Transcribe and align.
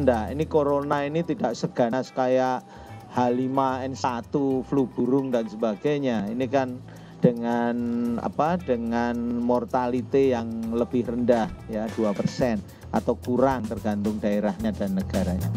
enggak. 0.00 0.32
Ini 0.32 0.44
corona 0.48 1.04
ini 1.04 1.20
tidak 1.22 1.52
seganas 1.52 2.10
kayak 2.10 2.64
H5N1, 3.10 4.32
flu 4.64 4.86
burung 4.88 5.34
dan 5.34 5.46
sebagainya. 5.50 6.30
Ini 6.30 6.46
kan 6.48 6.78
dengan 7.20 7.76
apa 8.16 8.56
dengan 8.56 9.14
mortality 9.44 10.32
yang 10.32 10.72
lebih 10.72 11.04
rendah 11.04 11.52
ya 11.68 11.84
2% 11.92 12.90
atau 12.90 13.14
kurang 13.20 13.68
tergantung 13.68 14.16
daerahnya 14.16 14.72
dan 14.72 14.96
negaranya. 14.96 15.50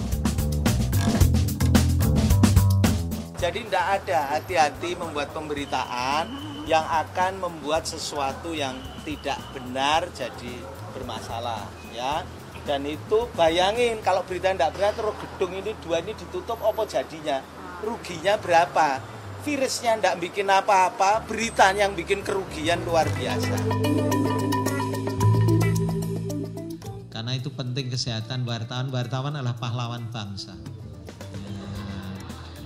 Jadi 3.40 3.60
tidak 3.68 3.88
ada 4.00 4.20
hati-hati 4.40 4.96
membuat 4.96 5.36
pemberitaan 5.36 6.54
yang 6.64 6.84
akan 6.88 7.44
membuat 7.44 7.84
sesuatu 7.84 8.56
yang 8.56 8.76
tidak 9.04 9.36
benar 9.52 10.08
jadi 10.16 10.64
bermasalah 10.96 11.68
ya. 11.92 12.24
Dan 12.64 12.88
itu 12.88 13.28
bayangin 13.36 14.00
kalau 14.00 14.24
berita 14.24 14.56
tidak 14.56 14.72
benar 14.80 14.92
terus 14.96 15.16
gedung 15.20 15.52
ini 15.52 15.72
dua 15.84 16.00
ini 16.00 16.16
ditutup 16.16 16.60
apa 16.64 16.88
jadinya? 16.88 17.44
Ruginya 17.84 18.40
berapa? 18.40 19.14
virusnya 19.44 20.00
tidak 20.00 20.24
bikin 20.24 20.48
apa-apa, 20.48 21.28
berita 21.28 21.68
yang 21.76 21.92
bikin 21.92 22.24
kerugian 22.24 22.80
luar 22.88 23.04
biasa. 23.12 23.60
Karena 27.12 27.32
itu 27.36 27.52
penting 27.52 27.92
kesehatan 27.92 28.48
wartawan. 28.48 28.88
Wartawan 28.88 29.36
adalah 29.36 29.60
pahlawan 29.60 30.08
bangsa. 30.16 30.56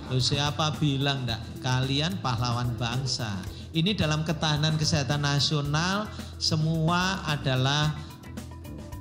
Ya. 0.06 0.18
siapa 0.22 0.78
bilang 0.78 1.26
enggak? 1.26 1.42
Kalian 1.66 2.22
pahlawan 2.22 2.78
bangsa. 2.78 3.42
Ini 3.74 3.98
dalam 3.98 4.22
ketahanan 4.22 4.78
kesehatan 4.78 5.26
nasional 5.26 6.08
semua 6.38 7.26
adalah 7.26 7.92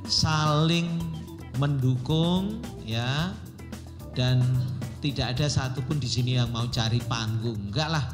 saling 0.08 1.04
mendukung 1.60 2.64
ya 2.88 3.36
dan 4.16 4.42
tidak 5.04 5.38
ada 5.38 5.46
satupun 5.46 6.02
di 6.02 6.10
sini 6.10 6.40
yang 6.40 6.50
mau 6.50 6.66
cari 6.72 6.98
panggung, 7.06 7.70
enggak 7.70 7.90
lah. 7.92 8.06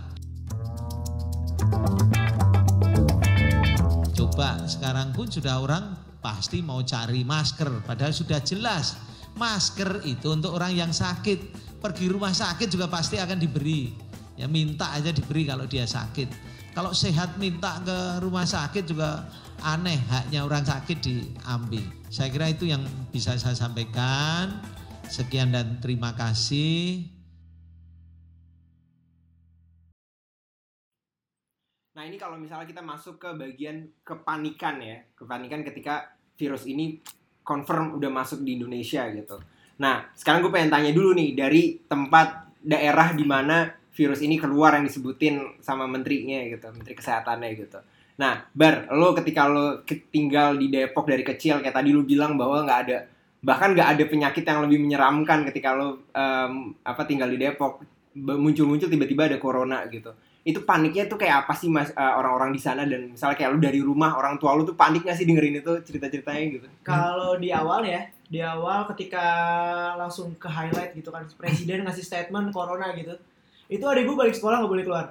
Coba 4.12 4.68
sekarang 4.68 5.16
pun 5.16 5.32
sudah 5.32 5.64
orang 5.64 5.96
pasti 6.20 6.60
mau 6.60 6.84
cari 6.84 7.24
masker, 7.24 7.88
padahal 7.88 8.12
sudah 8.12 8.44
jelas 8.44 9.00
masker 9.40 10.04
itu 10.04 10.34
untuk 10.34 10.58
orang 10.58 10.76
yang 10.76 10.92
sakit. 10.92 11.64
Pergi 11.80 12.08
rumah 12.08 12.32
sakit 12.32 12.68
juga 12.72 12.88
pasti 12.88 13.20
akan 13.20 13.40
diberi. 13.40 13.92
Ya 14.40 14.48
minta 14.48 14.92
aja 14.96 15.12
diberi 15.12 15.46
kalau 15.48 15.68
dia 15.68 15.84
sakit. 15.84 16.52
Kalau 16.74 16.90
sehat 16.90 17.38
minta 17.38 17.78
ke 17.86 18.24
rumah 18.24 18.50
sakit 18.50 18.88
juga 18.90 19.30
aneh 19.64 19.96
haknya 20.12 20.44
orang 20.44 20.68
sakit 20.68 21.00
diambil. 21.00 21.88
Saya 22.12 22.28
kira 22.30 22.52
itu 22.52 22.68
yang 22.68 22.84
bisa 23.10 23.40
saya 23.40 23.56
sampaikan. 23.56 24.60
Sekian 25.08 25.56
dan 25.56 25.80
terima 25.80 26.12
kasih. 26.16 27.08
Nah 31.94 32.04
ini 32.04 32.18
kalau 32.20 32.36
misalnya 32.36 32.68
kita 32.68 32.84
masuk 32.84 33.22
ke 33.22 33.30
bagian 33.38 33.88
kepanikan 34.04 34.82
ya, 34.82 35.08
kepanikan 35.16 35.64
ketika 35.64 36.12
virus 36.36 36.68
ini 36.68 37.00
confirm 37.46 37.96
udah 37.96 38.12
masuk 38.12 38.42
di 38.42 38.58
Indonesia 38.58 39.06
gitu. 39.14 39.40
Nah 39.80 40.10
sekarang 40.18 40.44
gue 40.44 40.52
pengen 40.52 40.74
tanya 40.74 40.92
dulu 40.92 41.14
nih 41.14 41.38
dari 41.38 41.78
tempat 41.86 42.50
daerah 42.64 43.14
di 43.14 43.24
mana 43.28 43.70
virus 43.94 44.26
ini 44.26 44.42
keluar 44.42 44.74
yang 44.74 44.90
disebutin 44.90 45.62
sama 45.62 45.86
menterinya 45.86 46.42
gitu, 46.50 46.66
menteri 46.74 46.96
kesehatannya 46.98 47.50
gitu. 47.54 47.80
Nah, 48.20 48.46
Bar, 48.54 48.90
lo 48.94 49.18
ketika 49.18 49.50
lo 49.50 49.82
tinggal 50.14 50.58
di 50.58 50.70
Depok 50.70 51.10
dari 51.10 51.26
kecil, 51.26 51.62
kayak 51.62 51.74
tadi 51.74 51.90
lo 51.90 52.06
bilang 52.06 52.38
bahwa 52.38 52.62
nggak 52.66 52.80
ada 52.88 52.98
bahkan 53.44 53.76
nggak 53.76 53.90
ada 54.00 54.04
penyakit 54.08 54.48
yang 54.48 54.64
lebih 54.64 54.80
menyeramkan 54.80 55.44
ketika 55.52 55.76
lo 55.76 56.08
um, 56.16 56.72
apa 56.86 57.02
tinggal 57.04 57.30
di 57.30 57.42
Depok. 57.42 57.82
Muncul-muncul 58.14 58.94
tiba-tiba 58.94 59.26
ada 59.26 59.42
corona 59.42 59.82
gitu. 59.90 60.14
Itu 60.46 60.62
paniknya 60.62 61.10
tuh 61.10 61.18
kayak 61.18 61.48
apa 61.48 61.54
sih 61.58 61.66
mas 61.66 61.90
uh, 61.98 62.14
orang-orang 62.22 62.54
di 62.54 62.62
sana? 62.62 62.86
Dan 62.86 63.18
misalnya 63.18 63.34
kayak 63.34 63.52
lo 63.56 63.58
dari 63.58 63.82
rumah 63.82 64.14
orang 64.14 64.38
tua 64.38 64.54
lo 64.54 64.62
tuh 64.62 64.78
panik 64.78 65.10
sih 65.18 65.26
dengerin 65.26 65.66
itu 65.66 65.74
cerita-ceritanya 65.82 66.44
gitu? 66.54 66.68
Kalau 66.86 67.42
di 67.42 67.50
awal 67.50 67.90
ya 67.90 68.06
di 68.34 68.42
awal 68.42 68.90
ketika 68.90 69.26
langsung 69.94 70.34
ke 70.42 70.50
highlight 70.50 70.98
gitu 70.98 71.14
kan 71.14 71.22
presiden 71.38 71.86
ngasih 71.86 72.02
statement 72.02 72.50
corona 72.50 72.90
gitu 72.98 73.14
itu 73.70 73.86
adik 73.86 74.10
gue 74.10 74.18
balik 74.18 74.34
sekolah 74.34 74.58
nggak 74.58 74.74
boleh 74.74 74.86
keluar 74.90 75.06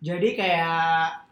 jadi 0.00 0.28
kayak 0.36 0.86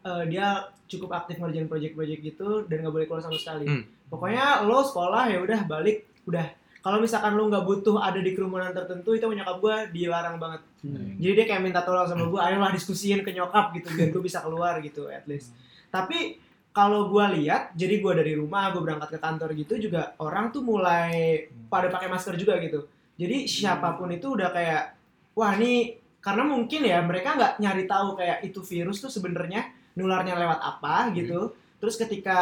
uh, 0.04 0.24
dia 0.24 0.68
cukup 0.88 1.10
aktif 1.16 1.40
ngerjain 1.40 1.68
project-project 1.68 2.20
gitu 2.20 2.48
dan 2.68 2.84
nggak 2.84 2.94
boleh 2.94 3.06
keluar 3.08 3.22
sama 3.24 3.36
sekali. 3.36 3.66
Hmm. 3.68 3.84
Pokoknya 4.08 4.64
lo 4.64 4.84
sekolah 4.84 5.32
ya 5.32 5.38
udah 5.40 5.60
balik 5.64 6.08
udah. 6.28 6.46
Kalau 6.84 7.00
misalkan 7.00 7.32
lo 7.32 7.48
nggak 7.48 7.64
butuh 7.64 7.96
ada 7.96 8.20
di 8.20 8.36
kerumunan 8.36 8.68
tertentu 8.76 9.16
itu 9.16 9.24
nyokap 9.24 9.56
gue 9.60 9.76
dilarang 9.96 10.36
banget. 10.36 10.62
Hmm. 10.84 11.16
jadi 11.16 11.32
dia 11.32 11.46
kayak 11.48 11.62
minta 11.64 11.80
tolong 11.80 12.04
sama 12.04 12.28
gue 12.28 12.36
ayolah 12.36 12.68
diskusiin 12.68 13.24
ke 13.24 13.32
nyokap 13.32 13.72
gitu 13.72 13.88
biar 13.96 14.12
gue 14.12 14.20
bisa 14.20 14.44
keluar 14.44 14.76
gitu 14.84 15.08
at 15.08 15.24
least. 15.24 15.56
Tapi 15.88 16.36
kalau 16.76 17.08
gue 17.08 17.24
lihat 17.40 17.72
jadi 17.72 18.04
gue 18.04 18.12
dari 18.12 18.32
rumah 18.36 18.68
gue 18.74 18.84
berangkat 18.84 19.16
ke 19.16 19.18
kantor 19.22 19.56
gitu 19.56 19.80
juga 19.80 20.12
orang 20.20 20.52
tuh 20.52 20.60
mulai 20.60 21.48
pada 21.72 21.88
pakai 21.88 22.12
masker 22.12 22.36
juga 22.36 22.60
gitu. 22.60 22.84
Jadi 23.16 23.48
siapa 23.48 23.96
pun 23.96 24.12
itu 24.12 24.36
udah 24.36 24.52
kayak 24.52 24.92
wah 25.32 25.56
ini 25.56 26.03
karena 26.24 26.42
mungkin 26.48 26.80
ya 26.88 27.04
mereka 27.04 27.36
nggak 27.36 27.52
nyari 27.60 27.84
tahu 27.84 28.16
kayak 28.16 28.40
itu 28.48 28.64
virus 28.64 29.04
tuh 29.04 29.12
sebenarnya 29.12 29.68
nularnya 29.94 30.34
lewat 30.40 30.60
apa 30.64 31.12
gitu. 31.12 31.52
Hmm 31.52 31.62
terus 31.84 32.00
ketika 32.00 32.38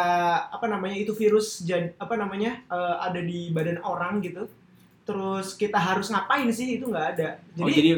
apa 0.54 0.70
namanya 0.70 0.94
itu 0.94 1.10
virus 1.18 1.66
jad, 1.66 1.98
apa 1.98 2.14
namanya 2.14 2.62
uh, 2.70 3.02
ada 3.02 3.18
di 3.18 3.50
badan 3.50 3.82
orang 3.82 4.22
gitu 4.22 4.46
terus 5.02 5.58
kita 5.58 5.82
harus 5.82 6.14
ngapain 6.14 6.46
sih 6.54 6.78
itu 6.78 6.86
nggak 6.86 7.06
ada. 7.18 7.42
Jadi, 7.58 7.66
oh, 7.66 7.74
jadi 7.74 7.90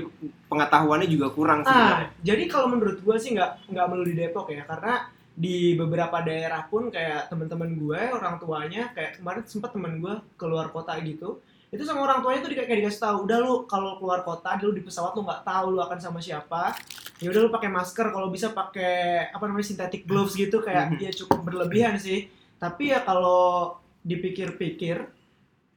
pengetahuannya 0.49 1.05
juga 1.05 1.29
kurang 1.37 1.61
sih 1.61 1.69
ah, 1.69 2.09
jadi 2.25 2.49
kalau 2.49 2.73
menurut 2.73 3.05
gue 3.05 3.17
sih 3.21 3.37
nggak 3.37 3.69
nggak 3.69 3.87
melulu 3.93 4.09
di 4.09 4.17
Depok 4.17 4.49
ya 4.49 4.65
karena 4.65 5.13
di 5.37 5.77
beberapa 5.77 6.25
daerah 6.25 6.65
pun 6.65 6.89
kayak 6.89 7.29
teman-teman 7.29 7.77
gue 7.77 8.01
orang 8.09 8.41
tuanya 8.41 8.89
kayak 8.97 9.21
kemarin 9.21 9.45
sempat 9.45 9.77
teman 9.77 10.01
gue 10.01 10.15
keluar 10.41 10.73
kota 10.73 10.97
gitu 11.05 11.45
itu 11.75 11.83
sama 11.83 12.07
orang 12.07 12.23
tuanya 12.23 12.41
tuh 12.47 12.55
kayak 12.55 12.79
dikasih 12.87 13.03
tahu 13.03 13.17
udah 13.27 13.39
lu 13.43 13.55
kalau 13.67 13.99
keluar 13.99 14.23
kota 14.23 14.55
dulu 14.63 14.79
di 14.79 14.83
pesawat 14.87 15.11
lu 15.19 15.27
nggak 15.27 15.43
tahu 15.43 15.67
lu 15.75 15.81
akan 15.83 15.99
sama 15.99 16.23
siapa. 16.23 16.71
Ya 17.19 17.35
udah 17.35 17.41
lu 17.43 17.51
pakai 17.51 17.67
masker 17.67 18.15
kalau 18.15 18.31
bisa 18.31 18.55
pakai 18.55 19.27
apa 19.35 19.43
namanya 19.51 19.67
synthetic 19.67 20.07
gloves 20.07 20.39
gitu 20.39 20.63
kayak 20.63 20.95
ya 21.03 21.11
cukup 21.11 21.43
berlebihan 21.43 21.99
sih. 21.99 22.31
Tapi 22.63 22.95
ya 22.95 23.03
kalau 23.03 23.75
dipikir-pikir 24.07 25.03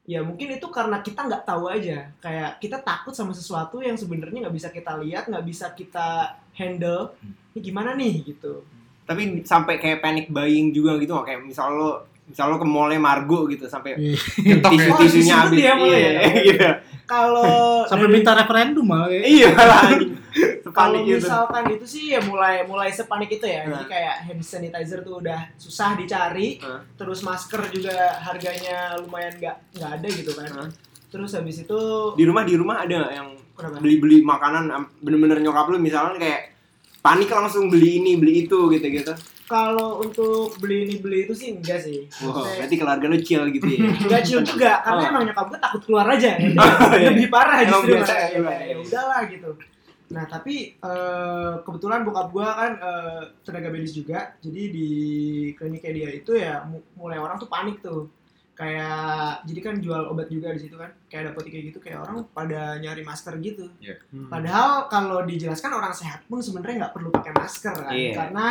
ya 0.08 0.22
mungkin 0.22 0.54
itu 0.54 0.68
karena 0.70 1.02
kita 1.02 1.26
nggak 1.26 1.44
tahu 1.50 1.66
aja. 1.66 2.14
Kayak 2.22 2.62
kita 2.62 2.78
takut 2.86 3.18
sama 3.18 3.34
sesuatu 3.34 3.82
yang 3.82 3.98
sebenarnya 3.98 4.46
nggak 4.46 4.56
bisa 4.56 4.70
kita 4.70 5.02
lihat 5.02 5.26
nggak 5.26 5.46
bisa 5.50 5.74
kita 5.74 6.38
handle. 6.54 7.18
Ini 7.58 7.60
gimana 7.66 7.98
nih 7.98 8.22
gitu. 8.22 8.62
Tapi 9.10 9.42
sampai 9.42 9.82
kayak 9.82 10.06
panic 10.06 10.30
buying 10.30 10.70
juga 10.70 10.94
gitu 11.02 11.18
kayak 11.26 11.42
misal 11.42 11.74
lo 11.74 12.17
misal 12.28 12.52
lo 12.52 12.60
ke 12.60 12.68
mallnya 12.68 13.00
Margo 13.00 13.48
gitu 13.48 13.72
sampai 13.72 13.96
iya. 13.96 14.20
tisu 14.60 14.92
tisunya 15.00 15.36
habis 15.48 15.64
iya, 15.64 15.74
iya, 15.80 16.12
iya. 16.44 16.70
kalau 17.08 17.88
sampai 17.88 18.12
minta 18.12 18.36
referendum 18.36 18.84
malah 18.84 19.08
iya 19.08 19.56
lah 19.56 19.96
kalau 20.78 21.08
gitu. 21.08 21.24
misalkan 21.24 21.64
itu 21.72 21.86
sih 21.88 22.04
ya 22.12 22.20
mulai 22.28 22.68
mulai 22.68 22.92
sepanik 22.92 23.40
itu 23.40 23.48
ya 23.48 23.64
nah. 23.64 23.80
jadi 23.80 23.86
kayak 23.88 24.16
hand 24.28 24.44
sanitizer 24.44 25.00
tuh 25.08 25.24
udah 25.24 25.56
susah 25.56 25.96
dicari 25.96 26.60
nah. 26.60 26.84
terus 27.00 27.24
masker 27.24 27.64
juga 27.72 27.96
harganya 28.20 29.00
lumayan 29.00 29.34
nggak 29.40 29.58
nggak 29.80 29.92
ada 29.98 30.08
gitu 30.12 30.32
kan 30.36 30.50
nah. 30.52 30.70
terus 31.08 31.32
habis 31.32 31.64
itu 31.64 31.80
di 32.20 32.24
rumah 32.28 32.44
di 32.44 32.60
rumah 32.60 32.84
ada 32.84 33.08
yang 33.08 33.40
beli 33.80 33.98
beli 34.04 34.18
makanan 34.22 34.70
bener-bener 35.00 35.40
nyokap 35.42 35.72
lu 35.72 35.80
misalnya 35.80 36.20
kayak 36.20 36.54
panik 37.00 37.32
langsung 37.32 37.72
beli 37.72 38.04
ini 38.04 38.20
beli 38.20 38.46
itu 38.46 38.68
gitu 38.70 38.88
gitu 38.92 39.16
kalau 39.48 40.04
untuk 40.04 40.60
beli 40.60 40.86
ini 40.86 40.96
beli 41.00 41.24
itu 41.24 41.34
sih 41.34 41.56
enggak 41.56 41.80
sih. 41.88 42.12
Wow, 42.20 42.44
berarti 42.44 42.76
keluarga 42.76 43.06
lu 43.08 43.18
chill 43.24 43.48
gitu 43.56 43.64
ya. 43.64 43.80
enggak 44.04 44.22
chill 44.28 44.44
juga, 44.44 44.80
karena 44.86 45.02
oh. 45.08 45.12
emang 45.16 45.24
nyokap 45.32 45.46
gue 45.48 45.60
takut 45.64 45.82
keluar 45.88 46.06
aja. 46.12 46.32
Ya. 46.36 46.50
Oh, 46.68 46.94
iya. 46.94 47.10
Lebih 47.16 47.32
parah 47.32 47.64
justru. 47.64 47.96
Biasa, 47.96 48.14
ya, 48.14 48.40
ya, 48.44 48.56
ya 48.70 48.76
udahlah 48.78 49.22
gitu. 49.32 49.50
Nah, 50.08 50.24
tapi 50.28 50.76
uh, 50.84 51.64
kebetulan 51.64 52.04
bokap 52.04 52.28
gue 52.32 52.48
kan 52.48 52.72
uh, 52.80 53.22
tenaga 53.44 53.72
medis 53.72 53.96
juga. 53.96 54.36
Jadi 54.44 54.62
di 54.72 54.90
kliniknya 55.56 55.92
dia 55.96 56.10
itu 56.12 56.32
ya 56.36 56.64
mulai 57.00 57.20
orang 57.20 57.40
tuh 57.40 57.48
panik 57.48 57.80
tuh. 57.80 58.12
Kayak 58.58 59.46
jadi 59.46 59.60
kan 59.62 59.76
jual 59.84 60.10
obat 60.10 60.28
juga 60.32 60.56
di 60.56 60.60
situ 60.64 60.76
kan. 60.76 60.92
Kayak 61.12 61.34
dapet 61.34 61.44
kayak 61.52 61.66
gitu 61.72 61.80
kayak 61.84 62.04
orang 62.08 62.24
pada 62.32 62.80
nyari 62.80 63.04
masker 63.04 63.36
gitu. 63.44 63.68
Yeah. 63.84 64.00
Hmm. 64.12 64.32
Padahal 64.32 64.88
kalau 64.92 65.24
dijelaskan 65.28 65.72
orang 65.76 65.94
sehat 65.96 66.24
pun 66.26 66.40
sebenarnya 66.40 66.88
nggak 66.88 66.94
perlu 66.96 67.10
pakai 67.12 67.34
masker 67.36 67.76
kan. 67.76 67.94
Yeah. 67.94 68.16
Karena 68.16 68.46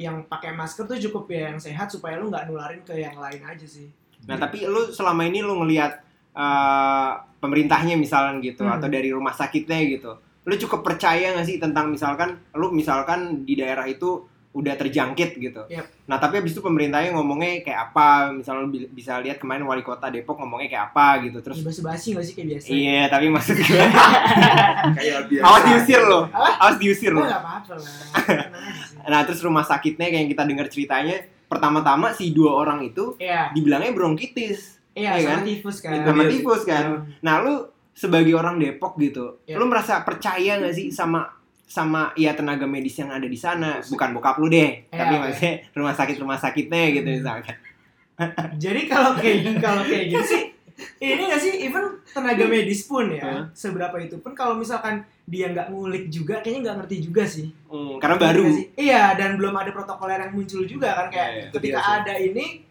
yang 0.00 0.24
pakai 0.24 0.50
masker 0.50 0.88
tuh 0.88 0.96
cukup 0.98 1.28
ya 1.28 1.52
yang 1.52 1.60
sehat 1.60 1.88
supaya 1.88 2.16
lu 2.16 2.32
nggak 2.32 2.48
nularin 2.48 2.80
ke 2.80 2.96
yang 2.96 3.12
lain 3.14 3.44
aja 3.44 3.66
sih. 3.66 3.92
Nah 4.24 4.36
tapi 4.36 4.64
lu 4.64 4.88
selama 4.88 5.22
ini 5.22 5.40
lu 5.40 5.60
ngelihat 5.60 6.00
uh, 6.32 7.12
pemerintahnya 7.36 7.94
misalnya 7.94 8.40
gitu 8.40 8.64
hmm. 8.64 8.76
atau 8.76 8.88
dari 8.88 9.08
rumah 9.08 9.32
sakitnya 9.32 9.76
gitu, 9.86 10.16
lu 10.42 10.54
cukup 10.58 10.80
percaya 10.82 11.32
nggak 11.32 11.44
sih 11.44 11.56
tentang 11.56 11.88
misalkan 11.88 12.40
lu 12.52 12.68
misalkan 12.70 13.44
di 13.44 13.54
daerah 13.54 13.84
itu 13.84 14.24
udah 14.50 14.74
terjangkit 14.74 15.38
gitu. 15.38 15.62
Yap. 15.70 15.86
Nah 16.04 16.18
tapi 16.18 16.42
abis 16.42 16.52
itu 16.52 16.60
pemerintahnya 16.60 17.14
ngomongnya 17.14 17.62
kayak 17.62 17.80
apa? 17.88 18.34
Misalnya 18.34 18.66
lu 18.66 18.74
bi- 18.74 18.90
bisa 18.90 19.22
lihat 19.22 19.38
kemarin 19.38 19.62
wali 19.62 19.78
kota 19.80 20.10
Depok 20.10 20.36
ngomongnya 20.36 20.66
kayak 20.66 20.84
apa 20.90 21.22
gitu. 21.22 21.38
Terus 21.38 21.62
Terus 21.62 21.78
basi 21.80 22.06
nggak 22.10 22.24
sih 22.26 22.34
kayak 22.34 22.48
biasa? 22.50 22.66
iya 22.68 23.02
tapi 23.06 23.30
maksud 23.30 23.54
gue 23.54 23.78
Kayak 24.98 25.18
biasa. 25.30 25.44
awas 25.46 25.62
diusir 25.62 26.02
loh, 26.02 26.24
awas 26.34 26.76
diusir 26.76 27.12
Oh, 27.14 27.22
loh. 27.22 27.30
apa-apa 27.30 27.74
lah. 27.78 27.94
Nah 29.02 29.20
terus 29.22 29.40
rumah 29.40 29.62
sakitnya 29.62 30.06
kayak 30.06 30.20
yang 30.20 30.30
kita 30.30 30.42
dengar 30.44 30.66
ceritanya 30.66 31.16
pertama-tama 31.46 32.10
si 32.10 32.30
dua 32.30 32.54
orang 32.56 32.84
itu 32.84 33.16
Iya, 33.16 33.50
dibilangnya 33.50 33.90
bronkitis. 33.90 34.78
iya, 34.92 35.14
Iya 35.14 35.24
sama 35.24 35.32
kan? 35.32 35.40
tifus 35.44 35.76
kan. 35.78 35.92
sama 36.00 36.22
Iya. 36.22 36.30
tifus 36.30 36.62
kan. 36.62 36.84
Nah, 37.20 37.34
lu 37.40 37.54
sebagai 37.90 38.32
orang 38.32 38.56
Depok 38.56 38.94
gitu, 38.96 39.42
Iya. 39.44 39.56
lu 39.56 39.66
merasa 39.66 40.00
percaya 40.00 40.56
gak 40.56 40.72
sih 40.72 40.88
sama 40.88 41.26
sama 41.64 42.10
ya 42.14 42.32
tenaga 42.32 42.64
medis 42.64 42.94
yang 42.94 43.08
ada 43.08 43.24
di 43.24 43.34
sana? 43.34 43.78
Bukan 43.80 44.10
bokap 44.12 44.38
lu 44.38 44.46
deh, 44.46 44.82
Iya, 44.84 44.90
tapi 44.92 45.12
iya. 45.12 45.20
maksudnya 45.20 45.54
rumah 45.72 45.94
sakit 45.94 46.16
rumah 46.18 46.34
sakitnya 46.36 46.82
gitu 46.92 47.08
Hmm. 47.08 47.18
misalkan. 47.18 47.56
Jadi 48.62 48.80
kalau 48.84 49.12
kayak 49.14 49.58
kalau 49.58 49.82
kayak 49.82 50.06
gitu 50.08 50.24
sih 50.24 50.42
ini 50.98 51.22
nggak 51.22 51.38
sih 51.38 51.52
even 51.60 51.84
tenaga 52.06 52.44
medis 52.44 52.84
pun 52.84 53.04
ya 53.06 53.20
Hah? 53.20 53.44
seberapa 53.52 53.92
itu 53.96 54.16
pun 54.16 54.32
kalau 54.32 54.56
misalkan 54.56 55.04
dia 55.30 55.46
nggak 55.48 55.66
ngulik 55.68 56.04
juga 56.08 56.34
kayaknya 56.38 56.60
nggak 56.64 56.76
ngerti 56.80 56.96
juga 57.00 57.22
sih 57.24 57.46
Hmm, 57.64 57.96
karena 57.96 58.16
baru. 58.18 58.42
Nggak 58.42 58.56
sih? 58.56 58.66
iya 58.76 59.14
dan 59.14 59.30
belum 59.34 59.54
ada 59.54 59.70
protokoler 59.70 60.18
yang 60.18 60.32
muncul 60.32 60.62
juga 60.64 60.90
kan 60.92 61.06
kayak 61.08 61.28
iya, 61.30 61.42
itu 61.44 61.54
ketika 61.54 61.80
ada 61.96 62.14
ini 62.14 62.66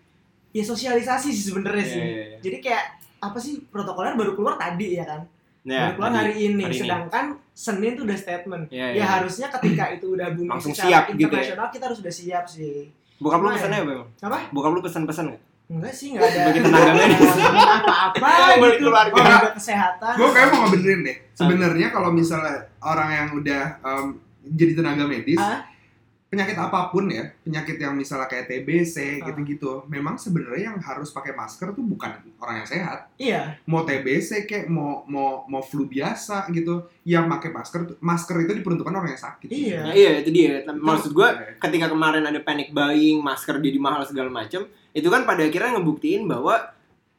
ya 0.50 0.62
sosialisasi 0.62 1.30
sih 1.30 1.46
sebenarnya 1.46 1.82
Iya, 1.82 1.90
sih 1.90 2.04
iya, 2.04 2.20
iya. 2.26 2.38
jadi 2.40 2.58
kayak 2.60 2.84
apa 3.20 3.38
sih 3.38 3.64
protokoler 3.66 4.14
baru 4.14 4.34
keluar 4.34 4.56
tadi 4.56 4.94
ya 4.94 5.06
kan 5.06 5.24
Ya, 5.62 5.88
baru 5.88 5.96
keluar 5.98 6.10
tadi. 6.10 6.20
hari 6.22 6.34
ini 6.42 6.62
hari 6.62 6.72
ini. 6.74 6.82
sedangkan 6.82 7.26
Senin 7.54 7.92
tuh 7.94 8.04
udah 8.04 8.18
statement 8.18 8.64
Iya, 8.70 8.86
ya 8.86 8.94
iya. 8.94 9.06
harusnya 9.10 9.48
ketika 9.50 9.86
itu 9.90 10.06
udah 10.10 10.28
booming 10.30 10.52
Langsung 10.52 10.72
secara 10.72 10.88
siap 10.88 11.04
gitu 11.10 11.16
ya. 11.16 11.24
internasional 11.30 11.68
kita 11.70 11.84
harus 11.86 12.00
udah 12.00 12.14
siap 12.14 12.44
sih 12.46 12.76
Bokap 13.18 13.40
lu 13.40 13.46
Cuma 13.46 13.56
pesannya 13.56 13.78
ya. 13.78 13.84
apa 13.86 13.94
apa 14.26 14.40
Bokap 14.50 14.72
lu 14.72 14.82
pesan-pesan 14.82 15.26
gak? 15.30 15.42
Enggak 15.70 15.94
sih 15.94 16.08
enggak 16.12 16.26
ada 16.26 16.40
Sebagai 16.44 16.62
tenaga 16.66 16.92
medis. 16.96 17.30
apa-apa 17.78 18.30
Balik 18.52 18.58
gitu 18.58 18.78
keluarga. 18.82 19.14
tenaga 19.16 19.50
kesehatan 19.54 20.14
gue 20.16 20.30
kayak 20.30 20.48
mau 20.50 20.60
ngebenerin 20.64 21.00
deh 21.04 21.18
sebenarnya 21.32 21.88
kalau 21.90 22.10
misalnya 22.10 22.56
orang 22.80 23.10
yang 23.12 23.28
udah 23.34 23.64
em, 23.80 24.06
jadi 24.50 24.72
tenaga 24.76 25.04
medis 25.06 25.38
Ah? 25.38 25.62
Penyakit 26.30 26.54
apa 26.54 26.88
pun 26.88 27.10
ya 27.10 27.26
penyakit 27.40 27.76
yang 27.76 27.94
misalnya 27.94 28.26
kayak 28.26 28.46
TBC 28.46 29.18
Ah. 29.18 29.28
gitu-gitu 29.28 29.82
memang 29.86 30.14
sebenarnya 30.16 30.70
yang 30.70 30.78
harus 30.78 31.10
pakai 31.10 31.34
masker 31.34 31.74
tuh 31.74 31.82
bukan 31.82 32.10
orang 32.38 32.62
yang 32.62 32.70
sehat 32.70 33.10
iya 33.16 33.58
mau 33.66 33.82
TBC 33.82 34.46
kayak 34.46 34.66
mau 34.68 35.02
mau 35.04 35.42
mau 35.44 35.60
flu 35.60 35.84
biasa 35.84 36.46
gitu 36.50 36.86
yang 37.04 37.26
pakai 37.28 37.50
masker 37.50 37.80
tuh- 37.84 37.98
masker 38.00 38.36
itu 38.40 38.54
diperuntukkan 38.56 38.94
orang 38.94 39.10
yang 39.10 39.18
sakit 39.20 39.50
Iya. 39.50 39.80
Nah, 39.82 39.94
iya, 39.94 40.12
itu 40.20 40.30
dia. 40.30 40.62
Maksud 40.64 41.12
gua 41.12 41.34
Iya. 41.34 41.58
ketika 41.60 41.90
kemarin 41.90 42.22
ada 42.22 42.38
panic 42.40 42.70
buying, 42.70 43.18
masker 43.20 43.58
jadi 43.58 43.76
mahal 43.76 44.04
segala 44.04 44.30
macam, 44.30 44.62
itu 44.92 45.08
kan 45.08 45.22
pada 45.24 45.42
akhirnya 45.42 45.76
ngebuktiin 45.76 46.24
bahwa 46.24 46.62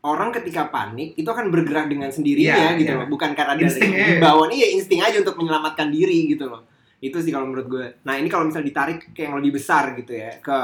orang 0.00 0.30
ketika 0.32 0.64
panik 0.66 1.12
itu 1.12 1.26
akan 1.26 1.50
bergerak 1.50 1.84
dengan 1.86 2.08
sendirinya 2.08 2.56
Iya, 2.72 2.78
gitu 2.78 2.88
iya. 2.88 3.00
loh, 3.02 3.08
bukan 3.08 3.34
karena 3.34 3.52
ada 3.52 3.66
aja. 3.66 3.82
himbauan, 3.82 4.48
iya 4.48 4.70
insting 4.70 5.02
aja 5.02 5.18
untuk 5.18 5.34
menyelamatkan 5.34 5.90
diri 5.90 6.30
gitu 6.30 6.46
loh. 6.46 6.64
Itu 7.00 7.18
sih 7.18 7.28
kalau 7.28 7.48
menurut 7.48 7.66
gue. 7.66 7.86
Nah 8.04 8.14
ini 8.14 8.28
kalau 8.28 8.44
misalnya 8.44 8.68
ditarik 8.68 9.10
ke 9.10 9.20
yang 9.20 9.34
lebih 9.34 9.56
besar 9.56 9.92
gitu 9.94 10.12
ya, 10.12 10.36
ke 10.38 10.58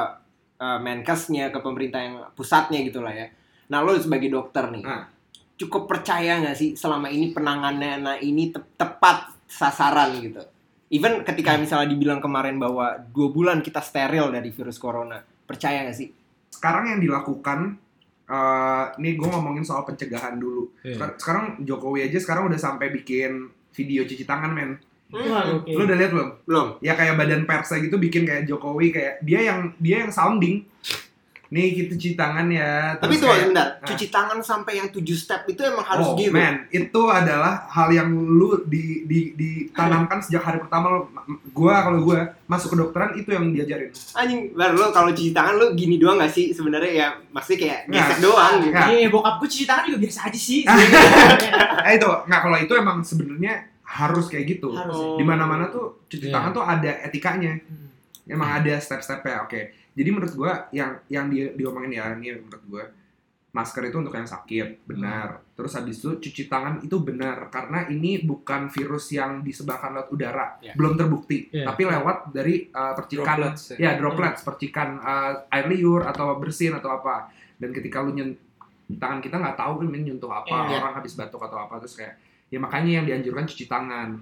uh, 0.56 0.78
Menkesnya, 0.78 1.48
ke 1.48 1.58
pemerintah 1.58 1.98
yang 1.98 2.16
pusatnya 2.32 2.80
gitu 2.80 3.00
lah 3.00 3.10
ya. 3.10 3.28
Nah 3.66 3.80
lo 3.80 3.96
sebagai 3.96 4.28
dokter 4.28 4.68
nih, 4.68 4.84
Ah. 4.84 5.08
cukup 5.56 5.84
percaya 5.86 6.38
nggak 6.38 6.54
sih 6.54 6.70
selama 6.72 7.08
ini 7.08 7.32
penanganan 7.32 7.80
ini 8.18 8.50
te- 8.50 8.76
tepat 8.76 9.32
sasaran 9.46 10.12
gitu? 10.18 10.44
Even 10.86 11.20
ketika 11.22 11.56
misalnya 11.56 11.88
dibilang 11.88 12.20
kemarin 12.20 12.56
bahwa 12.56 12.94
dua 13.10 13.28
bulan 13.28 13.58
kita 13.58 13.80
steril 13.80 14.28
dari 14.28 14.48
virus 14.48 14.76
corona, 14.76 15.18
percaya 15.42 15.82
nggak 15.82 15.96
sih? 15.96 16.10
sekarang 16.48 16.88
yang 16.88 17.00
dilakukan 17.02 17.76
eh 18.24 18.86
nih 18.96 19.12
gue 19.14 19.28
ngomongin 19.28 19.60
soal 19.60 19.84
pencegahan 19.84 20.34
dulu 20.34 20.72
Iya. 20.80 20.96
Sekar- 20.96 21.16
sekarang 21.16 21.44
Jokowi 21.62 22.00
aja 22.02 22.16
sekarang 22.16 22.48
udah 22.48 22.56
sampai 22.56 22.90
bikin 22.90 23.44
video 23.70 24.02
cuci 24.02 24.24
tangan 24.24 24.50
men 24.50 24.74
Lu 25.08 25.82
udah 25.82 25.96
lihat 25.96 26.10
belum 26.10 26.28
Belum. 26.44 26.68
ya 26.80 26.92
kayak 26.92 27.14
badan 27.14 27.46
persnya 27.46 27.78
gitu 27.78 27.96
bikin 27.96 28.26
kayak 28.26 28.44
Jokowi 28.44 28.90
kayak 28.90 29.22
dia 29.22 29.40
yang 29.44 29.70
dia 29.76 30.02
yang 30.02 30.10
sounding 30.10 30.66
nih 31.46 31.78
gitu 31.78 31.94
cuci 31.94 32.18
tangan 32.18 32.50
ya 32.50 32.98
Tapi 32.98 33.14
itu 33.14 33.22
kayak- 33.22 33.54
Ah. 33.54 33.86
cuci 33.86 34.10
tangan 34.10 34.42
sampai 34.42 34.82
yang 34.82 34.90
tujuh 34.90 35.14
step 35.14 35.46
itu 35.46 35.62
emang 35.62 35.86
harus 35.86 36.02
oh, 36.04 36.18
gitu. 36.18 36.34
man, 36.34 36.66
itu 36.68 37.00
adalah 37.06 37.70
hal 37.70 37.86
yang 37.88 38.10
lu 38.10 38.66
di, 38.66 39.06
di, 39.06 39.30
ditanamkan 39.30 40.18
sejak 40.18 40.42
hari 40.42 40.58
pertama 40.58 40.90
lu, 40.90 41.06
gua 41.54 41.86
kalau 41.86 42.02
gua 42.02 42.34
masuk 42.44 42.74
ke 42.74 42.76
dokteran 42.76 43.14
itu 43.14 43.30
yang 43.30 43.54
diajarin. 43.54 43.94
Anjing, 44.12 44.58
baru 44.58 44.74
lo 44.74 44.86
kalau 44.90 45.14
cuci 45.14 45.30
tangan 45.30 45.54
lo 45.54 45.66
gini 45.72 46.02
doang 46.02 46.18
gak 46.18 46.34
sih 46.34 46.50
sebenarnya 46.50 46.90
ya 46.90 47.08
maksudnya 47.30 47.58
kayak 47.62 47.80
gesek 47.86 48.18
doang 48.18 48.54
gitu. 48.58 48.74
Iya, 48.74 49.06
bokap 49.06 49.34
gue 49.38 49.48
cuci 49.48 49.64
tangan 49.64 49.84
juga 49.86 49.98
biasa 50.02 50.18
aja 50.26 50.40
sih. 50.40 50.60
Eh 51.86 51.92
itu 51.94 52.10
nggak 52.26 52.40
kalau 52.42 52.58
itu 52.58 52.72
emang 52.74 52.98
sebenarnya 52.98 53.70
harus 53.86 54.26
kayak 54.26 54.58
gitu. 54.58 54.74
Harus. 54.74 54.94
Oh. 54.94 55.16
Di 55.16 55.24
mana-mana 55.24 55.70
tuh 55.70 56.02
cuci 56.10 56.28
Iya. 56.28 56.34
tangan 56.34 56.50
tuh 56.52 56.64
ada 56.66 56.90
etikanya. 57.06 57.54
Hmm. 57.62 57.86
Emang 58.26 58.50
ada 58.58 58.74
step-stepnya. 58.76 59.46
Oke. 59.46 59.70
Jadi 59.94 60.08
menurut 60.10 60.34
gua 60.34 60.66
yang 60.74 60.98
yang 61.06 61.30
di 61.30 61.54
diomongin 61.54 61.94
ya 61.94 62.10
ini 62.12 62.34
menurut 62.36 62.64
gua 62.66 62.84
masker 63.56 63.88
itu 63.88 63.96
untuk 63.96 64.12
yang 64.12 64.28
sakit, 64.28 64.84
benar. 64.84 65.40
Terus 65.56 65.72
habis 65.72 65.96
itu 65.96 66.20
cuci 66.20 66.44
tangan 66.44 66.84
itu 66.84 66.92
benar 67.00 67.48
karena 67.48 67.88
ini 67.88 68.20
bukan 68.20 68.68
virus 68.68 69.08
yang 69.16 69.40
disebarkan 69.40 69.96
lewat 69.96 70.08
udara, 70.12 70.46
Ya. 70.60 70.76
belum 70.76 70.92
terbukti, 71.00 71.48
Ya. 71.48 71.64
tapi 71.64 71.88
lewat 71.88 72.36
dari 72.36 72.68
uh, 72.68 72.92
percikan 72.92 73.24
Droplets, 73.40 73.62
ya. 73.72 73.76
ya 73.80 73.90
droplets, 73.96 74.44
percikan 74.44 75.00
uh, 75.00 75.48
air 75.48 75.72
liur 75.72 76.04
atau 76.04 76.36
bersin 76.36 76.76
atau 76.76 77.00
apa. 77.00 77.32
Dan 77.56 77.72
ketika 77.72 78.04
lu 78.04 78.12
nyen 78.12 78.36
tangan 78.92 79.24
kita 79.24 79.40
nggak 79.40 79.56
tahu 79.56 79.72
kan 79.80 79.88
nyentuh 79.88 80.28
apa, 80.28 80.56
Iya. 80.68 80.76
orang 80.76 80.92
habis 81.00 81.16
batuk 81.16 81.40
atau 81.40 81.56
apa 81.56 81.80
terus 81.80 81.96
kayak 81.96 82.12
ya 82.56 82.58
makanya 82.58 82.90
yang 82.96 83.06
dianjurkan 83.06 83.44
cuci 83.44 83.64
tangan. 83.66 84.16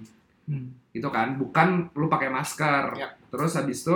Hmm. 0.45 0.75
Itu 0.91 1.07
kan 1.07 1.35
bukan 1.35 1.87
lu 1.91 2.05
pakai 2.05 2.27
masker. 2.27 2.83
Ya. 2.93 3.15
Terus 3.25 3.55
habis 3.55 3.79
itu 3.79 3.95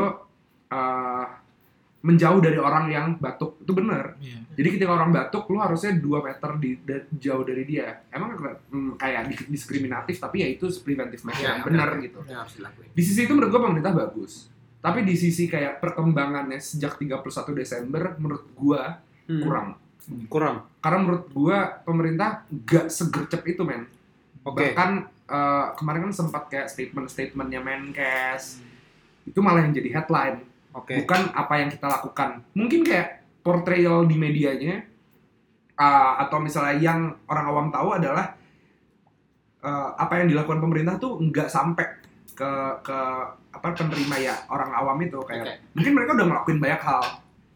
uh, 0.70 1.26
menjauh 2.00 2.40
dari 2.40 2.56
orang 2.56 2.88
yang 2.88 3.08
batuk 3.16 3.60
itu 3.60 3.76
benar. 3.76 4.16
Iya. 4.18 4.40
Jadi 4.56 4.68
ketika 4.72 4.92
orang 4.94 5.12
batuk, 5.12 5.44
lu 5.46 5.60
harusnya 5.60 5.92
2 5.92 6.00
meter 6.24 6.52
di, 6.56 6.80
da- 6.80 7.04
jauh 7.14 7.44
dari 7.44 7.64
dia. 7.64 8.08
Emang 8.08 8.40
mm, 8.40 8.96
kayak 8.96 9.22
di- 9.28 9.48
diskriminatif, 9.52 10.16
tapi 10.16 10.40
ya 10.40 10.48
itu 10.48 10.72
preventive 10.80 11.20
measure 11.22 11.44
Ya, 11.44 11.50
yang 11.54 11.60
oke, 11.60 11.68
benar 11.68 11.90
oke. 11.92 12.00
gitu. 12.02 12.20
Ya, 12.24 12.40
harus 12.40 12.56
dilakuin. 12.56 12.88
Di 12.90 13.04
sisi 13.04 13.20
itu 13.22 13.34
menurut 13.34 13.52
gua 13.52 13.62
pemerintah 13.66 13.92
bagus. 13.94 14.48
Tapi 14.80 15.04
di 15.04 15.12
sisi 15.14 15.44
kayak 15.46 15.84
perkembangannya 15.84 16.56
sejak 16.58 16.96
31 16.96 17.20
Desember, 17.54 18.16
menurut 18.16 18.48
gua 18.54 19.04
Hmm. 19.28 19.44
kurang. 19.44 19.68
kurang. 20.26 20.56
Karena 20.80 20.98
menurut 21.00 21.26
gua 21.30 21.58
pemerintah 21.80 22.42
gak 22.66 22.88
segercep 22.90 23.44
itu, 23.46 23.62
men. 23.62 23.86
Oke. 24.50 24.74
Bahkan 24.74 24.90
eh, 25.30 25.66
kemarin 25.78 26.02
kan 26.10 26.14
sempat 26.14 26.44
kayak 26.50 26.68
statement-statementnya 26.68 27.62
Menkes. 27.62 28.66
Itu 29.30 29.46
malah 29.46 29.64
yang 29.64 29.74
jadi 29.78 30.02
headline. 30.02 30.50
Oke. 30.70 31.02
bukan 31.02 31.34
apa 31.34 31.54
yang 31.58 31.70
kita 31.74 31.90
lakukan. 31.90 32.46
Mungkin 32.54 32.86
kayak 32.86 33.26
portrayal 33.42 34.06
di 34.06 34.16
medianya 34.20 34.86
uh, 35.80 36.20
atau 36.28 36.38
misalnya 36.44 36.76
yang 36.78 37.00
orang 37.26 37.46
awam 37.48 37.68
tahu 37.72 37.96
adalah 37.96 38.36
uh, 39.64 39.96
apa 39.96 40.22
yang 40.22 40.28
dilakukan 40.36 40.60
pemerintah 40.60 41.00
tuh 41.00 41.18
nggak 41.24 41.48
sampai 41.48 41.88
ke 42.36 42.52
ke 42.84 43.00
apa 43.50 43.68
penerima 43.76 44.16
ya 44.22 44.36
orang 44.52 44.72
awam 44.76 45.00
itu 45.02 45.20
kayak 45.26 45.44
Oke. 45.44 45.54
mungkin 45.76 45.94
mereka 45.98 46.12
udah 46.16 46.28
ngelakuin 46.30 46.60
banyak 46.62 46.82
hal 46.84 47.04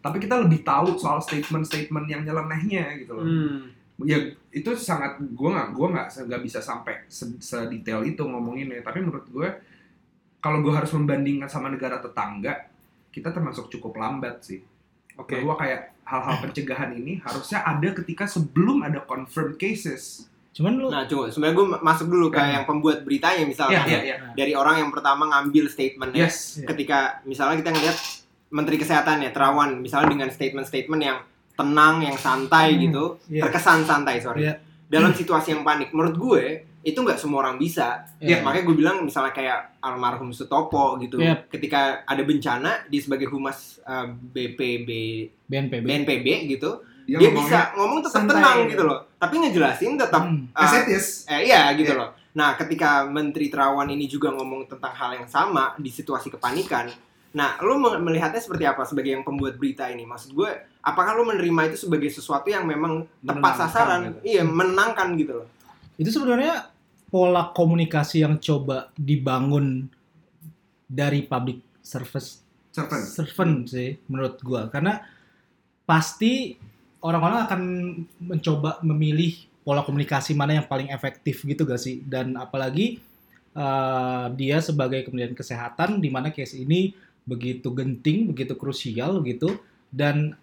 tapi 0.03 0.17
kita 0.19 0.35
lebih 0.43 0.59
tahu 0.67 0.99
soal 0.99 1.23
statement-statement 1.23 2.09
yang 2.11 2.25
nyelenehnya 2.27 2.97
gitu 2.99 3.15
loh 3.15 3.23
Hmm. 3.23 3.71
Ya 4.01 4.17
itu 4.49 4.69
sangat 4.73 5.21
gue 5.21 5.49
nggak 5.49 5.69
gue 5.71 5.87
nggak 5.87 6.07
nggak 6.25 6.41
bisa 6.41 6.59
sampai 6.59 7.05
se- 7.05 7.37
sedetail 7.37 8.01
itu 8.01 8.21
ngomonginnya 8.21 8.81
tapi 8.81 8.99
menurut 8.99 9.29
gue 9.29 9.47
kalau 10.41 10.59
gue 10.59 10.73
harus 10.73 10.89
membandingkan 10.91 11.45
sama 11.45 11.69
negara 11.69 12.01
tetangga 12.01 12.67
kita 13.13 13.29
termasuk 13.29 13.69
cukup 13.69 13.93
lambat 13.95 14.41
sih 14.41 14.59
Oke. 15.13 15.37
bahwa 15.39 15.55
kayak 15.55 15.93
hal-hal 16.03 16.35
pencegahan 16.41 16.91
ini 16.91 17.21
harusnya 17.21 17.61
ada 17.61 17.93
ketika 17.93 18.25
sebelum 18.25 18.81
ada 18.81 19.01
confirmed 19.01 19.55
cases 19.55 20.25
Cuman 20.53 20.77
lu 20.77 20.85
Nah, 20.85 21.09
coba 21.09 21.33
sebenarnya 21.33 21.57
gue 21.57 21.67
masuk 21.81 22.07
dulu 22.13 22.29
ke 22.29 22.37
Ya. 22.37 22.61
yang 22.61 22.69
pembuat 22.69 23.01
beritanya 23.01 23.41
misalnya. 23.41 23.89
Iya, 23.89 23.89
iya, 23.89 24.01
iya. 24.05 24.15
Dari 24.37 24.53
orang 24.53 24.85
yang 24.85 24.93
pertama 24.93 25.25
ngambil 25.25 25.65
statementnya. 25.65 26.29
yes 26.29 26.61
Ketika 26.61 27.25
misalnya 27.25 27.57
kita 27.57 27.73
ngeliat 27.73 27.97
Menteri 28.53 28.77
Kesehatan 28.77 29.25
ya 29.25 29.33
Terawan, 29.33 29.81
misalnya 29.81 30.13
dengan 30.13 30.29
statement-statement 30.29 31.01
yang 31.01 31.17
tenang, 31.53 32.01
yang 32.01 32.17
santai 32.17 32.73
Hmm, 32.73 32.81
gitu, 32.81 33.05
iya. 33.29 33.45
terkesan 33.45 33.83
santai 33.83 34.17
sorry. 34.17 34.45
Iya. 34.45 34.57
Dalam 34.89 35.13
situasi 35.13 35.53
yang 35.53 35.61
panik, 35.61 35.89
menurut 35.89 36.15
gue 36.15 36.43
itu 36.83 36.99
nggak 36.99 37.15
semua 37.15 37.41
orang 37.41 37.55
bisa. 37.55 38.03
Iya. 38.19 38.43
Makanya 38.43 38.63
gue 38.65 38.75
bilang 38.75 38.97
misalnya 39.01 39.31
kayak 39.31 39.79
almarhum 39.79 40.29
Sutopo 40.29 40.99
gitu, 40.99 41.17
Iya. 41.17 41.47
ketika 41.47 42.03
ada 42.03 42.21
bencana 42.21 42.83
dia 42.85 43.01
sebagai 43.01 43.29
humas 43.29 43.79
uh, 43.83 44.05
BPB 44.09 44.89
BNPB. 45.47 45.83
BNPB 45.85 46.27
gitu, 46.49 46.83
dia, 47.05 47.17
dia, 47.19 47.29
bisa 47.31 47.73
ngomong 47.75 47.99
tetap 48.01 48.23
santai 48.23 48.35
tenang 48.35 48.57
gitu. 48.65 48.71
gitu 48.75 48.83
loh. 48.85 48.99
Tapi 49.15 49.35
ngejelasin 49.39 49.91
tetap 49.95 50.23
Hmm. 50.23 50.51
uh, 50.51 50.71
Eh, 51.29 51.41
iya 51.47 51.71
gitu 51.73 51.93
Iya. 51.95 51.99
loh. 51.99 52.09
Nah, 52.33 52.57
ketika 52.57 53.05
Menteri 53.05 53.47
Terawan 53.47 53.85
ini 53.87 54.09
juga 54.09 54.33
ngomong 54.33 54.65
tentang 54.65 54.89
hal 54.89 55.13
yang 55.21 55.29
sama 55.29 55.77
di 55.77 55.93
situasi 55.93 56.33
kepanikan, 56.33 56.89
Nah, 57.33 57.57
lu 57.59 57.81
me- 57.81 57.97
melihatnya 57.97 58.37
seperti 58.37 58.63
apa 58.63 58.85
sebagai 58.85 59.09
yang 59.09 59.25
pembuat 59.25 59.57
berita 59.57 59.89
ini? 59.89 60.05
Maksud 60.05 60.31
gue, 60.31 60.49
apakah 60.79 61.17
lu 61.17 61.25
menerima 61.25 61.73
itu 61.73 61.89
sebagai 61.89 62.05
sesuatu 62.07 62.45
yang 62.47 62.63
memang 62.63 63.09
tepat 63.19 63.53
sasaran? 63.57 63.99
gitu. 64.13 64.19
Iya, 64.37 64.43
menangkan 64.45 65.17
gitu 65.17 65.41
loh. 65.41 65.47
itu 65.93 66.09
sebenarnya 66.09 66.69
pola 67.07 67.53
komunikasi 67.53 68.25
yang 68.25 68.41
coba 68.41 68.89
dibangun 68.97 69.85
dari 70.85 71.21
public 71.21 71.61
service 71.81 72.41
Servant. 72.69 73.05
servant 73.05 73.53
sih 73.69 74.01
menurut 74.09 74.41
gua 74.41 74.65
karena 74.65 75.05
pasti 75.85 76.57
orang-orang 76.97 77.39
akan 77.45 77.61
mencoba 78.17 78.81
memilih 78.81 79.37
pola 79.61 79.85
komunikasi 79.85 80.33
mana 80.33 80.57
yang 80.57 80.65
paling 80.65 80.89
efektif 80.89 81.45
gitu 81.45 81.61
gak 81.63 81.77
sih 81.77 82.01
dan 82.01 82.33
apalagi 82.33 82.97
eh, 83.53 84.25
dia 84.33 84.57
sebagai 84.59 85.05
Kementerian 85.05 85.37
Kesehatan 85.37 86.01
di 86.01 86.09
mana 86.09 86.33
case 86.33 86.57
ini 86.57 86.97
begitu 87.23 87.71
genting 87.71 88.31
begitu 88.31 88.53
krusial 88.59 89.23
gitu 89.23 89.55
dan 89.89 90.35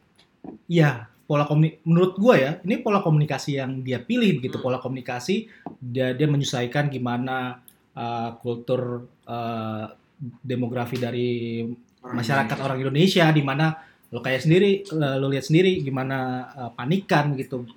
ya 0.67 1.09
pola 1.29 1.45
komuni 1.47 1.79
menurut 1.87 2.17
gua 2.17 2.35
ya 2.35 2.53
ini 2.65 2.81
pola 2.81 3.05
komunikasi 3.05 3.61
yang 3.61 3.85
dia 3.85 4.01
pilih 4.03 4.41
begitu 4.41 4.59
Hmm. 4.59 4.65
pola 4.67 4.79
komunikasi 4.81 5.47
dia 5.79 6.17
dia 6.17 6.27
menyesuaikan 6.27 6.89
gimana 6.89 7.61
eh, 7.95 8.31
kultur 8.41 9.07
eh, 9.29 9.87
demografi 10.45 10.97
dari 11.01 11.29
Orang 12.01 12.17
masyarakat 12.21 12.49
Indonesia. 12.49 12.67
orang 12.67 12.79
Indonesia 12.81 13.25
di 13.33 13.43
mana 13.45 13.67
lo 14.11 14.19
kayak 14.19 14.43
sendiri 14.43 14.71
lo 14.91 15.27
lihat 15.31 15.45
sendiri 15.47 15.85
gimana 15.85 16.17
eh, 16.57 16.71
panikan 16.75 17.37
gitu 17.37 17.69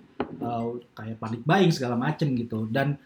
Eh, 0.44 0.64
kayak 0.98 1.18
panik 1.24 1.42
buying 1.48 1.72
segala 1.72 1.96
macem 1.96 2.36
gitu 2.36 2.68
dan 2.68 3.00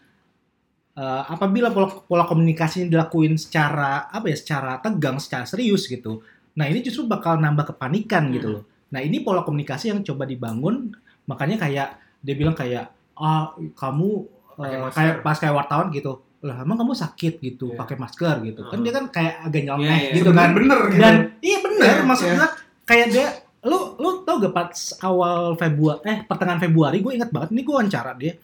eh, 0.98 1.22
apabila 1.30 1.70
pola, 1.70 1.86
pola 2.02 2.24
komunikasinya 2.26 2.90
dilakuin 2.90 3.38
secara 3.38 4.10
apa 4.10 4.26
ya 4.26 4.36
secara 4.36 4.82
tegang 4.82 5.22
secara 5.22 5.46
serius 5.46 5.86
gitu 5.86 6.20
nah 6.52 6.66
ini 6.66 6.82
justru 6.82 7.06
bakal 7.06 7.38
nambah 7.38 7.70
kepanikan 7.70 8.34
gitu 8.34 8.48
loh 8.50 8.62
nah 8.90 8.98
ini 8.98 9.22
pola 9.22 9.46
komunikasi 9.46 9.94
yang 9.94 10.02
coba 10.02 10.26
dibangun 10.26 10.90
makanya 11.24 11.56
kayak 11.60 11.88
dia 12.18 12.34
bilang 12.34 12.56
kayak 12.56 12.90
ah 13.14 13.54
kamu 13.54 14.26
masker. 14.58 14.90
kayak 14.90 15.14
pas 15.22 15.36
kayak 15.38 15.54
wartawan 15.54 15.86
gitu 15.90 16.18
lah 16.38 16.62
emang 16.62 16.78
kamu 16.78 16.94
sakit 16.94 17.34
gitu 17.38 17.74
Iya. 17.74 17.78
pakai 17.78 17.96
masker 17.98 18.34
gitu 18.46 18.62
kan 18.64 18.78
Hmm. 18.78 18.84
dia 18.86 18.92
kan 18.94 19.04
kayak 19.08 19.34
agak 19.44 19.62
nyeleneh 19.66 19.86
Iya, 19.90 19.98
iya. 19.98 20.16
gitu 20.18 20.30
kan 20.30 20.48
bener 20.54 20.78
gitu. 20.86 21.02
dan 21.02 21.14
iya 21.42 21.58
bener 21.58 21.94
Iya, 21.98 22.04
maksud 22.06 22.26
iya. 22.26 22.34
gua 22.38 22.48
kayak 22.86 23.06
dia 23.10 23.26
lu 23.66 23.78
lu 23.98 24.22
tau 24.22 24.38
gak 24.38 24.54
pas 24.54 24.70
awal 25.02 25.58
Februari 25.58 25.98
eh 26.06 26.18
pertengahan 26.22 26.62
Februari 26.62 27.02
gue 27.02 27.12
ingat 27.12 27.30
banget 27.30 27.50
ini 27.50 27.62
gue 27.62 27.74
wawancara 27.74 28.14
dia 28.14 28.38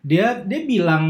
dia 0.00 0.40
dia 0.40 0.60
bilang 0.62 1.04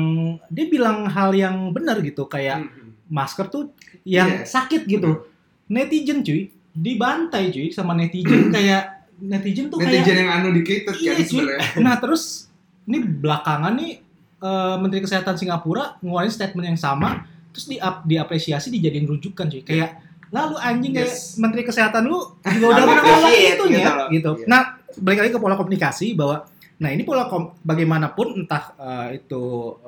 dia 0.46 0.66
bilang 0.66 1.06
hal 1.06 1.30
yang 1.32 1.70
benar 1.70 1.98
gitu 1.98 2.24
kayak 2.24 2.58
Hmm. 2.60 2.90
masker 3.06 3.46
tuh 3.46 3.70
yang 4.02 4.28
Iya. 4.36 4.44
sakit 4.44 4.82
gitu 4.84 5.26
netizen 5.66 6.20
cuy 6.20 6.46
dibantai 6.70 7.50
cuy 7.50 7.68
sama 7.68 7.92
netizen 7.92 8.50
kayak 8.50 9.06
netizen 9.20 9.66
tuh 9.66 9.78
Netizen 9.78 10.02
kayak 10.06 10.18
yang 10.18 10.30
uneducated 10.40 10.94
Iya, 10.96 11.12
kan 11.12 11.24
sebenarnya. 11.24 11.68
nah 11.78 11.94
terus 11.96 12.48
ini 12.84 12.98
belakangan 13.00 13.72
nih 13.72 13.92
eh, 14.40 14.76
Menteri 14.76 15.00
Kesehatan 15.00 15.34
Singapura 15.34 16.00
ngeluarin 16.00 16.30
statement 16.30 16.66
yang 16.66 16.80
sama 16.80 17.22
terus 17.50 17.66
di 17.66 17.76
diapresiasi 17.78 18.70
dijadiin 18.70 19.06
rujukan 19.06 19.46
cuy 19.46 19.60
kayak 19.60 20.00
lalu 20.28 20.56
anjing 20.56 20.92
kayak 20.92 21.10
Yes. 21.10 21.34
Menteri 21.36 21.62
Kesehatan 21.62 22.02
lu 22.04 22.18
juga 22.40 22.66
udah 22.72 22.84
Appreciate 22.84 23.02
menolak 23.04 23.30
gitu 23.30 23.64
itunya 23.66 23.90
loh. 23.92 24.08
gitu. 24.08 24.30
Iya. 24.32 24.46
Nah, 24.46 24.62
balik 24.96 25.18
lagi 25.20 25.30
ke 25.30 25.38
pola 25.38 25.54
komunikasi 25.54 26.06
bahwa 26.14 26.46
nah 26.80 26.88
ini 26.88 27.04
pola 27.04 27.28
kom- 27.28 27.60
bagaimanapun 27.60 28.40
entah 28.40 28.72
eh, 28.80 29.20
itu 29.20 29.42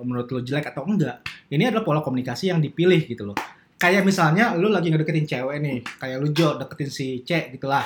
menurut 0.04 0.28
lu 0.28 0.40
jelek 0.44 0.70
atau 0.70 0.84
enggak, 0.84 1.24
ini 1.48 1.64
adalah 1.64 1.84
pola 1.84 2.00
komunikasi 2.04 2.52
yang 2.52 2.60
dipilih 2.60 3.00
gitu 3.08 3.32
loh. 3.32 3.36
Kayak 3.80 4.06
misalnya 4.06 4.54
lu 4.54 4.70
lagi 4.70 4.92
ngedeketin 4.94 5.26
cewek 5.26 5.56
nih, 5.58 5.78
kayak 5.98 6.16
lu 6.22 6.30
Jo 6.30 6.54
deketin 6.60 6.90
si 6.92 7.26
C 7.26 7.50
gitu 7.50 7.66
lah. 7.66 7.82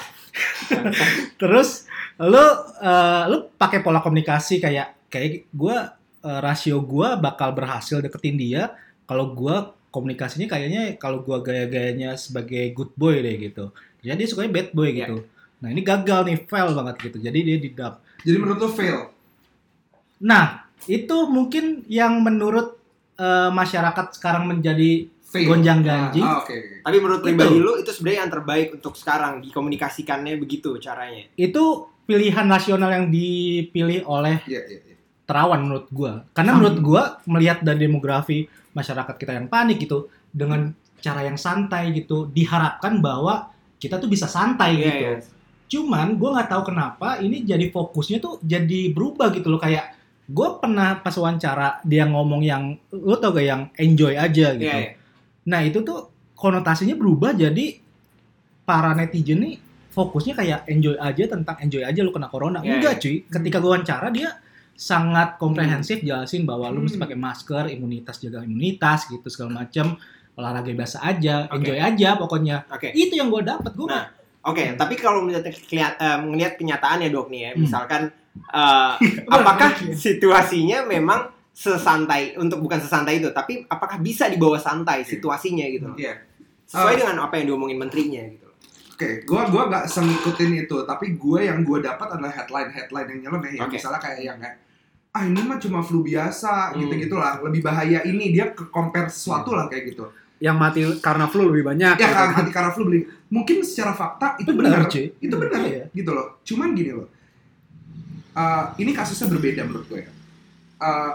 Terus 1.41 1.87
lu 2.21 2.47
eh, 2.83 3.25
lu 3.31 3.49
pakai 3.55 3.81
pola 3.81 4.03
komunikasi 4.03 4.59
kayak 4.59 5.09
kayak 5.09 5.49
gua 5.55 5.95
eh, 6.27 6.41
rasio 6.43 6.83
gua 6.83 7.17
bakal 7.17 7.55
berhasil 7.57 8.03
deketin 8.03 8.37
dia 8.37 8.75
kalau 9.07 9.33
gua 9.33 9.73
komunikasinya 9.95 10.45
kayaknya 10.51 11.01
kalau 11.01 11.25
gua 11.25 11.41
gaya-gayanya 11.41 12.19
sebagai 12.21 12.75
good 12.77 12.93
boy 12.99 13.23
deh 13.23 13.39
gitu. 13.39 13.73
Jadi 14.05 14.19
dia 14.21 14.29
sukanya 14.29 14.51
bad 14.53 14.69
boy 14.77 14.91
gitu. 14.93 15.17
Nah, 15.57 15.69
ini 15.73 15.81
gagal 15.81 16.21
nih, 16.29 16.37
fail 16.45 16.69
banget 16.77 16.97
gitu. 17.01 17.17
Jadi 17.17 17.39
dia 17.41 17.57
di 17.57 17.71
dub. 17.73 17.97
Jadi 18.23 18.37
menurut 18.39 18.59
lo 18.59 18.71
fail. 18.71 18.99
Nah, 20.23 20.65
itu 20.87 21.17
mungkin 21.29 21.85
yang 21.91 22.23
menurut 22.23 22.79
eh, 23.17 23.51
masyarakat 23.51 24.17
sekarang 24.17 24.47
menjadi 24.47 25.09
Fail. 25.27 25.51
Gonjang-ganjing. 25.51 26.23
Ah, 26.23 26.39
ah, 26.39 26.47
oke. 26.47 26.55
oke. 26.55 26.87
Tapi 26.87 26.97
menurut 27.03 27.21
Itu. 27.21 27.27
pribadi 27.27 27.57
lu 27.59 27.73
itu 27.83 27.91
sebenarnya 27.91 28.21
yang 28.23 28.33
terbaik 28.33 28.69
untuk 28.79 28.95
sekarang 28.95 29.43
dikomunikasikannya 29.43 30.39
begitu 30.39 30.79
caranya. 30.79 31.27
itu 31.35 31.65
pilihan 32.07 32.47
nasional 32.47 32.87
yang 32.95 33.11
dipilih 33.11 34.07
oleh 34.07 34.39
Iya, 34.47 34.63
iya, 34.71 34.79
iya. 34.87 34.97
terawan 35.27 35.67
menurut 35.67 35.91
gua. 35.91 36.23
Karena 36.31 36.55
menurut 36.55 36.79
gua 36.79 37.03
melihat 37.27 37.59
dari 37.59 37.91
demografi 37.91 38.47
masyarakat 38.71 39.19
kita 39.19 39.35
yang 39.35 39.51
panik 39.51 39.83
gitu 39.83 40.07
dengan 40.31 40.71
cara 41.03 41.27
yang 41.27 41.35
santai 41.35 41.91
gitu 41.91 42.31
diharapkan 42.31 43.03
bahwa 43.03 43.51
kita 43.83 43.99
tuh 43.99 44.07
bisa 44.07 44.31
santai 44.31 44.79
Iya, 44.79 44.87
gitu. 44.87 45.03
iya. 45.03 45.17
Cuman 45.67 46.15
gua 46.15 46.39
nggak 46.39 46.51
tahu 46.51 46.63
kenapa 46.71 47.19
ini 47.19 47.43
jadi 47.43 47.71
fokusnya 47.71 48.19
tuh 48.19 48.39
jadi 48.43 48.95
berubah 48.95 49.35
gitu 49.35 49.51
loh 49.51 49.59
kayak 49.59 49.95
gue 50.27 50.49
pernah 50.59 50.99
pas 50.99 51.15
wawancara 51.15 51.79
dia 51.87 52.03
ngomong 52.03 52.43
yang 52.43 52.75
lo 52.91 53.15
tau 53.23 53.31
gak 53.31 53.47
yang 53.47 53.63
enjoy 53.79 54.19
aja 54.19 54.59
gitu. 54.59 54.67
Iya, 54.67 54.91
iya. 54.91 54.99
Nah 55.47 55.63
itu 55.63 55.87
tuh 55.87 56.11
konotasinya 56.35 56.99
berubah 56.99 57.31
jadi 57.31 57.79
para 58.67 58.91
netizen 58.99 59.39
nih 59.47 59.55
fokusnya 59.95 60.35
kayak 60.35 60.61
enjoy 60.67 60.99
aja 60.99 61.31
tentang 61.31 61.57
enjoy 61.63 61.87
aja 61.87 62.03
lu 62.03 62.11
kena 62.11 62.27
corona. 62.27 62.59
Iya, 62.59 62.75
Enggak 62.75 62.95
cuy, 62.99 63.23
ketika 63.23 63.63
gue 63.63 63.71
wawancara 63.71 64.11
dia 64.11 64.35
sangat 64.75 65.39
komprehensif 65.41 66.03
Hmm. 66.03 66.07
jelasin 66.11 66.43
bahwa 66.45 66.69
lu 66.69 66.85
mesti 66.85 66.99
pakai 66.99 67.17
masker, 67.17 67.65
imunitas 67.73 68.19
jaga 68.19 68.43
imunitas 68.45 69.07
gitu 69.09 69.25
segala 69.31 69.65
macam 69.65 69.97
olahraga 70.37 70.69
biasa 70.69 71.01
aja, 71.01 71.49
Oke. 71.49 71.65
enjoy 71.65 71.79
aja 71.81 72.09
pokoknya. 72.19 72.57
Oke. 72.69 72.93
Itu 72.93 73.17
yang 73.17 73.33
gue 73.33 73.41
dapat 73.41 73.73
gue 73.73 73.89
Nah, 73.89 74.05
Oke, 74.47 74.79
tapi 74.79 74.95
kalau 74.95 75.21
melihat 75.21 75.43
kelihat, 75.67 75.99
eh, 75.99 76.19
melihat 76.23 76.55
kenyataan 76.55 77.03
ya 77.03 77.11
dok 77.11 77.27
nih 77.29 77.41
ya, 77.41 77.51
Hmm. 77.53 77.61
misalkan 77.61 78.03
eh, 78.37 78.93
apakah 79.33 79.71
situasinya 79.91 80.85
memang 80.85 81.27
sesantai 81.51 82.37
untuk 82.37 82.61
bukan 82.61 82.79
sesantai 82.79 83.19
itu, 83.19 83.33
tapi 83.33 83.65
apakah 83.67 83.97
bisa 83.99 84.29
dibawa 84.29 84.55
santai 84.57 85.03
situasinya 85.03 85.65
gitu 85.67 85.89
loh. 85.89 85.97
Iya. 85.97 86.21
Sesuai 86.65 86.95
Ah. 86.95 86.99
dengan 87.01 87.17
apa 87.25 87.35
yang 87.37 87.47
diomongin 87.49 87.77
menterinya 87.77 88.23
gitu. 88.23 88.47
Oke, 88.93 89.25
gua 89.25 89.45
gua 89.47 89.63
nggak 89.67 89.85
sengikutin 89.87 90.53
itu, 90.59 90.77
tapi 90.85 91.17
gua 91.17 91.41
yang 91.41 91.61
gua 91.63 91.81
dapat 91.81 92.09
adalah 92.13 92.31
headline 92.31 92.71
headline 92.71 93.09
yang 93.11 93.21
nyeleneh 93.25 93.53
yang 93.57 93.67
Oke. 93.67 93.77
misalnya 93.77 93.99
kayak 93.99 94.21
yang 94.21 94.37
kayak 94.37 94.57
ah 95.11 95.25
ini 95.25 95.41
mah 95.41 95.57
cuma 95.57 95.81
flu 95.81 96.05
biasa 96.05 96.71
Hmm. 96.71 96.79
gitu 96.79 97.09
gitulah 97.09 97.41
lebih 97.41 97.61
bahaya 97.61 98.05
ini 98.05 98.31
dia 98.31 98.53
ke 98.53 98.69
compare 98.69 99.09
sesuatu 99.09 99.51
lah 99.51 99.65
kayak 99.67 99.91
gitu 99.91 100.05
yang 100.39 100.57
mati 100.57 100.85
karena 101.01 101.25
flu 101.27 101.49
lebih 101.49 101.65
banyak. 101.65 101.97
ya 101.97 102.03
gitu 102.03 102.13
kan 102.13 102.29
nanti 102.35 102.53
karena 102.53 102.71
flu 102.71 102.83
beli 102.85 103.01
mungkin 103.27 103.65
secara 103.65 103.93
fakta 103.93 104.37
itu 104.37 104.53
Benar, 104.53 104.85
benar 104.85 104.93
cuy. 104.93 105.07
itu 105.17 105.35
benar 105.35 105.61
Iya. 105.63 105.85
gitu 105.91 106.11
loh 106.13 106.27
cuman 106.43 106.71
gini 106.73 106.93
loh 106.93 107.09
Eh, 108.37 108.65
ini 108.79 108.93
kasusnya 108.93 109.33
berbeda 109.33 109.65
menurut 109.65 109.89
gue 109.89 110.01
ya 110.03 110.11
Eh, 110.79 111.13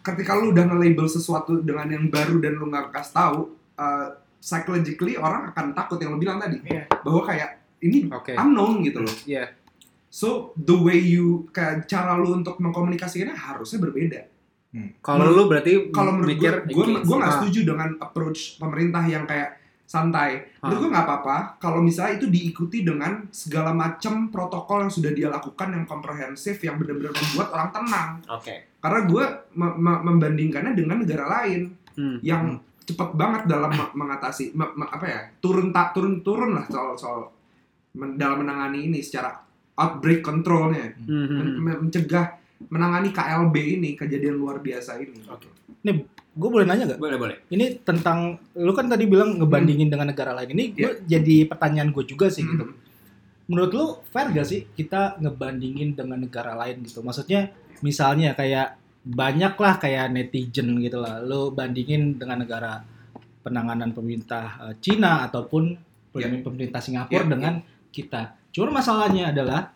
ketika 0.00 0.36
lu 0.36 0.54
udah 0.54 0.62
nge-label 0.64 1.06
sesuatu 1.06 1.58
dengan 1.58 1.88
yang 1.88 2.06
baru 2.06 2.38
dan 2.38 2.54
lu 2.54 2.70
nggak 2.70 2.92
kasih 2.92 3.12
tahu 3.12 3.38
eh, 3.74 4.08
psychologically 4.38 5.16
orang 5.16 5.50
akan 5.50 5.72
takut 5.72 5.98
yang 5.98 6.14
lu 6.14 6.18
bilang 6.18 6.38
tadi 6.38 6.62
Iya. 6.62 6.86
bahwa 7.02 7.24
kayak 7.24 7.50
ini 7.80 8.06
Oke. 8.08 8.30
unknown 8.32 8.80
gitu 8.80 9.02
loh 9.02 9.14
Iya. 9.24 9.50
so 10.06 10.28
the 10.54 10.70
way 10.72 10.94
you 10.96 11.50
kayak 11.50 11.84
cara 11.84 12.14
lu 12.14 12.30
untuk 12.32 12.56
mengkomunikasikannya 12.56 13.34
harusnya 13.34 13.82
berbeda 13.82 14.20
Kalau 14.98 15.26
lu 15.28 15.46
berarti 15.46 15.88
kalau 15.88 16.10
menurut 16.12 16.30
gue 16.30 16.36
mikir 16.36 16.52
gue 16.66 16.84
gue 17.00 17.16
nggak 17.16 17.30
Ah. 17.30 17.36
setuju 17.38 17.60
dengan 17.64 17.94
approach 17.96 18.58
pemerintah 18.58 19.04
yang 19.04 19.22
kayak 19.22 19.54
santai 19.84 20.50
menurut 20.58 20.74
Ah. 20.74 20.80
gue 20.80 20.90
nggak 20.90 21.06
apa-apa 21.06 21.36
kalau 21.56 21.78
misalnya 21.78 22.16
itu 22.16 22.26
diikuti 22.26 22.82
dengan 22.82 23.28
segala 23.30 23.70
macam 23.70 24.26
protokol 24.28 24.82
yang 24.82 24.90
sudah 24.90 25.12
dia 25.12 25.28
lakukan 25.28 25.70
yang 25.70 25.84
komprehensif 25.84 26.58
yang 26.58 26.74
benar-benar 26.74 27.12
membuat 27.12 27.48
orang 27.50 27.70
tenang 27.70 28.10
Oke. 28.28 28.54
karena 28.74 29.00
gue 29.04 29.24
me- 29.54 29.76
me- 29.76 30.02
membandingkannya 30.02 30.72
dengan 30.72 30.96
negara 30.98 31.24
lain 31.30 31.70
Hmm. 31.94 32.18
yang 32.20 32.58
cepet 32.80 33.10
banget 33.14 33.46
dalam 33.46 33.70
me- 33.70 33.94
mengatasi 33.94 34.52
me- 34.52 34.74
me- 34.74 34.90
apa 34.90 35.06
ya 35.06 35.20
turun 35.38 35.70
tak 35.70 35.94
turun 35.94 36.20
turun 36.20 36.52
lah 36.52 36.66
soal 36.66 36.92
soal 36.94 37.30
men- 37.94 38.16
dalam 38.16 38.40
menangani 38.40 38.88
ini 38.88 38.98
secara 38.98 39.30
outbreak 39.74 40.20
controlnya 40.20 40.90
Hmm, 40.96 41.06
hmm, 41.06 41.28
men- 41.30 41.46
hmm. 41.52 41.62
men- 41.62 41.80
mencegah 41.82 42.26
menangani 42.68 43.10
KLB 43.10 43.54
ini 43.78 43.90
kejadian 43.94 44.36
luar 44.36 44.58
biasa 44.58 44.96
ini 44.98 45.20
Oke. 45.26 45.48
gue 46.34 46.48
boleh 46.50 46.66
nanya 46.66 46.90
gak? 46.90 46.98
Boleh, 46.98 47.14
boleh. 47.14 47.36
Ini 47.46 47.84
tentang 47.86 48.34
lu 48.58 48.74
kan 48.74 48.90
tadi 48.90 49.06
bilang 49.06 49.38
ngebandingin 49.38 49.86
dengan 49.86 50.10
negara 50.10 50.34
lain. 50.34 50.50
Ini 50.50 50.64
gue 50.74 50.92
jadi 51.06 51.46
pertanyaan 51.46 51.94
gue 51.94 52.04
juga 52.04 52.26
sih 52.26 52.42
gitu. 52.42 52.64
Hmm. 52.64 52.74
menurut 53.44 53.70
lu 53.76 53.86
fair 54.08 54.32
gak 54.32 54.48
sih 54.48 54.64
kita 54.72 55.20
ngebandingin 55.20 55.94
dengan 55.94 56.24
negara 56.24 56.56
lain 56.56 56.80
gitu? 56.82 57.04
Maksudnya 57.04 57.52
misalnya 57.80 58.32
kayak 58.32 58.80
banyak 59.04 59.54
lah 59.54 59.76
kayak 59.76 60.10
netizen 60.10 60.80
gitu 60.80 60.96
lah, 60.96 61.20
lu 61.20 61.52
bandingin 61.52 62.16
dengan 62.16 62.40
negara 62.40 62.80
penanganan 63.44 63.92
pemerintah 63.92 64.72
eh, 64.72 64.74
Cina 64.80 65.28
ataupun 65.28 65.76
pem- 66.10 66.40
pemerintah 66.40 66.80
Singapura 66.80 67.20
Iya, 67.20 67.28
dengan 67.28 67.54
kita. 67.92 68.32
Cuma 68.48 68.80
masalahnya 68.80 69.28
adalah 69.28 69.70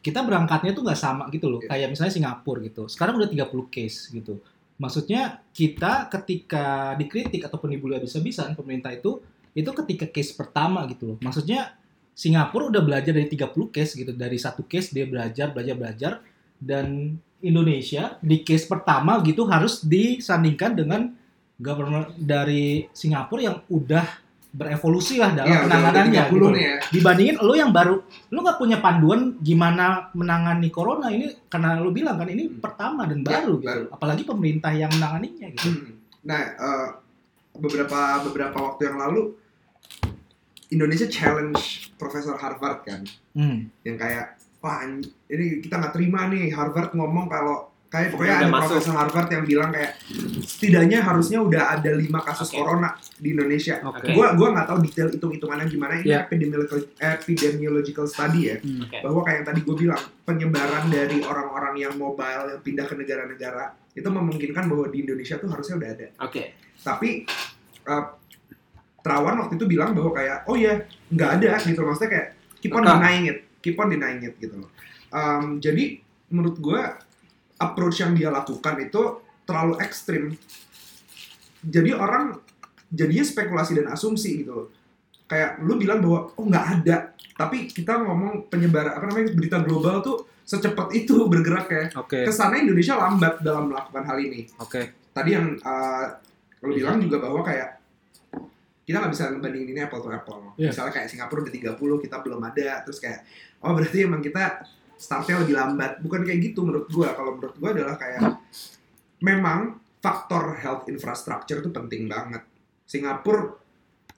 kita 0.00 0.24
berangkatnya 0.24 0.72
tuh 0.72 0.82
nggak 0.84 1.00
sama 1.00 1.28
gitu 1.28 1.46
loh. 1.52 1.60
Iya. 1.60 1.76
Kayak 1.76 1.88
misalnya 1.92 2.12
Singapura 2.16 2.60
gitu. 2.64 2.88
Sekarang 2.88 3.20
udah 3.20 3.28
30 3.28 3.68
case 3.68 4.08
gitu. 4.12 4.40
Maksudnya 4.80 5.44
kita 5.52 6.08
ketika 6.08 6.96
dikritik 6.96 7.44
ataupun 7.44 7.68
dibully 7.76 8.00
habis-habisan 8.00 8.56
pemerintah 8.56 8.88
itu 8.96 9.20
itu 9.52 9.70
ketika 9.84 10.08
case 10.08 10.32
pertama 10.32 10.88
gitu 10.88 11.14
loh. 11.14 11.18
Maksudnya 11.20 11.76
Singapura 12.16 12.72
udah 12.72 12.82
belajar 12.84 13.12
dari 13.12 13.28
30 13.28 13.52
case 13.68 13.92
gitu. 13.92 14.12
Dari 14.16 14.40
satu 14.40 14.64
case 14.64 14.92
dia 14.96 15.04
belajar, 15.04 15.52
belajar, 15.52 15.74
belajar 15.76 16.12
dan 16.56 17.16
Indonesia 17.40 18.20
di 18.20 18.44
case 18.44 18.68
pertama 18.68 19.20
gitu 19.24 19.48
harus 19.48 19.84
disandingkan 19.84 20.76
dengan 20.76 21.12
governor 21.60 22.12
dari 22.16 22.88
Singapura 22.92 23.40
yang 23.40 23.58
udah 23.68 24.04
berevolusi 24.50 25.22
lah 25.22 25.30
dalam 25.30 25.46
udah 25.46 25.62
penanganannya 25.62 26.22
30 26.26 26.34
gitu. 26.34 26.46
ya. 26.58 26.74
Dibandingin 26.90 27.36
lo 27.38 27.54
yang 27.54 27.70
baru, 27.70 28.02
lo 28.02 28.38
nggak 28.42 28.58
punya 28.58 28.82
panduan 28.82 29.38
gimana 29.38 30.10
menangani 30.10 30.68
corona 30.74 31.06
ini 31.06 31.30
karena 31.46 31.78
lo 31.78 31.94
bilang 31.94 32.18
kan 32.18 32.26
ini 32.26 32.50
pertama 32.58 33.06
dan 33.06 33.22
baru 33.22 33.62
gitu. 33.62 33.66
baru. 33.70 33.84
Apalagi 33.94 34.22
pemerintah 34.26 34.74
yang 34.74 34.90
menanganinya 34.90 35.46
gitu. 35.54 35.70
Hmm. 35.70 35.94
Nah, 36.26 36.40
eh, 36.42 36.88
beberapa 37.54 38.26
beberapa 38.26 38.58
waktu 38.58 38.90
yang 38.90 38.98
lalu 38.98 39.38
Indonesia 40.70 41.06
challenge 41.06 41.90
Profesor 41.98 42.34
Harvard 42.38 42.82
kan, 42.86 43.02
Hmm. 43.34 43.70
yang 43.86 43.94
kayak 43.94 44.34
wah 44.58 44.82
ini 44.82 45.62
kita 45.62 45.78
nggak 45.78 45.94
terima 45.94 46.26
nih 46.26 46.50
Harvard 46.50 46.90
ngomong 46.94 47.30
kalau 47.30 47.69
kayak 47.90 48.14
pokoknya 48.14 48.34
ada 48.38 48.48
masuk. 48.48 48.70
Profesor 48.70 48.94
Harvard 48.94 49.28
yang 49.28 49.42
bilang 49.42 49.70
kayak 49.70 49.98
setidaknya 50.40 51.02
harusnya 51.02 51.38
udah 51.38 51.74
ada 51.74 51.90
lima 51.90 52.22
kasus 52.22 52.48
Oke. 52.48 52.56
corona 52.56 52.94
di 53.18 53.34
Indonesia. 53.34 53.82
Oke. 53.82 54.14
Gua 54.14 54.32
gua 54.32 54.48
nggak 54.54 54.66
tahu 54.66 54.78
detail 54.80 55.08
hitung 55.10 55.32
hitungannya 55.34 55.66
gimana 55.66 55.92
ini 55.98 56.06
Iya. 56.06 56.22
epidemiological 56.22 56.78
epidemiological 56.96 58.06
study 58.06 58.40
ya. 58.46 58.56
Hmm. 58.58 58.86
Oke. 58.86 58.98
bahwa 59.02 59.20
kayak 59.20 59.36
yang 59.36 59.46
tadi 59.46 59.60
gue 59.60 59.76
bilang 59.76 60.02
penyebaran 60.22 60.84
dari 60.86 61.18
orang-orang 61.20 61.74
yang 61.76 61.94
mobile 61.94 62.44
yang 62.48 62.60
pindah 62.60 62.86
ke 62.86 62.94
negara-negara 62.94 63.64
itu 63.90 64.06
memungkinkan 64.06 64.64
bahwa 64.64 64.86
di 64.86 65.02
Indonesia 65.02 65.34
tuh 65.34 65.50
harusnya 65.50 65.74
udah 65.76 65.88
ada 65.90 66.06
Oke. 66.20 66.42
tapi 66.78 67.26
eh, 67.82 68.04
Terawan 69.00 69.40
waktu 69.40 69.56
itu 69.56 69.64
bilang 69.66 69.96
bahwa 69.96 70.12
kayak 70.12 70.44
oh 70.44 70.54
ya 70.54 70.76
nggak 71.08 71.30
ada 71.40 71.56
gitu 71.58 71.80
maksudnya 71.80 72.10
kayak 72.12 72.28
keep 72.60 72.70
on 72.70 72.84
denying 72.84 73.24
it 73.26 73.38
keep 73.58 73.74
on 73.74 73.88
denying 73.88 74.22
it 74.22 74.36
gitu 74.36 74.54
loh 74.56 74.70
Em, 75.10 75.58
jadi 75.58 75.98
menurut 76.28 76.54
gue 76.54 76.80
approach 77.60 78.00
yang 78.00 78.16
dia 78.16 78.32
lakukan 78.32 78.80
itu 78.80 79.20
terlalu 79.44 79.78
ekstrim 79.84 80.34
jadi 81.60 81.92
orang 81.94 82.40
jadinya 82.90 83.24
spekulasi 83.24 83.78
dan 83.78 83.92
asumsi 83.92 84.42
gitu 84.42 84.52
loh 84.56 84.66
kayak 85.30 85.62
lu 85.62 85.78
bilang 85.78 86.02
bahwa 86.02 86.32
oh 86.34 86.44
nggak 86.48 86.66
ada 86.80 86.96
tapi 87.36 87.70
kita 87.70 88.02
ngomong 88.02 88.50
penyebaran 88.50 88.98
apa 88.98 89.04
namanya 89.06 89.30
berita 89.36 89.62
global 89.62 90.02
tuh 90.02 90.26
secepat 90.42 90.90
itu 90.96 91.14
bergerak 91.32 91.68
ya 91.70 91.84
Oke. 92.00 92.26
ke 92.26 92.32
sana 92.34 92.58
Indonesia 92.58 92.98
lambat 92.98 93.38
dalam 93.44 93.70
melakukan 93.70 94.02
hal 94.02 94.18
ini 94.18 94.50
Oke. 94.58 95.12
tadi 95.14 95.30
yang 95.36 95.54
uh, 95.62 96.18
lo 96.60 96.72
bilang 96.74 96.98
juga 96.98 97.22
bahwa 97.22 97.40
kayak 97.46 97.80
kita 98.90 99.06
nggak 99.06 99.12
bisa 99.14 99.24
ngebandingin 99.30 99.70
ini 99.70 99.80
apple 99.86 100.02
to 100.02 100.10
apple. 100.10 100.50
Iya. 100.58 100.74
Misalnya 100.74 100.92
kayak 100.98 101.06
Singapura 101.06 101.46
udah 101.46 101.54
30, 101.54 101.78
kita 101.78 102.16
belum 102.26 102.42
ada, 102.42 102.82
terus 102.82 102.98
kayak 102.98 103.22
oh 103.62 103.70
berarti 103.70 104.02
emang 104.02 104.18
kita 104.18 104.66
startnya 105.00 105.40
lebih 105.40 105.56
lambat. 105.56 106.04
Bukan 106.04 106.20
kayak 106.28 106.52
gitu 106.52 106.68
menurut 106.68 106.92
gua. 106.92 107.16
Kalau 107.16 107.40
menurut 107.40 107.56
gua 107.56 107.72
adalah 107.72 107.96
kayak 107.96 108.36
memang 109.24 109.80
faktor 110.04 110.60
health 110.60 110.84
infrastructure 110.92 111.64
itu 111.64 111.72
penting 111.72 112.04
banget. 112.04 112.44
Singapura 112.84 113.56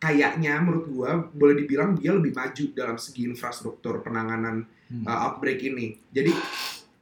kayaknya 0.02 0.58
menurut 0.58 0.86
gua 0.90 1.10
boleh 1.30 1.62
dibilang 1.62 1.94
dia 1.94 2.10
lebih 2.10 2.34
maju 2.34 2.64
dalam 2.74 2.98
segi 2.98 3.22
infrastruktur 3.30 4.02
penanganan 4.02 4.66
Hmm. 4.92 5.08
uh, 5.08 5.18
outbreak 5.24 5.56
ini. 5.64 5.96
Jadi 6.12 6.36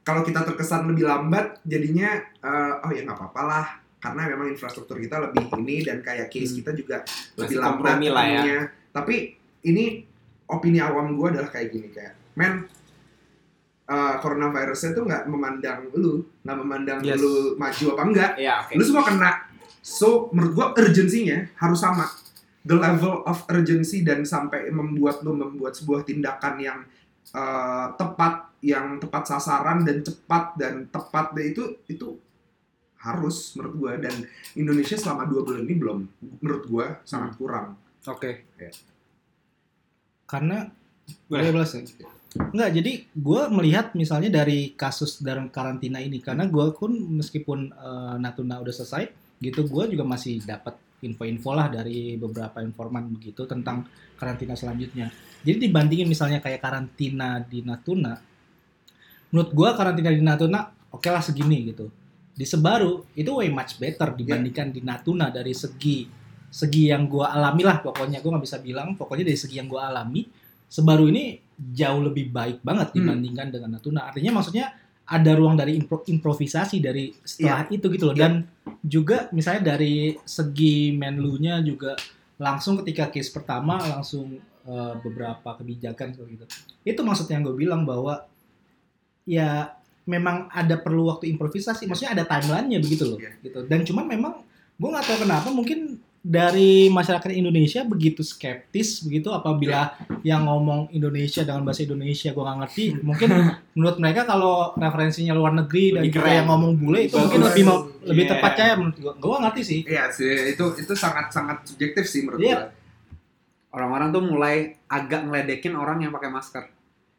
kalau 0.07 0.23
kita 0.23 0.47
terkesan 0.47 0.87
lebih 0.87 1.03
lambat, 1.03 1.59
jadinya 1.67 2.23
uh, 2.39 2.87
oh 2.87 2.91
ya 2.95 3.03
nggak 3.03 3.19
apa-apa 3.19 3.41
lah, 3.43 3.65
karena 3.99 4.31
memang 4.31 4.47
infrastruktur 4.47 4.95
kita 4.95 5.19
lebih 5.19 5.51
ini 5.59 5.83
dan 5.83 5.99
kayak 5.99 6.31
case 6.31 6.55
Hmm. 6.55 6.59
kita 6.63 6.71
juga 6.71 6.97
lebih 7.35 7.57
lambat 7.59 7.99
lah 8.07 8.25
ya. 8.47 8.59
Tapi 8.95 9.35
ini 9.67 10.07
opini 10.47 10.79
awam 10.79 11.19
gue 11.19 11.35
adalah 11.35 11.51
kayak 11.51 11.67
gini 11.67 11.91
kayak, 11.91 12.15
men 12.39 12.63
uh, 13.87 14.15
coronavirusnya 14.19 14.91
tuh 14.93 15.03
nggak 15.07 15.23
memandang 15.25 15.79
lu, 15.95 16.21
nggak 16.43 16.57
memandang 16.57 16.99
Yes. 17.01 17.17
lu 17.17 17.55
maju 17.55 17.85
apa 17.95 18.01
enggak, 18.05 18.31
Iya, 18.37 18.53
oke. 18.65 18.73
lu 18.77 18.83
semua 18.83 19.03
kena. 19.05 19.31
So 19.81 20.29
menurut 20.35 20.53
gua 20.53 20.67
urgensinya 20.77 21.49
harus 21.57 21.81
sama. 21.81 22.05
The 22.61 22.77
level 22.77 23.25
of 23.25 23.41
urgency 23.49 24.05
dan 24.05 24.21
sampai 24.21 24.69
membuat 24.69 25.25
lu 25.25 25.33
membuat 25.33 25.73
sebuah 25.73 26.05
tindakan 26.05 26.61
yang 26.61 26.79
uh, 27.33 27.89
tepat, 27.97 28.53
yang 28.61 29.01
tepat 29.01 29.25
sasaran 29.25 29.81
dan 29.81 30.05
cepat 30.05 30.53
dan 30.61 30.85
tepat 30.93 31.33
dan 31.33 31.45
itu 31.49 31.81
itu 31.89 32.21
harus 33.01 33.57
menurut 33.57 33.73
gua 33.81 33.91
dan 33.97 34.13
Indonesia 34.53 34.93
selama 34.93 35.25
dua 35.25 35.41
bulan 35.41 35.65
ini 35.65 35.73
belum 35.73 35.99
menurut 36.37 36.63
gua 36.69 36.85
sangat 37.01 37.33
kurang. 37.33 37.73
Oke. 38.05 38.45
Karena 40.29 40.69
Boleh. 41.25 41.49
boleh 41.49 41.51
belas 41.51 41.73
ya? 41.73 41.81
Enggak, 42.31 42.71
jadi 42.79 42.91
gue 43.11 43.41
melihat 43.51 43.91
misalnya 43.91 44.31
dari 44.31 44.71
kasus 44.71 45.19
dalam 45.19 45.51
karantina 45.51 45.99
ini 45.99 46.23
karena 46.23 46.47
gue 46.47 46.71
pun 46.71 46.95
meskipun 46.95 47.75
eh, 47.75 48.15
Natuna 48.23 48.63
udah 48.63 48.71
selesai 48.71 49.11
gitu 49.43 49.67
gue 49.67 49.83
juga 49.91 50.07
masih 50.07 50.39
dapat 50.47 50.79
info-info 51.01 51.51
lah 51.51 51.67
dari 51.67 52.15
beberapa 52.15 52.61
informan 52.61 53.09
begitu 53.11 53.43
tentang 53.49 53.83
karantina 54.15 54.53
selanjutnya. 54.55 55.09
Jadi 55.41 55.67
dibandingin 55.67 56.07
misalnya 56.07 56.39
kayak 56.39 56.61
karantina 56.61 57.41
di 57.41 57.65
Natuna, 57.65 58.15
menurut 59.33 59.51
gue 59.51 59.69
karantina 59.73 60.13
di 60.13 60.21
Natuna 60.21 60.71
oke 60.93 61.09
lah 61.09 61.25
segini 61.25 61.67
gitu. 61.73 61.89
Di 62.31 62.47
Sebaru 62.47 63.11
itu 63.17 63.27
way 63.33 63.51
much 63.51 63.75
better 63.75 64.15
dibandingkan 64.15 64.71
di 64.71 64.79
Natuna 64.79 65.33
dari 65.33 65.51
segi 65.51 66.07
segi 66.51 66.91
yang 66.91 67.07
gue 67.07 67.23
alami 67.23 67.63
lah 67.63 67.79
pokoknya 67.79 68.19
gue 68.19 68.27
nggak 68.27 68.43
bisa 68.43 68.59
bilang 68.59 68.99
pokoknya 68.99 69.23
dari 69.23 69.39
segi 69.39 69.55
yang 69.55 69.71
gue 69.71 69.79
alami 69.79 70.27
Sebaru 70.71 71.07
ini 71.11 71.35
jauh 71.61 72.01
lebih 72.01 72.33
baik 72.33 72.65
banget 72.65 72.89
Hmm. 72.89 72.97
dibandingkan 73.05 73.47
dengan 73.53 73.69
Natuna. 73.77 74.09
Artinya 74.09 74.41
maksudnya 74.41 74.73
ada 75.05 75.31
ruang 75.35 75.53
dari 75.53 75.75
impro- 75.75 76.07
improvisasi 76.07 76.79
dari 76.79 77.13
setelah 77.21 77.67
Iya. 77.67 77.75
itu 77.77 77.85
gitu 77.91 78.05
loh. 78.09 78.15
Dan 78.15 78.47
juga 78.81 79.29
misalnya 79.29 79.75
dari 79.75 80.17
segi 80.23 80.95
menlunya 80.95 81.61
juga 81.61 81.93
langsung 82.37 82.81
ketika 82.81 83.13
case 83.13 83.29
pertama 83.29 83.77
langsung 83.77 84.39
eh, 84.61 84.93
beberapa 85.01 85.57
kebijakan 85.57 86.13
seperti 86.13 86.45
itu. 86.85 87.01
Maksudnya 87.01 87.41
yang 87.41 87.49
gue 87.49 87.57
bilang 87.57 87.81
bahwa 87.81 88.29
ya 89.25 89.73
memang 90.05 90.49
ada 90.49 90.77
perlu 90.77 91.09
waktu 91.09 91.33
improvisasi. 91.33 91.85
Maksudnya 91.85 92.13
ada 92.13 92.23
timelinenya 92.25 92.77
begitu 92.77 93.09
loh. 93.09 93.17
Iya. 93.17 93.31
Gitu. 93.41 93.59
Dan 93.65 93.81
cuman 93.81 94.05
memang 94.05 94.33
gue 94.77 94.89
nggak 94.89 95.05
tahu 95.05 95.17
kenapa 95.25 95.49
mungkin 95.49 95.97
dari 96.21 96.85
masyarakat 96.87 97.33
Indonesia 97.33 97.81
begitu 97.81 98.21
skeptis 98.21 99.01
begitu 99.01 99.29
apabila 99.29 99.89
yang 100.21 100.45
ngomong 100.45 100.87
Indonesia 100.91 101.41
dengan 101.41 101.65
bahasa 101.65 101.81
Indonesia 101.81 102.29
gue 102.29 102.39
nggak 102.39 102.59
ngerti 102.61 102.85
mungkin 103.01 103.29
menurut 103.73 103.97
mereka 103.97 104.21
kalau 104.23 104.69
referensinya 104.75 105.33
luar 105.33 105.49
negeri 105.55 105.97
dan 105.97 106.05
Lebih 106.05 106.13
keren. 106.15 106.35
yang 106.37 106.47
ngomong 106.47 106.71
bule 106.77 106.99
itu 107.01 107.11
Lebih 107.11 107.25
mungkin 107.25 107.39
bagus. 107.39 107.49
lebih 107.49 107.63
mau 107.65 107.77
lebih 108.03 108.23
Iya. 108.23 108.31
tepat 108.31 108.53
ya 108.53 108.67
menurut 108.75 108.97
gue 108.97 109.13
gue 109.17 109.37
ngerti 109.39 109.61
sih 109.63 109.79
Iya 109.83 110.03
sih 110.09 110.29
itu 110.51 110.65
itu 110.77 110.93
sangat 110.93 111.25
sangat 111.29 111.57
subjektif 111.65 112.05
sih 112.05 112.21
menurut 112.21 112.37
Iya. 112.39 112.53
gua. 112.55 112.69
Orang-orang 113.71 114.11
tuh 114.11 114.21
mulai 114.21 114.55
agak 114.85 115.23
ngeledekin 115.23 115.73
orang 115.73 115.97
yang 115.97 116.11
pakai 116.11 116.27
masker. 116.27 116.67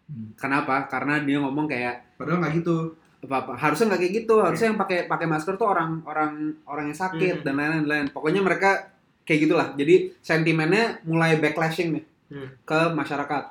Hmm. 0.04 0.36
Kenapa? 0.36 0.84
Karena 0.84 1.16
dia 1.18 1.40
ngomong 1.40 1.64
kayak 1.64 2.14
Padahal 2.14 2.38
nggak 2.38 2.60
gitu. 2.60 2.92
apa, 3.22 3.34
apa 3.40 3.52
harusnya 3.56 3.88
nggak 3.88 4.00
kayak 4.00 4.14
gitu. 4.20 4.34
Harusnya 4.36 4.68
yang 4.68 4.76
pakai 4.76 4.98
pakai 5.06 5.24
masker 5.24 5.54
tuh 5.54 5.64
orang 5.64 6.04
orang 6.04 6.32
orang 6.66 6.84
yang 6.86 6.98
sakit 6.98 7.40
Hmm. 7.40 7.44
dan 7.46 7.54
lain-lain. 7.56 8.06
Pokoknya 8.10 8.44
mereka 8.44 8.91
kayak 9.32 9.40
gitulah. 9.42 9.68
Jadi 9.72 10.12
sentimennya 10.20 11.00
mulai 11.02 11.40
backlashing 11.40 11.96
nih 11.96 12.04
Hmm. 12.28 12.48
ke 12.64 12.80
masyarakat. 12.92 13.44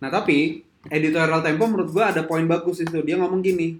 Nah 0.00 0.08
tapi 0.08 0.60
editorial 0.86 1.40
Tempo 1.40 1.64
menurut 1.64 1.88
gua 1.88 2.08
ada 2.08 2.24
poin 2.24 2.44
bagus 2.44 2.80
di 2.80 2.84
situ. 2.84 3.00
Dia 3.00 3.16
ngomong 3.16 3.40
gini, 3.40 3.76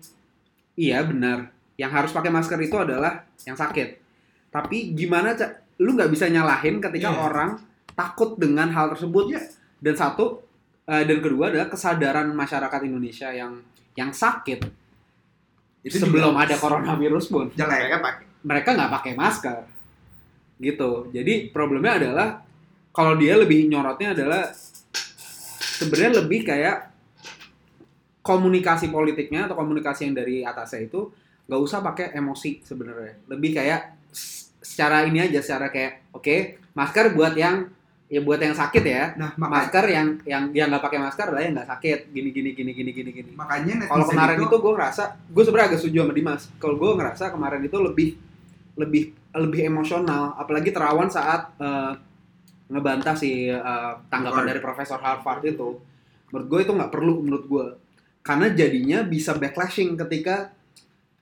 iya 0.75 1.01
benar. 1.01 1.49
Yang 1.77 1.91
harus 1.93 2.11
pakai 2.11 2.29
masker 2.29 2.61
itu 2.61 2.77
adalah 2.77 3.25
yang 3.45 3.57
sakit. 3.57 3.97
Tapi 4.49 4.93
gimana 4.93 5.33
Ca? 5.33 5.53
Lu 5.81 5.93
nggak 5.93 6.09
bisa 6.09 6.29
nyalahin 6.29 6.77
ketika 6.77 7.09
Iya. 7.09 7.19
orang 7.19 7.51
takut 7.91 8.37
dengan 8.37 8.69
hal 8.69 8.93
tersebut. 8.93 9.33
Iya. 9.33 9.41
Dan 9.77 9.95
satu 9.95 10.45
eh, 10.85 11.05
dan 11.05 11.19
kedua 11.21 11.49
adalah 11.49 11.69
kesadaran 11.69 12.29
masyarakat 12.33 12.81
Indonesia 12.83 13.29
yang 13.31 13.61
yang 13.95 14.11
sakit 14.11 14.61
Itu 15.81 15.97
sebelum 15.97 16.37
ada 16.37 16.53
coronavirus 16.57 17.25
pun 17.29 17.47
jelek. 17.53 17.89
Mereka 17.89 17.97
pakai. 18.01 18.25
mereka 18.41 18.69
nggak 18.75 18.93
pakai 18.93 19.13
masker 19.15 19.57
gitu. 20.61 21.09
Jadi 21.11 21.49
problemnya 21.49 21.97
adalah 21.97 22.29
kalau 22.93 23.17
dia 23.17 23.35
lebih 23.41 23.67
nyorotnya 23.67 24.13
adalah 24.13 24.53
sebenarnya 25.81 26.21
lebih 26.21 26.45
kayak 26.45 26.93
komunikasi 28.21 28.93
politiknya 28.93 29.49
atau 29.49 29.57
komunikasi 29.57 30.13
yang 30.13 30.15
dari 30.15 30.45
atasnya 30.45 30.87
itu 30.87 31.09
nggak 31.49 31.61
usah 31.65 31.81
pakai 31.81 32.13
emosi 32.13 32.61
sebenarnya. 32.61 33.25
Lebih 33.27 33.57
kayak 33.57 33.97
secara 34.61 35.09
ini 35.09 35.25
aja 35.25 35.41
secara 35.41 35.73
kayak 35.73 36.13
oke 36.13 36.61
masker 36.77 37.17
buat 37.17 37.35
yang 37.35 37.67
ya 38.11 38.21
buat 38.21 38.43
yang 38.43 38.53
sakit 38.53 38.85
ya. 38.85 39.15
Nah, 39.15 39.39
makanya 39.39 39.55
masker 39.65 39.85
yang 39.89 40.07
yang 40.27 40.43
dia 40.51 40.67
nggak 40.67 40.83
pakai 40.83 40.99
masker 40.99 41.27
adalah 41.31 41.43
yang 41.47 41.55
nggak 41.57 41.71
sakit. 41.71 41.99
Gini 42.11 42.31
gini 42.35 42.51
gini 42.53 42.71
gini 42.75 42.91
gini 42.91 43.11
gini. 43.15 43.31
Makanya 43.39 43.87
kalau 43.87 44.05
kemarin 44.11 44.39
itu, 44.43 44.57
gue 44.59 44.73
ngerasa 44.75 45.03
gue 45.31 45.43
sebenarnya 45.47 45.69
agak 45.73 45.81
setuju 45.81 45.99
sama 46.05 46.13
Dimas. 46.13 46.43
Kalau 46.59 46.75
gue 46.77 46.91
ngerasa 46.91 47.25
kemarin 47.31 47.63
itu 47.63 47.79
lebih 47.79 48.09
lebih 48.75 49.05
lebih 49.31 49.63
emosional 49.65 50.35
apalagi 50.35 50.75
terawan 50.75 51.07
saat 51.07 51.55
eh, 51.57 51.93
ngebantah 52.71 53.15
si 53.15 53.47
eh, 53.47 53.93
tanggapan 54.09 54.47
Harvard. 54.47 54.49
dari 54.49 54.61
profesor 54.61 54.99
Harvard 54.99 55.43
itu 55.45 55.69
menurut 56.31 56.47
gue 56.47 56.61
itu 56.63 56.73
nggak 56.75 56.93
perlu 56.93 57.15
menurut 57.23 57.45
gue 57.47 57.67
karena 58.21 58.47
jadinya 58.53 59.03
bisa 59.03 59.35
backlashing 59.35 59.97
ketika 59.97 60.53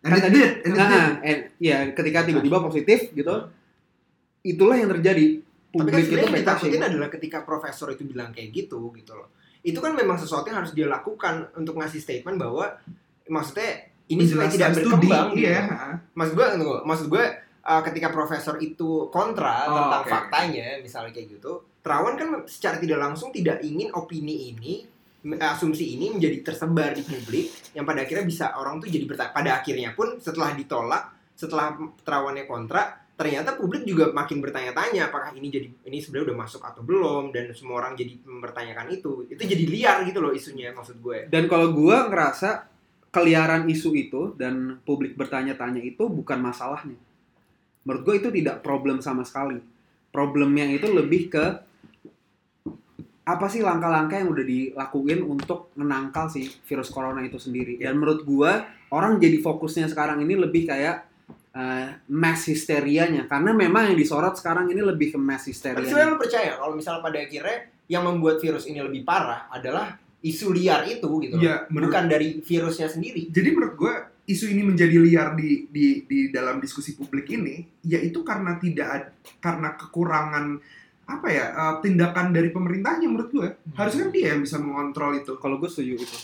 and 0.03 0.12
kan 0.12 0.21
tadi- 0.21 0.35
did, 0.35 0.51
nah, 0.75 1.11
ya 1.59 1.79
ketika 1.92 2.27
tiba-tiba 2.27 2.59
positif 2.61 3.11
gitu 3.12 3.49
itulah 4.42 4.77
yang 4.77 4.90
terjadi 4.92 5.42
Tapi 5.68 5.85
kan 5.85 5.85
publik 5.85 6.05
itu 6.07 6.16
yang 6.16 6.33
backlashing 6.33 6.73
ditakutin 6.73 6.83
adalah 6.83 7.09
ketika 7.12 7.38
profesor 7.44 7.92
itu 7.92 8.03
bilang 8.03 8.33
kayak 8.33 8.49
gitu 8.51 8.88
gitu 8.97 9.12
loh. 9.12 9.29
Itu 9.61 9.85
kan 9.85 9.92
memang 9.92 10.16
sesuatu 10.16 10.49
yang 10.49 10.64
harus 10.64 10.73
dia 10.73 10.88
lakukan 10.88 11.53
untuk 11.55 11.77
ngasih 11.77 12.01
statement 12.01 12.40
bahwa 12.40 12.73
maksudnya 13.29 13.85
ini 14.09 14.25
supaya 14.25 14.49
tidak 14.49 14.73
Menjelaskan 14.73 14.81
studi, 14.81 15.09
berkembang 15.12 15.29
gitu. 15.37 15.44
iya 15.44 15.61
Maksud 16.16 16.35
gue 16.35 16.47
maksud 16.88 17.07
gue 17.12 17.25
uh, 17.68 17.85
ketika 17.85 18.09
profesor 18.09 18.57
itu 18.59 19.12
kontra 19.12 19.68
Oh, 19.68 19.76
tentang 19.76 20.02
oke. 20.02 20.11
faktanya 20.11 20.81
misalnya 20.81 21.12
kayak 21.12 21.37
gitu, 21.37 21.52
Terawan 21.85 22.16
kan 22.16 22.28
secara 22.48 22.81
tidak 22.81 22.98
langsung 23.00 23.28
tidak 23.28 23.61
ingin 23.61 23.92
opini 23.92 24.52
ini 24.57 24.74
asumsi 25.37 25.98
ini 25.98 26.14
menjadi 26.14 26.40
tersebar 26.46 26.94
di 26.94 27.02
publik 27.02 27.74
yang 27.74 27.83
pada 27.85 28.07
akhirnya 28.07 28.24
bisa 28.24 28.54
orang 28.54 28.78
tuh 28.78 28.87
jadi 28.88 29.02
bertanya 29.04 29.33
pada 29.35 29.50
akhirnya 29.61 29.90
pun 29.92 30.16
setelah 30.22 30.54
ditolak 30.54 31.11
setelah 31.35 31.74
terawannya 32.07 32.46
kontra 32.46 33.02
ternyata 33.18 33.59
publik 33.59 33.83
juga 33.83 34.14
makin 34.14 34.38
bertanya-tanya 34.38 35.11
apakah 35.11 35.35
ini 35.35 35.50
jadi 35.50 35.68
ini 35.90 35.98
sebenarnya 35.98 36.33
udah 36.33 36.38
masuk 36.38 36.62
atau 36.62 36.87
belum 36.87 37.35
dan 37.35 37.50
semua 37.50 37.83
orang 37.83 37.98
jadi 37.98 38.14
mempertanyakan 38.22 38.87
itu 38.94 39.26
itu 39.26 39.42
jadi 39.42 39.64
liar 39.66 39.96
gitu 40.07 40.22
loh 40.22 40.31
isunya 40.31 40.70
maksud 40.70 41.02
gue 41.02 41.26
Dan 41.26 41.50
kalau 41.50 41.74
gua 41.74 42.07
ngerasa 42.07 42.70
keliaran 43.11 43.66
isu 43.66 43.90
itu 43.98 44.22
dan 44.38 44.78
publik 44.87 45.18
bertanya-tanya 45.18 45.83
itu 45.83 46.07
bukan 46.07 46.38
masalahnya. 46.38 46.94
Menurut 47.88 48.05
gue 48.05 48.14
itu 48.20 48.29
tidak 48.29 48.61
problem 48.61 49.01
sama 49.01 49.24
sekali. 49.24 49.57
Problemnya 50.12 50.68
itu 50.68 50.92
lebih 50.92 51.33
ke 51.33 51.44
apa 53.29 53.44
sih 53.53 53.61
langkah-langkah 53.61 54.24
yang 54.24 54.33
udah 54.33 54.44
dilakuin 54.44 55.20
untuk 55.20 55.72
menangkal 55.77 56.33
si 56.33 56.48
virus 56.64 56.88
corona 56.88 57.20
itu 57.20 57.37
sendiri. 57.37 57.77
Dan 57.77 58.01
menurut 58.01 58.24
gua 58.24 58.64
orang 58.88 59.20
jadi 59.20 59.44
fokusnya 59.44 59.92
sekarang 59.92 60.24
ini 60.24 60.33
lebih 60.33 60.64
kayak 60.64 61.05
eh, 61.53 61.88
mass 62.09 62.48
histerianya 62.48 63.29
karena 63.29 63.53
memang 63.53 63.92
yang 63.92 63.96
disorot 64.01 64.33
sekarang 64.40 64.72
ini 64.72 64.81
lebih 64.81 65.12
ke 65.12 65.18
mass 65.20 65.44
tapi 65.44 65.53
hysteria. 65.53 65.85
sebenarnya 65.85 66.12
lu 66.16 66.20
percaya 66.20 66.51
kalau 66.57 66.72
misalnya 66.72 67.05
pada 67.05 67.18
akhirnya 67.20 67.59
yang 67.88 68.03
membuat 68.09 68.40
virus 68.40 68.64
ini 68.64 68.81
lebih 68.81 69.05
parah 69.05 69.53
adalah 69.53 70.01
isu 70.24 70.48
liar 70.57 70.88
itu 70.88 71.09
gitu 71.20 71.37
loh. 71.37 71.44
Iya, 71.44 71.68
menurut 71.68 71.92
bukan 71.92 72.05
dari 72.09 72.29
virusnya 72.40 72.88
sendiri 72.88 73.29
jadi 73.29 73.48
menurut 73.53 73.74
gue 73.77 73.94
isu 74.29 74.45
ini 74.53 74.61
menjadi 74.61 74.97
liar 75.01 75.33
di 75.33 75.64
di 75.73 76.05
di 76.05 76.29
dalam 76.29 76.61
diskusi 76.61 76.93
publik 76.93 77.33
ini 77.33 77.64
yaitu 77.88 78.21
karena 78.21 78.61
tidak 78.61 79.17
karena 79.41 79.73
kekurangan 79.73 80.61
apa 81.09 81.27
ya 81.33 81.47
eh, 81.57 81.75
tindakan 81.81 82.37
dari 82.37 82.53
pemerintahnya 82.53 83.09
menurut 83.09 83.33
gue 83.33 83.49
harusnya 83.73 84.07
kan 84.07 84.12
dia 84.12 84.37
yang 84.37 84.45
bisa 84.45 84.61
mengontrol 84.61 85.17
itu 85.17 85.41
Kalau 85.41 85.57
gue 85.57 85.69
setuju 85.73 86.05
itu. 86.05 86.19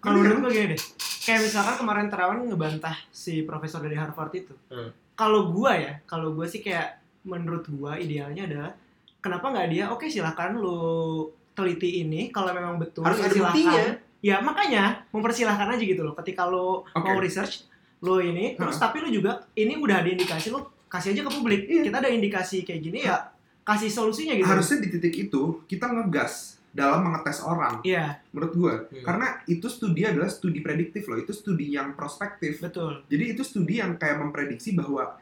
Kalau 0.00 0.22
menurut 0.24 0.48
gue 0.48 0.52
gini 0.54 0.66
deh, 0.72 0.80
kayak 1.26 1.40
misalkan 1.42 1.74
kemarin 1.82 2.06
Terawan 2.06 2.38
ngebantah 2.46 2.96
si 3.10 3.42
profesor 3.42 3.82
dari 3.82 3.98
Harvard 3.98 4.32
itu. 4.38 4.54
Hmm. 4.70 4.94
Kalau 5.18 5.50
gua 5.50 5.74
ya, 5.74 5.98
kalau 6.06 6.30
gua 6.36 6.46
sih 6.46 6.62
kayak 6.62 7.02
menurut 7.26 7.66
gua 7.74 7.98
idealnya 7.98 8.46
adalah 8.46 8.70
kenapa 9.18 9.50
nggak 9.50 9.68
dia? 9.74 9.84
Oke 9.90 10.06
silahkan 10.06 10.54
lu 10.54 11.26
teliti 11.56 12.06
ini 12.06 12.30
kalau 12.30 12.54
memang 12.54 12.78
betul 12.78 13.02
Harus 13.02 13.18
ya 13.18 13.26
ada 13.26 13.34
silahkan. 13.34 13.50
buktinya. 13.50 13.86
Ya 14.20 14.40
makanya 14.40 15.04
mempersilahkan 15.10 15.68
aja 15.72 15.82
gitu 15.82 16.02
loh. 16.02 16.14
Ketika 16.14 16.44
lu 16.44 16.82
Oke. 16.82 16.94
mau 16.98 17.18
research, 17.18 17.66
lu 18.00 18.18
ini 18.18 18.54
terus 18.54 18.76
tapi 18.76 19.00
lu 19.00 19.08
juga 19.08 19.44
ini 19.54 19.76
udah 19.76 20.02
ada 20.02 20.08
indikasi 20.08 20.50
lu 20.50 20.60
kasih 20.86 21.12
aja 21.12 21.22
ke 21.24 21.30
publik. 21.30 21.60
Iya. 21.66 21.82
Kita 21.88 21.96
ada 21.98 22.10
indikasi 22.10 22.62
kayak 22.62 22.80
gini 22.80 23.00
ya 23.02 23.32
kasih 23.66 23.90
solusinya 23.90 24.38
gitu. 24.38 24.46
harusnya 24.46 24.78
di 24.78 24.94
titik 24.94 25.26
itu 25.26 25.66
kita 25.66 25.90
ngegas 25.90 26.54
dalam 26.70 27.02
mengetes 27.02 27.42
orang 27.42 27.82
Iya, 27.82 28.22
menurut 28.30 28.52
gue 28.54 28.74
Hmm. 28.94 29.02
karena 29.02 29.26
itu 29.44 29.66
studi 29.66 30.06
adalah 30.06 30.30
studi 30.30 30.62
prediktif 30.62 31.10
loh 31.10 31.18
itu 31.18 31.34
studi 31.34 31.74
yang 31.74 31.98
prospektif 31.98 32.62
betul. 32.62 33.02
jadi 33.10 33.34
itu 33.34 33.42
studi 33.42 33.82
yang 33.82 33.98
kayak 33.98 34.22
memprediksi 34.22 34.70
bahwa 34.70 35.18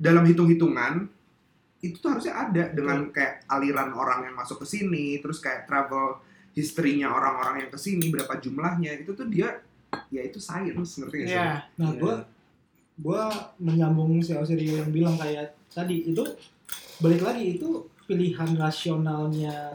dalam 0.00 0.24
hitung-hitungan 0.24 1.12
itu 1.78 2.00
tuh 2.00 2.16
harusnya 2.16 2.40
ada 2.40 2.72
dengan 2.72 3.12
kayak 3.12 3.44
aliran 3.46 3.92
orang 3.92 4.24
yang 4.24 4.34
masuk 4.34 4.64
ke 4.64 4.66
sini 4.66 5.20
terus 5.20 5.36
kayak 5.38 5.68
travel 5.68 6.24
history-nya 6.58 7.06
orang-orang 7.06 7.62
yang 7.62 7.70
ke 7.70 7.78
sini 7.78 8.10
berapa 8.10 8.34
jumlahnya 8.36 8.98
itu 8.98 9.14
tuh 9.14 9.26
dia 9.26 9.62
ya 10.08 10.20
itu 10.20 10.36
science 10.38 10.98
ngerti 10.98 11.16
gak 11.16 11.26
sih? 11.26 11.32
Iya. 11.32 11.48
Nah, 11.76 11.88
Iya. 11.88 11.98
gue 11.98 12.14
gue 12.98 13.22
menyambung 13.58 14.18
si 14.18 14.34
Osirio 14.34 14.74
yang 14.76 14.90
bilang 14.90 15.14
kayak 15.14 15.54
tadi 15.68 16.02
itu 16.04 16.24
balik 16.98 17.22
lagi 17.22 17.54
itu 17.54 17.68
pilihan 18.04 18.50
rasionalnya 18.54 19.72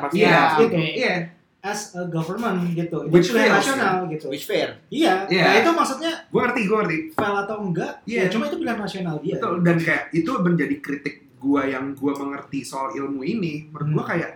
pasti. 0.00 0.16
Iya, 0.16 0.26
Iya, 0.26 0.40
gitu. 0.58 0.74
oke. 0.74 0.84
Iya. 0.96 1.14
As 1.60 1.92
a 1.92 2.04
government 2.06 2.72
gitu. 2.72 2.96
Itu 3.02 3.12
Which 3.12 3.32
fails, 3.32 3.56
rasional 3.56 4.04
gitu. 4.06 4.28
which 4.28 4.44
fair 4.44 4.80
Iya. 4.88 5.24
Iya. 5.26 5.44
Nah, 5.44 5.54
itu 5.58 5.70
maksudnya 5.72 6.12
gue 6.24 6.40
ngerti 6.40 6.60
gue 6.64 6.76
ngerti 6.78 6.96
fail 7.12 7.34
atau 7.38 7.56
enggak? 7.58 7.92
Iya. 8.04 8.20
Ya, 8.20 8.24
cuma 8.28 8.44
itu 8.46 8.56
pilihan 8.58 8.76
rasional 8.78 9.16
dia. 9.18 9.34
Betul, 9.36 9.54
dan 9.60 9.76
kayak 9.78 10.02
itu 10.12 10.30
menjadi 10.34 10.76
kritik 10.80 11.14
gua 11.36 11.62
yang 11.64 11.92
gua 11.92 12.16
mengerti 12.16 12.64
soal 12.64 12.92
ilmu 12.92 13.20
ini. 13.20 13.68
Menurut 13.68 13.88
gua 13.92 14.02
Hmm. 14.02 14.12
kayak 14.12 14.30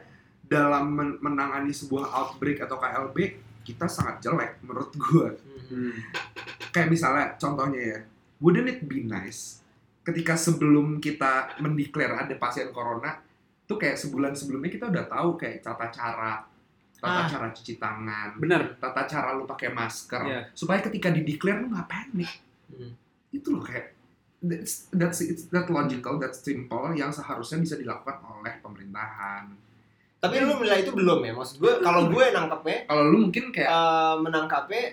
dalam 0.49 0.85
men- 0.89 1.19
menangani 1.21 1.71
sebuah 1.71 2.09
outbreak 2.09 2.59
atau 2.59 2.77
KLB 2.77 3.17
kita 3.63 3.85
sangat 3.85 4.21
jelek 4.21 4.59
menurut 4.61 4.91
gua. 4.97 5.29
Hmm. 5.69 5.93
Kayak 6.69 6.89
misalnya 6.89 7.37
contohnya 7.37 7.81
ya, 7.81 7.99
wouldn't 8.39 8.67
it 8.67 8.81
be 8.83 9.05
nice 9.05 9.61
ketika 10.01 10.35
sebelum 10.35 10.99
kita 10.99 11.61
mendeklar 11.61 12.17
ada 12.19 12.33
pasien 12.35 12.73
corona, 12.73 13.21
tuh 13.63 13.77
kayak 13.77 13.95
sebulan 13.95 14.33
sebelumnya 14.33 14.73
kita 14.73 14.89
udah 14.89 15.05
tahu 15.05 15.37
kayak 15.37 15.61
tata 15.61 15.87
cara 15.89 16.49
tata 16.97 17.21
Ah. 17.21 17.29
cara 17.29 17.47
cuci 17.53 17.77
tangan, 17.77 18.35
Bener. 18.35 18.75
tata 18.75 19.05
cara 19.05 19.31
lu 19.31 19.45
pakai 19.45 19.71
masker, 19.71 20.19
Iya. 20.25 20.41
supaya 20.51 20.81
ketika 20.81 21.13
dideklar 21.13 21.61
lu 21.61 21.69
nggak 21.69 21.87
panik 21.87 22.33
Hmm. 22.69 22.91
itu 23.31 23.49
loh 23.49 23.61
kayak 23.61 23.93
that's 24.41 24.89
that's 24.91 25.21
it's 25.21 25.47
that 25.49 25.69
logical 25.69 26.17
that's 26.17 26.41
simple 26.41 26.89
yang 26.93 27.11
seharusnya 27.11 27.59
bisa 27.59 27.75
dilakukan 27.75 28.17
oleh 28.25 28.57
pemerintahan 28.59 29.45
tapi 30.19 30.35
lu 30.39 30.53
menilai 30.53 30.83
itu 30.83 30.91
belum 30.91 31.21
ya 31.21 31.33
maksud 31.33 31.57
gue 31.57 31.73
kalau 31.79 32.07
gue 32.07 32.25
nangkepnya 32.29 32.79
kalau 32.85 33.03
lu 33.07 33.19
mungkin 33.25 33.45
kayak 33.49 33.69
eh, 33.69 34.17
menangkapnya 34.19 34.85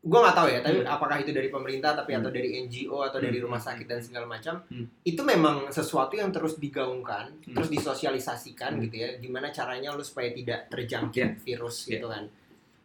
gue 0.00 0.16
nggak 0.18 0.32
tahu 0.34 0.48
ya 0.48 0.58
tapi 0.58 0.78
Hmm. 0.78 0.88
apakah 0.88 1.16
itu 1.18 1.28
dari 1.28 1.48
pemerintah 1.48 1.92
tapi 1.92 2.16
atau 2.16 2.26
Hmm. 2.26 2.34
dari 2.34 2.48
NGO 2.58 2.98
atau 3.02 3.18
dari 3.18 3.36
Hmm. 3.36 3.44
rumah 3.44 3.60
sakit 3.60 3.84
dan 3.84 4.00
segala 4.00 4.24
macam 4.24 4.64
Hmm. 4.64 4.88
itu 5.02 5.20
memang 5.22 5.68
sesuatu 5.68 6.16
yang 6.16 6.30
terus 6.30 6.56
digaungkan 6.56 7.36
Hmm. 7.38 7.52
terus 7.52 7.68
disosialisasikan 7.68 8.74
Hmm. 8.74 8.82
gitu 8.82 8.96
ya 8.98 9.10
gimana 9.16 9.48
caranya 9.50 9.92
lu 9.92 10.00
supaya 10.00 10.30
tidak 10.30 10.68
terjangkit 10.68 11.28
Yeah. 11.30 11.42
virus 11.42 11.84
Yeah. 11.84 11.92
gitu 11.94 12.06
kan 12.08 12.24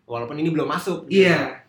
walaupun 0.04 0.36
ini 0.36 0.50
belum 0.50 0.68
masuk 0.68 1.08
gitu. 1.08 1.24
iya 1.24 1.64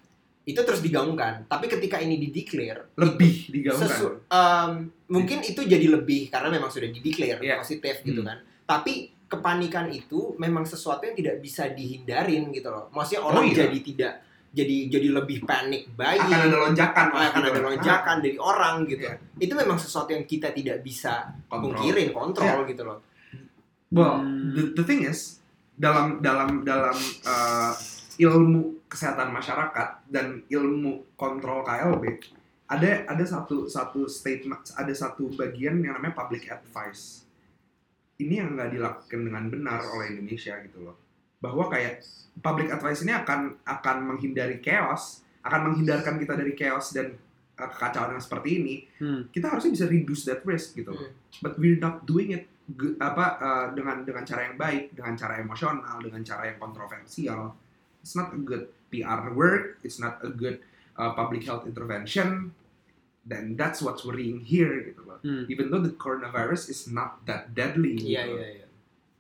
itu 0.45 0.61
terus 0.61 0.79
digaungkan 0.79 1.47
tapi 1.47 1.67
ketika 1.67 1.99
ini 1.99 2.19
dideklar 2.21 2.91
lebih 2.97 3.47
digaungkan 3.49 3.87
sesu- 3.87 4.19
em, 4.27 4.71
mungkin 5.07 5.43
itu 5.43 5.59
jadi 5.61 5.87
lebih 5.89 6.27
karena 6.27 6.51
memang 6.51 6.69
sudah 6.69 6.87
dideklar 6.89 7.39
Iya. 7.39 7.63
positif 7.63 8.03
gitu 8.03 8.19
Hmm. 8.21 8.29
kan 8.29 8.39
tapi 8.67 9.15
kepanikan 9.27 9.91
itu 9.91 10.35
memang 10.39 10.63
sesuatu 10.63 11.03
yang 11.03 11.17
tidak 11.19 11.37
bisa 11.41 11.67
dihindarin 11.71 12.51
gitu 12.51 12.71
loh 12.71 12.87
maksudnya 12.91 13.23
Oh, 13.23 13.31
orang 13.31 13.51
iya. 13.51 13.67
jadi 13.67 13.79
tidak 13.83 14.13
jadi 14.57 14.77
jadi 14.89 15.09
lebih 15.13 15.45
panik 15.45 15.93
bayi 15.93 16.17
akan 16.17 16.41
ada 16.49 16.57
lonjakan 16.57 17.07
akan 17.13 17.43
gitu. 17.43 17.51
ada 17.53 17.61
lonjakan 17.61 18.17
dari 18.23 18.39
orang 18.39 18.75
gitu 18.87 19.05
Iya. 19.05 19.15
itu 19.37 19.53
memang 19.53 19.77
sesuatu 19.77 20.11
yang 20.11 20.25
kita 20.25 20.55
tidak 20.55 20.81
bisa 20.81 21.29
Kontrol. 21.51 21.75
pungkirin 21.77 22.09
kontrol 22.15 22.59
gitu 22.65 22.83
loh 22.87 22.99
well 23.91 24.23
Hmm. 24.23 24.55
the, 24.55 24.63
the 24.73 24.85
thing 24.87 25.03
is 25.03 25.43
dalam 25.77 26.23
dalam 26.25 26.65
dalam 26.65 26.97
uh, 27.27 27.75
ilmu 28.17 28.89
kesehatan 28.89 29.29
masyarakat 29.29 30.09
dan 30.09 30.41
ilmu 30.49 31.19
kontrol 31.19 31.61
KLB 31.61 32.17
ada 32.67 33.05
ada 33.05 33.25
satu 33.27 33.69
satu 33.69 34.09
statement 34.09 34.73
ada 34.73 34.91
satu 34.91 35.29
bagian 35.35 35.79
yang 35.85 35.99
namanya 35.99 36.17
public 36.17 36.49
advice 36.49 37.26
ini 38.17 38.35
yang 38.37 38.57
nggak 38.57 38.73
dilakukan 38.73 39.21
dengan 39.23 39.45
benar 39.49 39.81
oleh 39.87 40.17
Indonesia 40.17 40.57
gitu 40.65 40.79
loh 40.83 40.97
bahwa 41.37 41.69
kayak 41.69 42.01
public 42.41 42.73
advice 42.73 43.05
ini 43.05 43.13
akan 43.13 43.61
akan 43.63 43.97
menghindari 44.05 44.59
chaos 44.61 45.21
akan 45.45 45.71
menghindarkan 45.73 46.17
kita 46.17 46.35
dari 46.35 46.53
chaos 46.53 46.91
dan 46.91 47.15
uh, 47.57 47.69
kekacauan 47.69 48.17
yang 48.17 48.23
seperti 48.23 48.49
ini 48.59 48.75
Hmm. 48.97 49.29
kita 49.29 49.53
harusnya 49.53 49.73
bisa 49.77 49.87
reduce 49.87 50.25
that 50.25 50.41
risk 50.45 50.73
gitu 50.75 50.91
loh 50.91 51.07
Hmm. 51.07 51.45
but 51.45 51.55
we're 51.57 51.77
not 51.77 52.05
doing 52.05 52.33
it 52.33 52.49
apa 52.99 53.27
uh, 53.39 53.67
dengan 53.79 54.03
dengan 54.03 54.27
cara 54.27 54.51
yang 54.51 54.57
baik 54.59 54.91
dengan 54.91 55.15
cara 55.15 55.39
emosional 55.39 56.03
dengan 56.03 56.19
cara 56.27 56.51
yang 56.51 56.59
kontroversial 56.59 57.55
it's 58.03 58.19
not 58.19 58.35
a 58.35 58.41
good 58.41 58.67
PR 58.91 59.31
work 59.31 59.79
it's 59.87 60.03
not 60.03 60.19
a 60.25 60.31
good 60.33 60.59
uh, 60.99 61.15
public 61.15 61.47
health 61.47 61.63
intervention 61.63 62.51
then 63.27 63.55
that's 63.55 63.79
what's 63.79 64.03
worrying 64.03 64.39
here 64.39 64.71
gitu 64.85 65.03
loh 65.03 65.19
Hmm. 65.19 65.45
even 65.47 65.67
though 65.67 65.81
the 65.81 65.93
coronavirus 65.93 66.69
is 66.69 66.87
not 66.89 67.19
that 67.23 67.51
deadly 67.51 67.99
iya 67.99 68.23
gitu. 68.25 68.37
iya 68.37 68.49
iya 68.53 68.65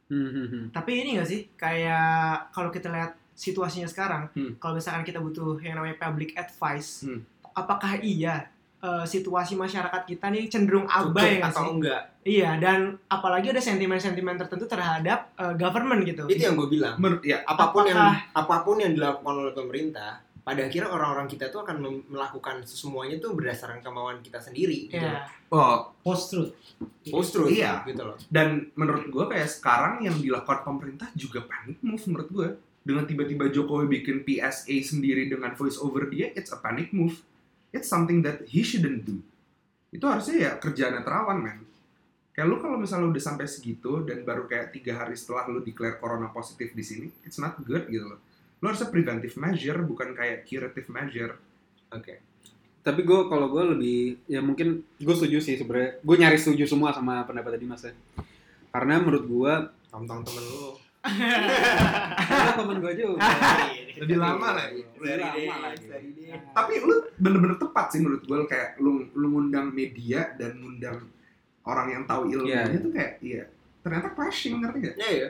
Hmm, 0.06 0.30
hmm, 0.30 0.46
hmm. 0.46 0.64
Tapi 0.70 0.92
ini 0.96 1.10
nggak 1.12 1.26
sih 1.26 1.50
kayak 1.56 2.14
kalau 2.50 2.70
kita 2.70 2.86
lihat 2.88 3.18
situasinya 3.32 3.84
sekarang, 3.84 4.30
Hmm. 4.30 4.54
kalau 4.56 4.74
misalkan 4.74 5.02
kita 5.02 5.18
butuh 5.18 5.58
yang 5.58 5.74
namanya 5.74 5.98
public 5.98 6.30
advice, 6.32 7.02
Hmm. 7.02 7.26
apakah 7.52 7.98
iya 7.98 8.46
eh, 8.78 9.02
situasi 9.04 9.56
masyarakat 9.56 10.06
kita 10.06 10.28
nih 10.28 10.46
cenderung 10.46 10.86
abai 10.86 11.40
nggak 11.40 11.50
atau 11.50 11.64
sih? 11.64 11.72
enggak 11.74 12.02
Iya, 12.22 12.50
dan 12.56 12.78
apalagi 13.08 13.50
ada 13.50 13.58
sentimen-sentimen 13.58 14.36
tertentu 14.36 14.66
terhadap 14.66 15.34
eh, 15.34 15.54
government 15.56 16.04
gitu. 16.04 16.22
itu 16.26 16.38
yang 16.40 16.54
gue 16.54 16.68
bilang 16.68 16.94
Menurut 16.96 17.24
ya 17.24 17.42
apa 17.42 17.66
pun 17.68 17.82
yang 17.84 17.98
Apakah- 17.98 18.22
apa 18.36 18.56
pun 18.62 18.76
yang 18.78 18.92
dilakukan 18.92 19.34
oleh 19.36 19.52
pemerintah 19.52 20.22
pada 20.46 20.62
akhirnya 20.62 20.86
orang-orang 20.86 21.26
kita 21.26 21.50
tuh 21.50 21.66
akan 21.66 21.82
melakukan 22.06 22.62
semuanya 22.62 23.18
tuh 23.18 23.34
berdasarkan 23.34 23.82
kemauan 23.82 24.22
kita 24.22 24.38
sendiri 24.38 24.86
gitu. 24.86 25.02
Iya. 25.02 25.26
oh 25.50 25.90
Post 26.00 26.24
truth. 26.30 26.52
Post 27.10 27.30
truth 27.34 27.50
Iya. 27.50 27.82
gitu 27.82 28.02
loh. 28.06 28.14
dan 28.30 28.70
menurut 28.78 29.10
gue 29.10 29.24
kayak 29.26 29.50
sekarang 29.50 30.06
yang 30.06 30.14
dilakukan 30.14 30.62
pemerintah 30.62 31.10
juga 31.18 31.42
panic 31.42 31.82
move 31.82 32.04
menurut 32.06 32.28
gue 32.30 32.48
dengan 32.86 33.02
tiba-tiba 33.02 33.50
Jokowi 33.50 33.90
bikin 33.90 34.22
PSA 34.22 34.76
sendiri 34.86 35.26
dengan 35.26 35.50
voice 35.58 35.82
over 35.82 36.06
dia 36.06 36.30
it's 36.32 36.54
a 36.54 36.58
panic 36.62 36.94
move 36.94 37.18
it's 37.74 37.90
something 37.90 38.22
that 38.22 38.46
he 38.46 38.62
shouldn't 38.62 39.02
do 39.02 39.18
itu 39.90 40.06
harusnya 40.06 40.36
ya 40.38 40.52
kerjaan 40.56 41.02
terawan 41.02 41.42
man 41.42 41.58
kayak 42.30 42.46
lu 42.46 42.62
kalau 42.62 42.78
misalnya 42.78 43.10
udah 43.10 43.22
sampai 43.22 43.50
segitu 43.50 44.06
dan 44.06 44.22
baru 44.22 44.46
kayak 44.46 44.70
tiga 44.70 44.94
hari 44.94 45.18
setelah 45.18 45.50
lu 45.50 45.58
declare 45.58 45.98
corona 45.98 46.30
positif 46.30 46.70
di 46.70 46.84
sini 46.84 47.06
it's 47.26 47.42
not 47.42 47.58
good 47.66 47.90
gitu 47.90 48.06
loh 48.06 48.20
lu 48.66 48.74
harusnya 48.74 48.90
preventive 48.90 49.36
measure 49.36 49.78
bukan 49.80 50.10
kayak 50.10 50.42
curative 50.42 50.90
measure 50.90 51.38
Oke. 51.86 52.18
Tapi 52.82 53.00
gue 53.00 53.20
kalau 53.26 53.46
gue 53.46 53.62
lebih 53.72 53.98
ya 54.26 54.38
mungkin 54.38 54.82
gue 54.96 55.14
setuju 55.14 55.38
sih 55.38 55.54
sebenarnya. 55.54 56.02
Gue 56.02 56.16
nyaris 56.16 56.42
setuju 56.42 56.66
semua 56.66 56.90
sama 56.90 57.22
pendapat 57.22 57.54
tadi 57.54 57.62
Mas 57.62 57.82
ya. 57.82 57.94
Karena 58.68 58.98
menurut 58.98 59.22
gue 59.22 59.52
Tentang 59.86 60.20
temen 60.20 60.42
lu. 60.44 60.74
Karena 62.26 62.52
temen 62.54 62.76
gue 62.78 62.92
juga. 62.92 63.22
lebih 64.02 64.18
lama 64.18 64.48
lagi 64.52 64.82
Lebih 64.98 65.18
lama 65.48 65.56
lagi. 65.64 65.86
tapi 66.52 66.72
lu 66.78 66.94
bener-bener 67.16 67.56
tepat 67.56 67.86
sih 67.88 68.00
menurut 68.02 68.22
gue 68.22 68.38
kayak 68.44 68.76
lu 68.76 69.08
lu 69.14 69.26
ngundang 69.30 69.72
media 69.72 70.36
dan 70.36 70.58
ngundang 70.58 71.06
orang 71.62 71.86
yang 71.88 72.02
tahu 72.04 72.28
ilmunya 72.28 72.66
Iya. 72.66 72.82
tuh 72.82 72.92
kayak 72.92 73.12
iya 73.24 73.42
ternyata 73.80 74.12
clashing 74.12 74.60
ngerti 74.60 74.78
gak? 74.82 74.94
Ya 74.96 75.08
ya. 75.08 75.28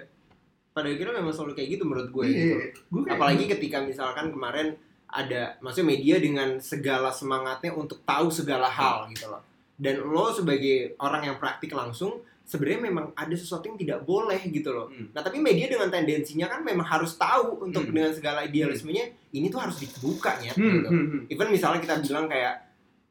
Pada 0.76 0.92
akhirnya 0.92 1.16
memang 1.16 1.32
selalu 1.32 1.56
kayak 1.56 1.68
gitu 1.72 1.82
menurut 1.82 2.12
gue 2.12 2.24
Iya, 2.28 2.36
gitu. 2.36 2.56
gue 2.84 3.00
kayak 3.02 3.16
Apalagi 3.16 3.44
ketika 3.48 3.80
misalkan 3.80 4.28
kemarin 4.28 4.76
ada 5.08 5.56
maksudnya 5.58 5.88
media 5.88 6.20
dengan 6.20 6.60
segala 6.60 7.08
semangatnya 7.08 7.72
untuk 7.72 8.04
tahu 8.04 8.28
segala 8.28 8.68
hal 8.68 9.08
gitu 9.08 9.24
loh. 9.26 9.40
Dan 9.72 10.04
lo 10.04 10.28
sebagai 10.30 10.92
orang 10.98 11.24
yang 11.24 11.36
praktik 11.36 11.72
langsung 11.72 12.20
sebenarnya 12.44 12.80
memang 12.84 13.10
ada 13.12 13.32
sesuatu 13.32 13.64
yang 13.64 13.74
tidak 13.74 14.04
boleh 14.04 14.38
gitu 14.46 14.68
loh. 14.68 14.86
Hmm. 14.86 15.10
Nah, 15.10 15.18
tapi 15.18 15.40
media 15.40 15.66
dengan 15.66 15.88
tendensinya 15.88 16.46
kan 16.46 16.60
memang 16.60 16.84
harus 16.84 17.16
tahu 17.16 17.64
untuk 17.64 17.88
Hmm. 17.88 17.94
dengan 17.96 18.12
segala 18.12 18.44
idealismenya 18.44 19.04
ini 19.32 19.48
tuh 19.48 19.58
harus 19.58 19.80
dibuka 19.80 20.36
ya 20.38 20.52
Hmm, 20.52 20.62
gitu. 20.76 20.88
hmm, 20.88 21.06
hmm. 21.10 21.20
Even 21.26 21.48
misalnya 21.48 21.80
kita 21.80 21.96
bilang 21.98 22.28
kayak 22.28 22.54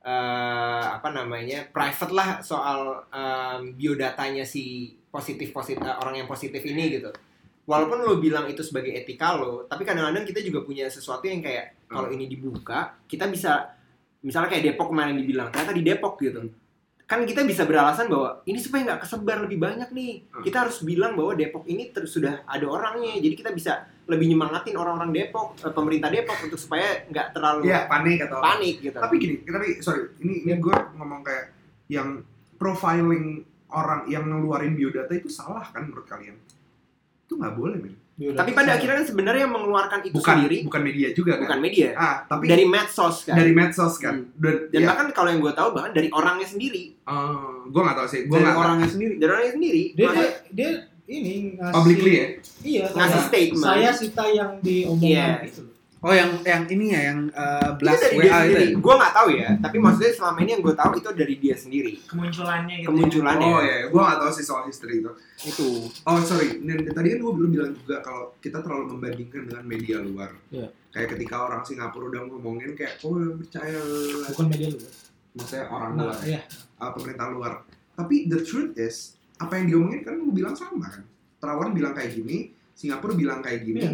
eh, 0.05 0.85
apa 0.93 1.09
namanya 1.09 1.65
private 1.67 2.13
lah 2.13 2.29
soal 2.39 3.09
em, 3.09 3.73
biodatanya 3.73 4.45
si 4.45 4.93
positif 5.09 5.49
positif 5.49 5.81
orang 5.81 6.21
yang 6.21 6.29
positif 6.29 6.61
ini 6.61 6.93
gitu. 6.93 7.09
Walaupun 7.65 7.97
lo 8.05 8.21
bilang 8.21 8.45
itu 8.45 8.61
sebagai 8.61 8.93
etika 8.93 9.33
lo, 9.33 9.65
tapi 9.65 9.81
kadang-kadang 9.81 10.21
kita 10.21 10.37
juga 10.45 10.61
punya 10.61 10.85
sesuatu 10.85 11.25
yang 11.25 11.41
kayak 11.41 11.89
kalau 11.89 12.13
ini 12.13 12.29
dibuka, 12.29 12.93
kita 13.09 13.25
bisa 13.25 13.73
misalnya 14.21 14.53
kayak 14.53 14.73
Depok 14.73 14.93
kemarin 14.93 15.17
dibilang, 15.17 15.49
ternyata 15.49 15.73
di 15.73 15.81
Depok 15.81 16.21
gitu. 16.21 16.45
Kan 17.05 17.21
kita 17.25 17.45
bisa 17.45 17.65
beralasan 17.65 18.09
bahwa 18.09 18.41
ini 18.45 18.57
supaya 18.57 18.81
nggak 18.85 19.01
kesebar 19.05 19.45
lebih 19.45 19.61
banyak 19.61 19.89
nih. 19.93 20.25
Hmm. 20.29 20.41
Kita 20.41 20.65
harus 20.65 20.81
bilang 20.81 21.13
bahwa 21.17 21.33
Depok 21.33 21.65
ini 21.65 21.89
ter- 21.89 22.09
sudah 22.09 22.45
ada 22.45 22.65
orangnya, 22.65 23.17
jadi 23.17 23.33
kita 23.33 23.49
bisa 23.53 23.85
lebih 24.05 24.29
nyemangatin 24.29 24.77
orang-orang 24.77 25.09
Depok, 25.09 25.57
eh, 25.65 25.73
pemerintah 25.73 26.09
Depok 26.13 26.37
untuk 26.45 26.61
supaya 26.61 27.05
nggak 27.09 27.33
terlalu 27.33 27.65
Iya 27.65 27.89
panik 27.89 28.19
atau 28.29 28.37
panik 28.37 28.75
gitu. 28.77 28.97
tapi 29.01 29.15
gini 29.17 29.35
tapi 29.41 29.67
sorry 29.81 30.13
ini 30.21 30.45
ini 30.45 30.53
gue 30.61 30.77
ngomong 30.93 31.25
kayak 31.25 31.45
yang 31.89 32.21
profiling 32.61 33.41
orang 33.73 34.05
yang 34.05 34.29
ngeluarin 34.29 34.77
biodata 34.77 35.09
itu 35.17 35.25
salah 35.25 35.65
kan 35.73 35.89
menurut 35.89 36.05
kalian 36.05 36.37
itu 37.25 37.33
nggak 37.35 37.53
boleh 37.53 37.77
men 37.79 37.93
Tapi 38.15 38.51
pada 38.51 38.79
akhirnya 38.79 38.95
kan 38.95 39.05
sebenarnya 39.05 39.41
yang 39.43 39.51
mengeluarkan 39.51 39.99
itu 40.01 40.15
bukan 40.15 40.35
sendiri 40.39 40.57
bukan 40.63 40.81
media 40.81 41.07
juga 41.11 41.35
kan 41.35 41.43
bukan 41.43 41.59
media, 41.59 41.87
ah 41.93 42.15
tapi 42.23 42.47
dari 42.47 42.63
medsos 42.63 43.15
kan. 43.21 43.35
dari 43.35 43.51
medsos 43.51 43.93
kan 43.97 44.15
Hmm. 44.15 44.39
dan, 44.39 44.55
Dan 44.71 44.79
ya, 44.79 44.87
bahkan 44.87 45.07
kalau 45.11 45.29
yang 45.29 45.41
gue 45.41 45.51
tahu 45.51 45.69
bahkan 45.69 45.91
dari 45.91 46.07
orangnya 46.09 46.47
sendiri, 46.47 46.95
gue 47.65 47.81
nggak 47.83 47.97
tahu 47.97 48.07
sih 48.07 48.21
gue 48.23 48.31
Dari 48.31 48.45
nggak 48.45 48.55
orangnya 48.57 48.87
sendiri. 48.87 49.13
dari 49.17 49.29
orangnya 49.29 49.53
sendiri. 49.53 49.83
Dia, 49.91 50.05
Masa- 50.07 50.23
dia, 50.23 50.31
dia 50.55 50.69
ini 51.11 51.33
ngasih 51.53 51.75
publicly 51.75 52.11
ya 52.13 52.27
Iya, 52.63 52.83
Ngasih 52.89 53.21
statement. 53.27 53.65
Saya 53.67 53.89
Sita 53.91 54.25
yang 54.27 54.51
diomongkan 54.57 55.11
Iya. 55.11 55.27
itu. 55.43 55.61
Oh 56.05 56.13
yang 56.13 56.37
yang 56.45 56.69
ini 56.69 56.93
ya 56.93 57.01
yang 57.09 57.19
uh, 57.33 57.73
itu 57.73 57.81
blast 57.81 58.01
dari 58.05 58.13
dia 58.13 58.29
WA 58.29 58.37
itu. 58.37 58.45
sendiri. 58.45 58.65
ya? 58.69 58.77
Gue 58.77 58.93
nggak 58.93 59.13
tahu 59.17 59.27
ya, 59.33 59.49
tapi 59.57 59.77
maksudnya 59.81 60.13
selama 60.13 60.37
ini 60.45 60.49
yang 60.53 60.61
gue 60.61 60.75
tahu 60.77 60.91
itu 60.95 61.09
dari 61.17 61.35
dia 61.41 61.55
sendiri. 61.57 61.93
Kemunculannya 62.05 62.75
gitu. 62.77 62.89
Kemunculannya. 62.93 63.47
oh 63.49 63.59
ya 63.59 63.77
gue 63.89 64.01
nggak 64.05 64.19
tahu 64.21 64.31
sih 64.31 64.45
soal 64.45 64.63
history 64.69 65.01
itu 65.01 65.11
Itu. 65.41 65.67
Oh 66.05 66.21
sorry, 66.21 66.61
dan 66.61 66.77
tadi 66.85 67.07
kan 67.09 67.19
gue 67.19 67.33
belum 67.33 67.49
bilang 67.49 67.71
juga 67.73 68.05
kalau 68.05 68.37
kita 68.37 68.61
terlalu 68.61 68.85
membandingkan 68.93 69.41
dengan 69.49 69.63
media 69.65 69.97
luar. 69.97 70.29
Iya. 70.53 70.69
Kayak 70.93 71.09
ketika 71.17 71.35
orang 71.41 71.61
Singapura 71.65 72.05
udah 72.07 72.21
ngomongin 72.29 72.71
kayak, 72.71 73.01
oh 73.01 73.17
percaya 73.35 73.75
Bukan 74.29 74.45
media 74.47 74.67
lu. 74.71 74.79
maksudnya 75.33 75.65
orang 75.67 75.91
Nah, 75.91 76.03
luar, 76.07 76.17
iya. 76.23 76.41
uh, 76.77 76.91
pemerintah 76.93 77.27
luar. 77.27 77.53
Tapi 77.91 78.29
the 78.29 78.39
truth 78.39 78.77
is, 78.77 79.17
apa 79.35 79.57
yang 79.57 79.65
diomongin 79.67 80.05
kan 80.05 80.15
lu 80.15 80.29
bilang 80.29 80.53
sama 80.53 80.85
kan. 80.85 81.01
Terawan 81.41 81.73
bilang 81.73 81.91
kayak 81.91 82.13
gini, 82.13 82.53
Singapura 82.71 83.11
bilang 83.11 83.41
kayak 83.41 83.65
gini, 83.65 83.81
Iya. 83.81 83.91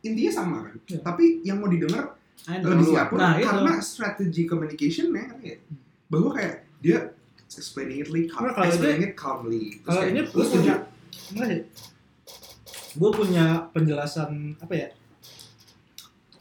Intinya 0.00 0.32
sama 0.32 0.56
kan. 0.66 0.74
Iya. 0.88 0.98
Tapi 1.04 1.24
yang 1.44 1.60
mau 1.60 1.68
didengar 1.68 2.16
Ada. 2.48 2.64
lebih 2.64 2.84
Singapura 2.88 3.20
Nah, 3.20 3.32
itu. 3.36 3.46
karena 3.46 3.72
strategi 3.80 4.42
communication 4.48 5.06
ya, 5.12 5.24
kan 5.28 5.38
ya. 5.44 5.56
bahwa 6.08 6.30
kayak 6.32 6.54
dia 6.80 6.98
explaining 7.50 8.00
it, 8.00 8.08
calm, 8.30 8.46
Nah, 8.46 8.52
kalau 8.54 8.66
explaining 8.66 9.04
it 9.04 9.14
calmly. 9.18 9.64
Kalau 9.82 10.02
ini 10.06 10.20
gue 10.24 10.44
setuju? 10.46 10.72
punya, 11.30 11.44
sih. 11.46 11.60
Gue 12.96 13.10
punya 13.10 13.44
penjelasan 13.70 14.30
apa 14.58 14.74
ya? 14.74 14.88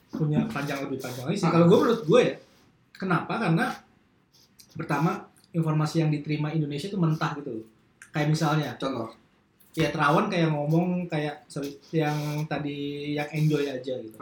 Punya 0.09 0.45
panjang 0.49 0.81
lebih 0.85 0.97
panjang 0.97 1.25
lagi 1.29 1.37
sih. 1.37 1.45
Ah. 1.45 1.53
Kalau 1.53 1.65
gue 1.69 1.77
menurut 1.77 2.01
gue 2.05 2.19
ya, 2.23 2.35
kenapa? 2.93 3.33
Karena 3.37 3.65
pertama 4.73 5.11
informasi 5.51 6.01
yang 6.01 6.09
diterima 6.09 6.53
Indonesia 6.53 6.89
itu 6.89 6.97
mentah 6.97 7.33
gitu 7.37 7.61
loh. 7.61 7.65
Kayak 8.09 8.29
misalnya, 8.33 8.71
Contoh. 8.81 9.13
Ya 9.71 9.89
terawan 9.89 10.25
kayak 10.27 10.49
ngomong 10.49 11.05
kayak 11.05 11.45
sorry, 11.45 11.77
yang 11.91 12.17
tadi 12.45 12.77
yang 13.13 13.29
enjoy 13.29 13.63
aja 13.63 13.93
gitu. 13.95 14.17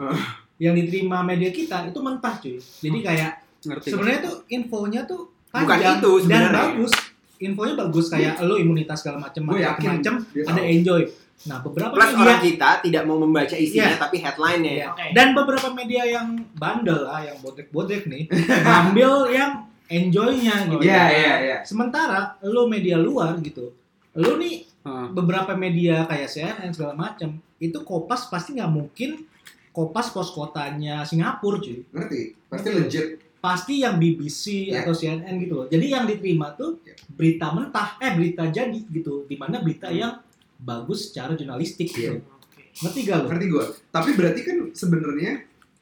Yang 0.58 0.74
diterima 0.84 1.22
media 1.22 1.50
kita 1.50 1.86
itu 1.86 1.98
mentah 1.98 2.34
cuy. 2.36 2.58
Jadi 2.58 2.98
kayak 3.00 3.32
Ngerti. 3.58 3.88
sebenarnya 3.90 4.20
tuh 4.22 4.36
infonya 4.48 5.02
tuh 5.02 5.22
Bukan 5.48 5.64
panjang 5.64 5.96
itu 5.98 6.12
dan 6.28 6.42
bagus. 6.52 6.92
Infonya 7.38 7.74
bagus 7.78 8.06
kayak 8.08 8.42
lo 8.42 8.54
imunitas 8.54 9.00
segala 9.00 9.22
macam 9.22 9.42
Gue 9.48 9.62
yakin 9.62 9.88
macam 9.96 10.14
dia 10.28 10.42
ada 10.44 10.58
tahu. 10.60 10.68
enjoy. 10.68 11.02
Nah, 11.38 11.62
beberapa 11.62 11.94
Plus 11.94 12.10
media 12.10 12.18
orang 12.20 12.40
kita 12.42 12.70
tidak 12.82 13.02
mau 13.06 13.16
membaca 13.16 13.54
isinya 13.54 13.88
Iya. 13.88 13.96
tapi 13.96 14.16
headline-nya. 14.18 14.72
Iya. 14.74 14.86
Oke. 14.90 15.04
dan 15.14 15.26
beberapa 15.32 15.68
media 15.70 16.02
yang 16.04 16.28
bandel 16.52 17.06
lah, 17.06 17.22
yang 17.22 17.38
bodek-bodek 17.38 18.04
nih, 18.04 18.26
ngambil 18.60 19.10
yang 19.30 19.50
enjoy-nya 19.86 20.66
gitu. 20.68 20.82
Iya, 20.82 21.02
iya, 21.08 21.34
iya. 21.40 21.56
Sementara 21.62 22.36
lo 22.42 22.66
media 22.66 22.98
luar 22.98 23.38
gitu, 23.40 23.70
lo 24.12 24.30
nih 24.36 24.67
Heeh. 24.80 25.06
beberapa 25.10 25.52
media 25.52 26.04
kayak 26.04 26.28
CNN 26.28 26.70
segala 26.70 26.94
macam 26.94 27.34
itu 27.58 27.78
kopas 27.82 28.26
pasti 28.26 28.54
nggak 28.54 28.70
mungkin 28.70 29.26
kopas 29.70 30.08
pos 30.08 30.30
kotanya 30.30 31.02
Singapura 31.02 31.58
cuy 31.58 31.82
Ngerti? 31.88 32.20
Pasti 32.46 32.68
Ngerti. 32.68 32.80
legit. 32.80 33.06
pasti 33.38 33.74
yang 33.78 33.94
BBC 33.96 34.44
Ya. 34.66 34.82
atau 34.82 34.90
CNN 34.90 35.38
gitu 35.38 35.54
loh 35.54 35.66
jadi 35.66 35.86
yang 35.92 36.04
diterima 36.04 36.50
tuh 36.52 36.82
Ya. 36.82 36.94
berita 37.08 37.50
mentah 37.50 37.94
eh 37.98 38.10
berita 38.12 38.46
jadi 38.46 38.80
gitu 38.84 39.22
di 39.24 39.34
mana 39.34 39.58
berita 39.58 39.86
yang 39.88 40.18
bagus 40.56 41.10
secara 41.10 41.34
jurnalistik 41.34 41.86
Iya. 41.90 42.18
gitu 42.18 42.38
ngerti 42.78 42.98
gak 43.04 43.16
lo? 43.16 43.26
Ngerti 43.26 43.46
gue. 43.48 43.64
Tapi 43.88 44.10
berarti 44.14 44.40
kan 44.40 44.56
sebenarnya 44.70 45.32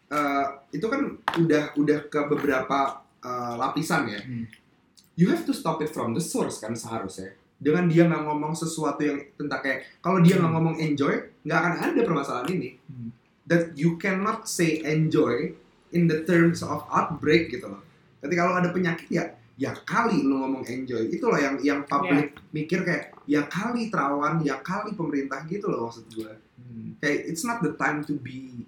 eh, 0.06 0.46
itu 0.70 0.86
kan 0.86 1.00
udah 1.36 1.76
udah 1.76 1.98
ke 2.06 2.20
beberapa 2.26 2.78
eh, 3.18 3.54
lapisan 3.54 4.06
ya. 4.06 4.20
Hmm. 4.22 4.48
You 5.12 5.28
have 5.28 5.42
to 5.42 5.52
stop 5.52 5.80
it 5.80 5.90
from 5.90 6.12
the 6.12 6.20
source 6.20 6.56
kan 6.56 6.72
seharusnya. 6.72 7.36
Dengan 7.56 7.88
dia 7.88 8.04
nggak 8.04 8.22
ngomong 8.28 8.52
sesuatu 8.52 9.00
yang 9.00 9.18
tentang 9.34 9.60
kayak 9.64 9.80
kalau 10.04 10.20
dia 10.20 10.36
nggak 10.36 10.52
ngomong 10.52 10.76
enjoy, 10.76 11.14
nggak 11.42 11.58
akan 11.58 11.74
ada 11.80 12.00
permasalahan 12.04 12.50
ini. 12.52 12.70
Hmm. 12.88 13.10
That 13.46 13.72
you 13.78 13.96
cannot 13.96 14.44
say 14.50 14.84
enjoy 14.84 15.56
in 15.94 16.10
the 16.10 16.26
terms 16.26 16.60
of 16.60 16.84
outbreak 16.90 17.48
gitu 17.48 17.70
loh. 17.70 17.80
Ketika 18.20 18.44
kalau 18.44 18.56
ada 18.60 18.70
penyakit 18.74 19.08
ya 19.08 19.24
ya 19.56 19.72
kali 19.72 20.20
lu 20.20 20.36
ngomong 20.36 20.68
enjoy 20.68 21.08
itu 21.08 21.24
loh 21.24 21.40
yang 21.40 21.56
yang 21.64 21.80
public 21.88 22.36
mikir 22.52 22.84
kayak 22.84 23.16
ya 23.24 23.48
kali 23.48 23.88
terawan 23.88 24.44
ya 24.44 24.60
kali 24.60 24.92
pemerintah 24.92 25.48
gitu 25.48 25.72
loh 25.72 25.88
maksud 25.88 26.06
gue 26.12 26.32
Hmm. 26.56 26.96
kayak 26.98 27.28
it's 27.30 27.44
not 27.44 27.60
the 27.60 27.76
time 27.76 28.00
to 28.02 28.16
be 28.16 28.64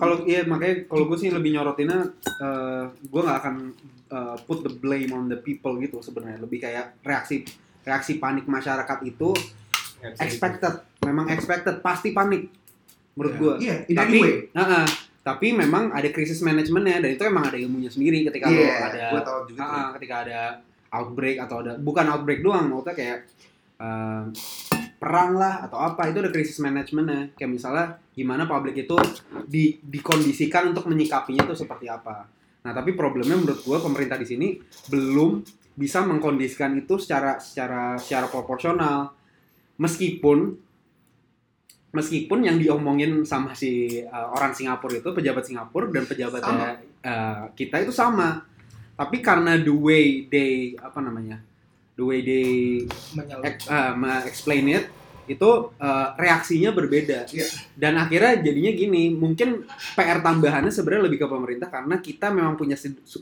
Kalau 0.00 0.24
iya 0.24 0.42
makanya 0.48 0.88
kalau 0.88 1.06
gue 1.06 1.18
sih 1.20 1.28
lebih 1.28 1.54
nyorotinnya 1.54 2.08
eh 2.40 2.84
gue 2.88 3.20
nggak 3.20 3.38
akan 3.44 3.54
eh, 4.08 4.36
put 4.42 4.60
the 4.60 4.72
blame 4.72 5.10
on 5.10 5.26
the 5.26 5.36
people 5.36 5.76
gitu 5.76 5.98
sebenarnya 5.98 6.38
lebih 6.38 6.58
kayak 6.58 6.98
reaksi 7.00 7.44
reaksi 7.80 8.16
panik 8.16 8.44
masyarakat 8.44 8.98
itu 9.02 9.32
expected 10.16 10.74
memang 11.00 11.26
expected 11.28 11.80
pasti 11.80 12.10
panik 12.10 12.48
menurut 13.12 13.34
gua 13.36 13.54
Iya, 13.58 13.82
in 13.84 13.94
tapi 13.94 14.10
any 14.10 14.20
way. 14.20 14.34
Heeh. 14.52 14.86
tapi 15.20 15.46
memang 15.52 15.90
ada 15.90 16.08
krisis 16.08 16.40
manajemennya 16.40 17.00
dan 17.00 17.10
itu 17.10 17.22
emang 17.22 17.44
ada 17.44 17.56
ilmunya 17.56 17.88
sendiri 17.88 18.24
ketika 18.24 18.46
lo 18.46 18.54
Iya, 18.54 18.74
ada 18.86 19.02
gua 19.10 19.22
tahu 19.22 19.40
juga 19.46 19.60
tuh. 19.60 19.74
Ah, 19.74 19.88
ketika 19.92 20.14
ada 20.22 20.40
outbreak 20.90 21.36
atau 21.38 21.56
ada 21.60 21.72
bukan 21.76 22.06
outbreak 22.08 22.40
doang 22.40 22.64
maksudnya 22.66 22.94
kayak 22.94 23.18
eh, 23.76 24.22
perang 24.96 25.32
lah 25.32 25.62
atau 25.62 25.78
apa 25.78 26.08
itu 26.08 26.18
ada 26.18 26.30
krisis 26.30 26.58
manajemennya 26.58 27.34
kayak 27.34 27.50
misalnya 27.52 27.86
gimana 28.10 28.44
publik 28.44 28.74
itu 28.76 28.98
di 29.44 29.78
dikondisikan 29.80 30.66
untuk 30.68 30.86
menyikapinya 30.86 31.44
itu 31.44 31.54
seperti 31.54 31.86
apa 31.86 32.26
nah 32.68 32.76
tapi 32.76 32.92
problemnya 32.92 33.32
menurut 33.32 33.64
gua 33.64 33.80
pemerintah 33.80 34.20
di 34.20 34.28
sini 34.28 34.48
belum 34.92 35.40
bisa 35.78 36.02
mengkondisikan 36.02 36.74
itu 36.74 36.98
secara 36.98 37.38
secara 37.38 37.96
secara 37.96 38.26
proporsional. 38.26 39.14
Meskipun 39.78 40.58
meskipun 41.94 42.38
yang 42.44 42.58
diomongin 42.58 43.22
sama 43.22 43.54
si 43.54 44.02
uh, 44.02 44.34
orang 44.34 44.52
Singapura 44.52 44.98
itu 44.98 45.14
pejabat 45.14 45.46
Singapura 45.46 45.86
dan 45.88 46.04
pejabat 46.04 46.42
uh, 46.44 47.48
kita 47.54 47.86
itu 47.86 47.94
sama. 47.94 48.42
Tapi 48.98 49.22
karena 49.22 49.54
the 49.54 49.70
way 49.70 50.26
they 50.26 50.74
apa 50.82 50.98
namanya 50.98 51.38
the 51.94 52.02
way 52.02 52.18
they 52.26 52.82
uh, 53.70 53.94
explain 54.26 54.66
it 54.66 54.90
itu 55.30 55.50
uh, 55.72 56.08
reaksinya 56.14 56.70
berbeda 56.70 57.28
Iya. 57.28 57.46
dan 57.74 57.96
akhirnya 57.96 58.40
jadinya 58.40 58.72
gini 58.72 59.02
mungkin 59.10 59.62
PR 59.92 60.18
tambahannya 60.18 60.68
sebenarnya 60.68 61.04
lebih 61.04 61.18
ke 61.18 61.26
pemerintah 61.26 61.68
karena 61.68 61.96
kita 61.98 62.28
memang 62.28 62.54
punya 62.54 62.74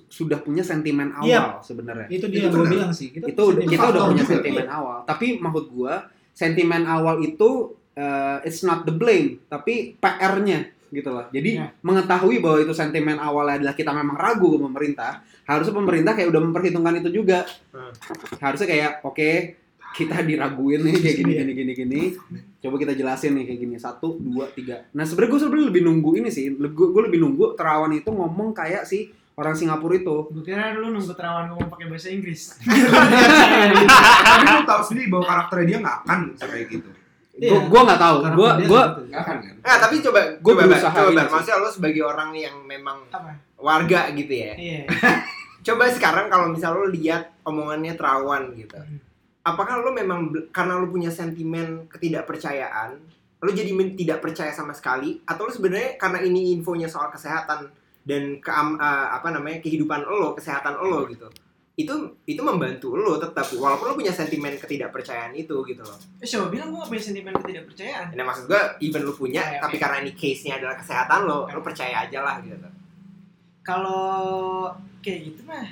sudah 0.07 0.39
punya 0.39 0.63
sentimen 0.63 1.11
awal 1.13 1.27
Iya. 1.27 1.43
sebenarnya 1.61 2.07
itu 2.09 2.27
dia 2.27 2.47
gue 2.47 2.65
bilang 2.65 2.91
sih 2.91 3.11
kita, 3.11 3.27
itu 3.27 3.43
kita 3.67 3.85
udah 3.89 4.03
punya 4.07 4.23
juga. 4.23 4.33
sentimen 4.33 4.67
awal 4.67 4.99
tapi 5.05 5.27
maksud 5.37 5.67
gua 5.69 5.95
sentimen 6.31 6.85
awal 6.85 7.19
itu 7.19 7.51
uh, 7.95 8.39
it's 8.41 8.61
not 8.61 8.83
the 8.83 8.93
blame 8.93 9.43
tapi 9.47 9.97
PR-nya 9.97 10.69
gitu 10.89 11.09
loh 11.09 11.27
jadi 11.29 11.51
Ya. 11.53 11.67
mengetahui 11.81 12.39
bahwa 12.39 12.59
itu 12.59 12.71
sentimen 12.71 13.19
awal 13.19 13.49
adalah 13.49 13.73
kita 13.73 13.91
memang 13.91 14.15
ragu 14.15 14.49
ke 14.49 14.59
pemerintah 14.61 15.13
harusnya 15.43 15.75
pemerintah 15.75 16.13
kayak 16.13 16.29
udah 16.29 16.43
memperhitungkan 16.43 16.95
itu 16.97 17.11
juga 17.13 17.43
Hmm. 17.71 17.91
harusnya 18.39 18.67
kayak 18.67 18.93
oke 19.03 19.31
kita 19.97 20.21
diraguin 20.21 20.85
nih 20.85 20.95
kayak 20.95 21.17
gini 21.17 21.33
Iya. 21.33 21.41
gini 21.41 21.53
gini 21.55 21.73
gini 21.73 22.01
coba 22.61 22.77
kita 22.77 22.93
jelasin 22.93 23.33
nih 23.33 23.45
kayak 23.49 23.61
gini 23.61 23.77
satu 23.77 24.21
dua 24.21 24.45
tiga 24.53 24.85
nah 24.93 25.03
sebenarnya 25.03 25.33
gue 25.33 25.41
sebenarnya 25.41 25.67
lebih 25.73 25.83
nunggu 25.83 26.11
ini 26.21 26.29
sih 26.29 26.53
gue 26.53 27.03
lebih 27.03 27.19
nunggu 27.19 27.57
terawan 27.57 27.91
itu 27.91 28.09
ngomong 28.09 28.53
kayak 28.53 28.85
si 28.85 29.09
orang 29.37 29.53
Singapura 29.53 29.93
itu 29.95 30.17
Gue 30.33 30.43
kira 30.43 30.73
lu 30.73 30.93
nunggu 30.93 31.13
terawan 31.13 31.53
ngomong 31.53 31.69
pakai 31.69 31.93
bahasa 31.93 32.09
Inggris. 32.09 32.57
Tapi 34.25 34.45
lu 34.49 34.65
tahu 34.65 34.81
sendiri 34.81 35.07
bahwa 35.13 35.25
karakternya 35.29 35.67
dia 35.67 35.79
nggak 35.85 35.97
akan 36.05 36.21
kayak 36.41 36.67
gitu. 36.73 36.89
Iya. 37.37 37.53
gue 37.53 37.61
gue 37.69 37.81
nggak 37.85 38.01
tahu 38.01 38.17
gue 38.33 38.49
dia 38.57 38.65
gue. 38.65 38.83
Nggak 39.13 39.21
akan 39.21 39.37
kan? 39.45 39.55
Nah, 39.61 39.77
tapi 39.77 39.95
coba 40.01 40.21
Gua 40.41 40.53
coba 40.57 40.57
Bar, 40.57 40.69
berusaha 40.73 40.97
coba. 40.97 41.23
Maksudnya 41.29 41.57
lo 41.61 41.69
sebagai 41.69 42.03
orang 42.03 42.29
nih 42.33 42.43
yang 42.49 42.57
memang 42.65 42.99
Apa? 43.13 43.31
warga 43.61 44.01
gitu 44.17 44.33
ya. 44.33 44.53
Iya. 44.57 44.81
Coba 45.67 45.91
sekarang 45.91 46.31
kalau 46.31 46.47
misal 46.49 46.79
lo 46.79 46.87
lihat 46.87 47.27
omongannya 47.43 47.93
Terawan 47.93 48.55
gitu. 48.55 48.79
Apakah 49.47 49.79
lo 49.79 49.95
memang 49.95 50.35
karena 50.51 50.75
lo 50.75 50.91
punya 50.91 51.07
sentimen 51.07 51.87
ketidakpercayaan, 51.87 52.99
lo 53.39 53.51
jadi 53.55 53.71
tidak 53.95 54.19
percaya 54.19 54.51
sama 54.51 54.75
sekali 54.75 55.23
atau 55.23 55.47
lo 55.47 55.53
sebenarnya 55.55 55.95
karena 55.95 56.19
ini 56.27 56.51
infonya 56.59 56.91
soal 56.91 57.15
kesehatan 57.15 57.71
dan 58.03 58.43
ke 58.43 58.51
apa 58.51 59.29
namanya 59.31 59.63
kehidupan 59.63 60.03
lo, 60.03 60.35
kesehatan 60.35 60.83
lo 60.83 61.07
gitu. 61.07 61.31
Itu 61.79 62.19
itu 62.27 62.43
membantu 62.43 62.99
lo 62.99 63.23
tetap 63.23 63.47
walaupun 63.55 63.93
lo 63.93 63.95
punya 63.95 64.11
sentimen 64.11 64.59
ketidakpercayaan 64.59 65.31
itu 65.39 65.63
gitu 65.63 65.83
loh. 65.87 65.99
Eh, 66.19 66.27
siapa 66.27 66.51
bilang 66.51 66.75
gue 66.75 66.83
gak 66.83 66.91
punya 66.91 67.05
sentimen 67.07 67.35
ketidakpercayaan? 67.39 68.19
Nah 68.19 68.25
maksud 68.27 68.51
gue 68.51 68.63
even 68.83 69.07
lo 69.07 69.15
punya 69.15 69.47
Oke, 69.47 69.63
tapi 69.63 69.77
oke. 69.79 69.83
karena 69.87 69.97
ini 70.03 70.13
case-nya 70.19 70.59
adalah 70.59 70.75
kesehatan 70.75 71.21
lo, 71.23 71.47
lo 71.47 71.61
percaya 71.63 72.03
aja 72.03 72.19
lah 72.19 72.43
gitu. 72.43 72.57
Kalau 73.63 74.75
kayak 75.07 75.21
gitu 75.31 75.47
mah 75.47 75.71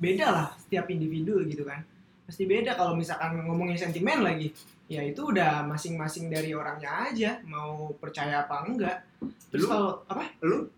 beda 0.00 0.26
lah 0.32 0.48
setiap 0.56 0.88
individu 0.88 1.44
gitu 1.44 1.68
kan. 1.68 1.84
Pasti 2.26 2.46
beda 2.46 2.78
kalau 2.78 2.94
misalkan 2.94 3.42
ngomongin 3.44 3.76
sentimen 3.76 4.22
lagi. 4.22 4.54
Ya 4.90 5.02
itu 5.02 5.32
udah 5.32 5.64
masing-masing 5.64 6.28
dari 6.28 6.52
orangnya 6.52 7.08
aja 7.08 7.30
mau 7.48 7.92
percaya 7.96 8.44
apa 8.44 8.66
enggak. 8.66 8.98
Terus 9.50 9.66
kalau 9.68 10.04
apa? 10.06 10.24
Lu? 10.44 10.68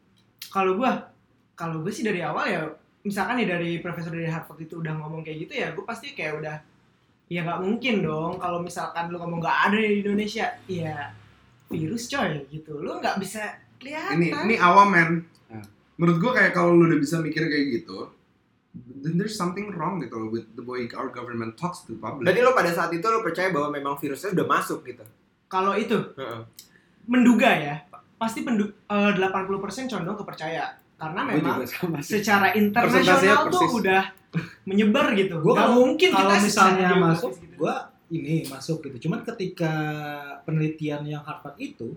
Kalau 0.51 0.79
gua 0.79 1.15
kalau 1.55 1.83
gue 1.87 1.93
sih 1.95 2.03
dari 2.03 2.19
awal 2.19 2.47
ya 2.51 2.63
misalkan 3.07 3.39
nih 3.39 3.49
dari 3.49 3.71
profesor 3.79 4.11
dari 4.11 4.27
Harvard 4.27 4.59
itu 4.59 4.83
udah 4.83 4.91
ngomong 4.99 5.23
kayak 5.23 5.47
gitu 5.47 5.55
ya 5.55 5.71
gue 5.71 5.85
pasti 5.87 6.19
kayak 6.19 6.43
udah 6.43 6.57
ya 7.31 7.47
nggak 7.47 7.63
mungkin 7.63 8.03
dong 8.03 8.43
kalau 8.43 8.59
misalkan 8.59 9.07
lu 9.07 9.23
ngomong 9.23 9.39
nggak 9.39 9.59
ada 9.71 9.79
di 9.79 10.03
Indonesia 10.03 10.51
ya 10.67 11.15
virus 11.71 12.11
coy 12.11 12.43
gitu 12.51 12.83
lu 12.83 12.99
nggak 12.99 13.23
bisa 13.23 13.55
kelihatan 13.85 14.17
Ini 14.17 14.29
ini 14.49 14.57
awam 14.57 14.89
men. 14.89 15.11
Ah. 15.53 15.65
Menurut 16.01 16.19
gua 16.21 16.33
kayak 16.41 16.53
kalau 16.57 16.73
lu 16.73 16.89
udah 16.89 16.99
bisa 16.99 17.21
mikir 17.21 17.45
kayak 17.47 17.67
gitu, 17.83 18.09
then 19.05 19.15
there's 19.15 19.37
something 19.37 19.69
wrong 19.71 20.01
gitu 20.01 20.17
loh 20.17 20.29
with 20.29 20.49
the 20.53 20.65
way 20.65 20.89
our 20.93 21.07
government 21.09 21.55
talks 21.55 21.85
to 21.85 21.93
the 21.93 22.01
public. 22.01 22.25
Berarti 22.25 22.41
lo 22.41 22.51
pada 22.51 22.73
saat 22.73 22.89
itu 22.91 23.05
lo 23.05 23.21
percaya 23.21 23.53
bahwa 23.53 23.69
memang 23.71 23.95
virusnya 23.95 24.33
udah 24.33 24.47
masuk 24.51 24.81
gitu. 24.83 25.05
kalau 25.47 25.77
itu 25.77 25.95
Heeh. 26.17 26.41
menduga 27.05 27.47
ya 27.53 27.75
pasti 28.17 28.43
pendu 28.43 28.65
eh, 28.67 29.13
80% 29.13 29.47
condong 29.87 30.17
kepercaya 30.17 30.73
karena 30.95 31.21
gue 31.23 31.37
memang 31.37 31.59
secara 32.01 32.51
internasional 32.55 33.47
tuh 33.47 33.61
persis. 33.63 33.79
udah 33.79 34.03
menyebar 34.65 35.13
gitu 35.13 35.39
Gua 35.39 35.53
Nggak 35.53 35.63
kalau- 35.63 35.79
mungkin 35.79 36.09
kalau 36.11 36.27
kita 36.27 36.43
misalnya 36.43 36.89
masuk, 36.97 37.33
gitu. 37.37 37.55
gua 37.55 37.75
ini 38.09 38.47
masuk 38.47 38.79
gitu. 38.83 38.97
Cuman 39.07 39.23
ketika 39.25 39.73
penelitian 40.43 41.03
yang 41.05 41.23
Harvard 41.23 41.55
itu, 41.57 41.95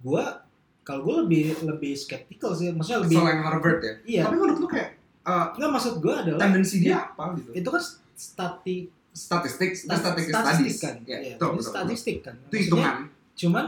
gua 0.00 0.40
kalau 0.80 1.00
gua 1.02 1.14
lebih 1.22 1.56
lebih 1.60 1.92
skeptical 1.92 2.52
sih. 2.52 2.68
Maksudnya 2.70 3.00
lebih 3.02 3.16
Selain 3.16 3.40
Harvard 3.42 3.80
ya. 3.80 3.94
iya. 4.06 4.22
Tapi 4.24 4.36
menurut 4.36 4.58
lu 4.58 4.68
kayak 4.68 4.96
uh, 5.24 5.46
Enggak 5.52 5.70
maksud 5.72 5.94
gua 5.98 6.14
adalah 6.20 6.40
tendensi 6.40 6.76
dia 6.78 7.10
apa 7.10 7.34
gitu? 7.34 7.50
itu 7.52 7.68
kan 7.68 7.82
stati 8.14 8.76
Statistik, 9.14 9.78
stat- 9.78 10.02
statistik 10.02 10.34
statistik 10.34 10.74
kan. 10.82 10.94
Ya, 11.06 11.18
Iya, 11.22 11.34
betul, 11.38 11.54
betul, 11.54 11.70
statistik 11.70 12.16
kan. 12.20 12.34
Itu 12.50 12.56
hitungan. 12.58 12.94
Cuman 13.38 13.64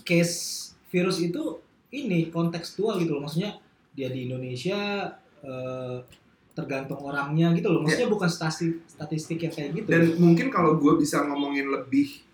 case 0.00 0.36
virus 0.88 1.20
itu 1.20 1.60
ini 1.92 2.32
kontekstual 2.32 2.96
gitu 2.96 3.12
loh. 3.12 3.28
Maksudnya 3.28 3.60
dia 3.92 4.08
di 4.08 4.24
Indonesia 4.24 5.12
eh, 5.44 5.96
tergantung 6.56 7.04
orangnya 7.04 7.52
gitu 7.52 7.68
loh. 7.68 7.84
Maksudnya 7.84 8.08
bukan 8.08 8.32
statistik 8.32 8.80
statistik 8.88 9.44
yang 9.44 9.52
kayak 9.52 9.70
gitu. 9.76 9.88
Dan 9.92 10.02
mungkin 10.16 10.48
kalau 10.48 10.80
gue 10.80 10.96
bisa 10.96 11.20
ngomongin 11.20 11.68
lebih 11.68 12.24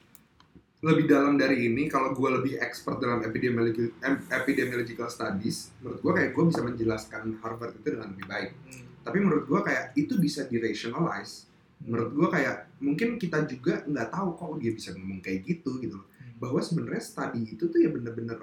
lebih 0.79 1.11
dalam 1.11 1.35
dari 1.35 1.67
ini, 1.67 1.91
kalau 1.91 2.15
gue 2.15 2.31
lebih 2.39 2.55
expert 2.63 3.03
dalam 3.03 3.19
epidemiological, 3.27 3.91
em- 3.99 4.23
epidemiological 4.31 5.11
studies, 5.11 5.75
menurut 5.83 5.99
gue 5.99 6.13
kayak 6.15 6.31
gue 6.31 6.45
bisa 6.47 6.61
menjelaskan 6.63 7.23
Harvard 7.43 7.75
itu 7.75 7.89
dengan 7.99 8.15
lebih 8.15 8.27
baik. 8.31 8.51
Hmm. 8.55 8.87
Tapi 9.03 9.19
menurut 9.19 9.45
gue 9.51 9.61
kayak 9.67 9.85
itu 9.99 10.15
bisa 10.23 10.47
di-rationalize. 10.47 11.51
Menurut 11.83 12.11
gue 12.15 12.29
kayak 12.31 12.57
mungkin 12.79 13.19
kita 13.19 13.43
juga 13.51 13.83
nggak 13.91 14.09
tahu 14.15 14.29
kok 14.39 14.55
dia 14.63 14.71
bisa 14.71 14.95
ngomong 14.95 15.19
kayak 15.19 15.43
gitu 15.51 15.83
gitu 15.83 15.99
loh. 15.99 16.07
Hmm. 16.15 16.39
Bahwa 16.39 16.61
sebenarnya 16.63 17.03
study 17.03 17.43
itu 17.59 17.67
tuh 17.67 17.79
ya 17.83 17.91
bener-bener 17.91 18.39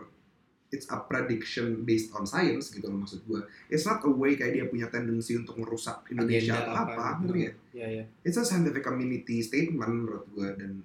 it's 0.75 0.91
a 0.91 0.99
prediction 0.99 1.87
based 1.87 2.11
on 2.11 2.27
science 2.27 2.67
gitu 2.67 2.91
loh 2.91 2.99
maksud 2.99 3.23
gue. 3.23 3.47
It's 3.71 3.87
not 3.87 4.03
a 4.03 4.11
way 4.11 4.35
kayak 4.35 4.59
dia 4.59 4.65
punya 4.67 4.91
tendensi 4.91 5.39
untuk 5.39 5.55
merusak 5.55 6.11
Indonesia 6.11 6.51
Agenda 6.51 6.67
atau 6.67 6.73
apa 6.75 7.03
apa, 7.15 7.23
gitu. 7.23 7.35
ya? 7.39 7.51
Iya, 7.71 7.87
iya. 7.87 8.03
It's 8.27 8.35
a 8.35 8.43
scientific 8.43 8.83
community 8.83 9.39
statement 9.39 10.03
menurut 10.03 10.27
gue 10.35 10.51
dan 10.59 10.83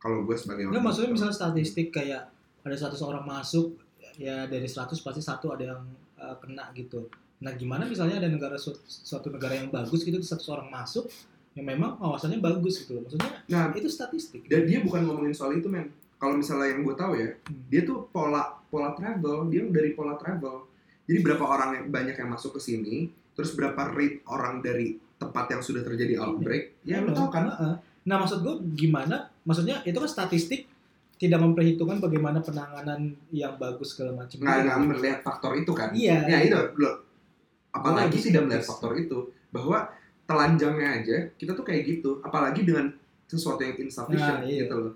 kalau 0.00 0.24
gue 0.24 0.32
sebagai 0.34 0.66
orang 0.66 0.80
maksudnya 0.80 1.06
gitu. 1.06 1.16
misalnya 1.16 1.36
statistik 1.36 1.86
kayak 1.90 2.32
ada 2.60 2.74
100 2.74 2.96
orang 3.00 3.22
masuk 3.22 3.76
ya 4.16 4.44
dari 4.44 4.64
100 4.64 4.90
pasti 4.96 5.20
satu 5.20 5.46
ada 5.50 5.64
yang 5.70 5.82
uh, 6.16 6.36
kena 6.36 6.72
gitu. 6.72 7.08
Nah 7.38 7.52
gimana 7.52 7.84
misalnya 7.84 8.16
ada 8.16 8.26
negara 8.26 8.56
su- 8.56 8.76
suatu 8.82 9.28
negara 9.28 9.54
yang 9.54 9.68
bagus 9.68 10.00
gitu 10.00 10.16
100 10.16 10.40
orang 10.50 10.68
masuk 10.68 11.08
yang 11.52 11.66
memang 11.66 11.96
awasannya 11.98 12.36
bagus 12.38 12.80
gitu 12.80 12.94
loh. 12.94 13.02
Maksudnya 13.02 13.30
nah 13.46 13.72
itu 13.72 13.86
statistik. 13.86 14.44
dan 14.46 14.64
dia 14.64 14.80
bukan 14.80 15.00
ngomongin 15.02 15.32
soal 15.32 15.52
itu 15.52 15.66
men 15.66 15.88
kalau 16.16 16.36
misalnya 16.36 16.68
yang 16.68 16.80
gue 16.82 16.92
tahu 16.94 17.12
ya 17.14 17.28
Hmm. 17.42 17.64
dia 17.66 17.80
tuh 17.82 18.04
pola 18.06 18.60
pola 18.66 18.92
travel 18.92 19.48
dia 19.48 19.64
dari 19.66 19.92
pola 19.92 20.14
travel 20.14 20.68
jadi 21.02 21.18
berapa 21.20 21.42
orang 21.42 21.70
yang 21.74 21.86
banyak 21.88 22.14
yang 22.14 22.28
masuk 22.28 22.54
ke 22.54 22.60
sini 22.62 22.96
terus 23.32 23.50
berapa 23.50 23.88
rate 23.90 24.20
orang 24.26 24.60
dari 24.60 25.00
tempat 25.16 25.48
yang 25.48 25.60
sudah 25.60 25.80
terjadi 25.80 26.20
outbreak 26.20 26.76
ya 26.82 27.00
lu 27.00 27.08
Iya, 27.08 27.16
tahu 27.16 27.28
kan 27.28 27.44
Heeh. 27.48 27.74
Nah 28.10 28.18
maksud 28.18 28.42
gue 28.42 28.54
gimana? 28.74 29.30
Maksudnya 29.46 29.86
itu 29.86 29.94
kan 29.94 30.10
statistik 30.10 30.66
tidak 31.14 31.38
memperhitungkan 31.38 32.00
bagaimana 32.00 32.40
penanganan 32.40 33.12
yang 33.30 33.54
bagus 33.54 33.94
segala 33.94 34.24
macam. 34.24 34.40
nggak 34.40 34.58
nggak 34.66 34.78
melihat 34.88 35.18
faktor 35.20 35.52
itu 35.54 35.70
kan 35.76 35.92
Iya. 35.92 36.24
ya 36.26 36.38
itu 36.42 36.56
loh 36.80 37.04
apalagi 37.70 38.16
Gua 38.16 38.24
tidak 38.24 38.40
lagi 38.40 38.46
melihat 38.48 38.64
faktor 38.66 38.92
itu 38.96 39.18
bahwa 39.52 39.78
telanjangnya 40.24 40.88
aja 41.02 41.16
kita 41.36 41.52
tuh 41.52 41.62
kayak 41.62 41.82
gitu 41.84 42.24
apalagi 42.24 42.64
dengan 42.64 42.88
sesuatu 43.28 43.60
yang 43.60 43.76
insufficient 43.78 44.40
Nah, 44.42 44.48
iya. 44.48 44.64
gitu 44.64 44.74
loh 44.74 44.92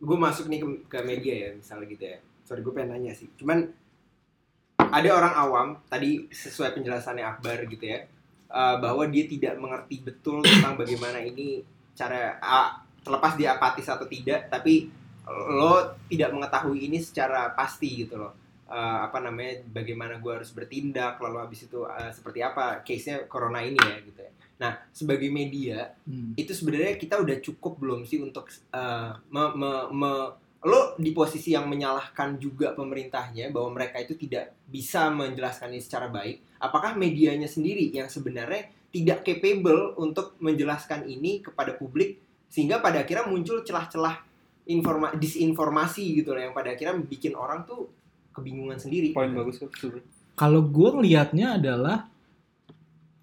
gue 0.00 0.16
masuk 0.18 0.50
nih 0.50 0.58
ke, 0.58 0.66
ke 0.90 0.98
media 1.06 1.34
ya 1.38 1.48
misalnya 1.54 1.86
gitu 1.86 2.04
ya 2.04 2.18
sorry 2.42 2.60
gue 2.66 2.72
pengen 2.74 2.90
nanya 2.98 3.12
sih 3.14 3.30
cuman 3.38 3.70
ada 4.90 5.08
orang 5.14 5.34
awam 5.38 5.68
tadi 5.86 6.26
sesuai 6.34 6.74
penjelasannya 6.74 7.22
Akbar 7.22 7.62
gitu 7.70 7.84
ya 7.84 8.10
eh, 8.50 8.76
bahwa 8.82 9.06
dia 9.06 9.24
tidak 9.30 9.54
mengerti 9.60 10.02
betul 10.02 10.42
tentang 10.42 10.74
bagaimana 10.74 11.22
ini 11.22 11.62
cara 12.00 12.40
ah, 12.40 12.80
terlepas 13.04 13.36
dia 13.36 13.60
apatis 13.60 13.84
atau 13.84 14.08
tidak 14.08 14.48
tapi 14.48 14.88
lo 15.28 16.00
tidak 16.08 16.32
mengetahui 16.32 16.88
ini 16.88 16.98
secara 17.04 17.52
pasti 17.52 18.08
gitu 18.08 18.16
loh 18.16 18.40
Eh, 18.70 18.98
apa 19.02 19.18
namanya 19.18 19.66
bagaimana 19.66 20.22
gue 20.22 20.30
harus 20.30 20.54
bertindak 20.54 21.18
lalu 21.18 21.42
habis 21.42 21.66
itu 21.66 21.82
eh, 21.90 22.14
seperti 22.14 22.38
apa 22.38 22.86
case 22.86 23.10
nya 23.10 23.16
corona 23.26 23.58
ini 23.66 23.74
ya 23.74 23.98
gitu 23.98 24.22
ya 24.22 24.30
nah 24.62 24.78
sebagai 24.94 25.26
media 25.26 25.90
Hmm. 26.06 26.38
itu 26.38 26.54
sebenarnya 26.54 26.94
kita 26.94 27.18
udah 27.18 27.42
cukup 27.42 27.82
belum 27.82 28.06
sih 28.06 28.22
untuk 28.22 28.46
eh, 28.70 29.10
me- 29.34 29.54
me- 29.58 29.90
me- 29.90 30.30
lo 30.62 30.94
di 31.02 31.10
posisi 31.10 31.50
yang 31.50 31.66
menyalahkan 31.66 32.38
juga 32.38 32.70
pemerintahnya 32.78 33.50
bahwa 33.50 33.74
mereka 33.74 33.98
itu 34.06 34.14
tidak 34.14 34.54
bisa 34.70 35.10
menjelaskan 35.10 35.74
ini 35.74 35.82
secara 35.82 36.06
baik 36.06 36.38
apakah 36.62 36.94
medianya 36.94 37.50
sendiri 37.50 37.90
yang 37.90 38.06
sebenarnya 38.06 38.70
tidak 38.90 39.22
capable 39.22 39.94
untuk 40.02 40.34
menjelaskan 40.42 41.06
ini 41.06 41.42
kepada 41.42 41.78
publik 41.78 42.18
sehingga 42.50 42.82
pada 42.82 43.06
akhirnya 43.06 43.30
muncul 43.30 43.62
celah-celah 43.62 44.26
informa 44.70 45.14
disinformasi 45.14 46.22
gitu 46.22 46.34
loh 46.34 46.42
yang 46.42 46.54
pada 46.54 46.74
akhirnya 46.74 46.98
bikin 46.98 47.38
orang 47.38 47.62
tuh 47.66 47.90
kebingungan 48.34 48.78
sendiri 48.78 49.14
Poin 49.14 49.30
bagus. 49.30 49.62
Kalau 50.34 50.62
gue 50.66 50.90
ngelihatnya 50.90 51.58
adalah 51.58 52.10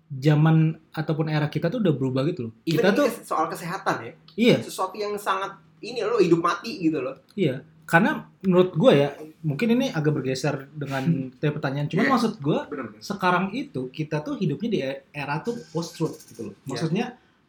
zaman 0.07 0.79
ataupun 0.95 1.27
era 1.27 1.51
kita 1.51 1.67
tuh 1.67 1.83
udah 1.83 1.93
berubah 1.95 2.23
gitu 2.31 2.47
loh. 2.47 2.53
Even 2.63 2.79
Kita 2.79 2.89
ini 2.95 2.99
tuh 3.03 3.07
soal 3.27 3.45
kesehatan 3.51 3.95
ya 4.07 4.13
iya, 4.37 4.55
sesuatu 4.61 4.95
yang 4.95 5.17
sangat 5.17 5.57
ini 5.81 5.99
lo 6.05 6.21
hidup 6.21 6.39
mati 6.39 6.77
gitu 6.79 7.01
loh 7.01 7.17
iya. 7.33 7.65
Karena 7.87 8.11
menurut 8.43 8.75
gue 8.75 8.91
ya, 8.93 9.09
mungkin 9.41 9.73
ini 9.73 9.87
agak 9.89 10.11
bergeser 10.13 10.67
dengan 10.75 11.03
tadi 11.39 11.49
pertanyaan. 11.49 11.87
Cuman 11.87 12.03
Iya. 12.03 12.11
maksud 12.11 12.33
gue 12.37 12.59
sekarang 12.99 13.55
itu 13.55 13.87
kita 13.89 14.19
tuh 14.19 14.35
hidupnya 14.35 14.69
di 14.69 14.79
era 15.09 15.39
tuh 15.39 15.55
post 15.71 15.95
truth 15.95 16.27
gitu 16.27 16.51
loh. 16.51 16.55
Iya. 16.55 16.67
Maksudnya 16.67 17.05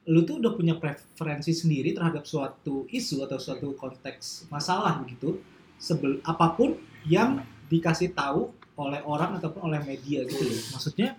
lu 0.06 0.22
tuh 0.22 0.38
udah 0.38 0.54
punya 0.54 0.72
preferensi 0.72 1.52
sendiri 1.52 1.92
terhadap 1.92 2.22
suatu 2.24 2.86
isu 2.88 3.26
atau 3.26 3.36
suatu 3.36 3.74
konteks 3.74 4.46
masalah 4.48 5.02
begitu. 5.02 5.42
Sebel 5.76 6.22
apa 6.22 6.54
pun 6.54 6.78
yang 7.04 7.38
dikasih 7.66 8.10
tahu 8.10 8.50
oleh 8.74 9.02
orang 9.02 9.36
ataupun 9.36 9.66
oleh 9.66 9.82
media 9.82 10.22
gitu 10.22 10.38
loh. 10.40 10.62
Maksudnya 10.72 11.18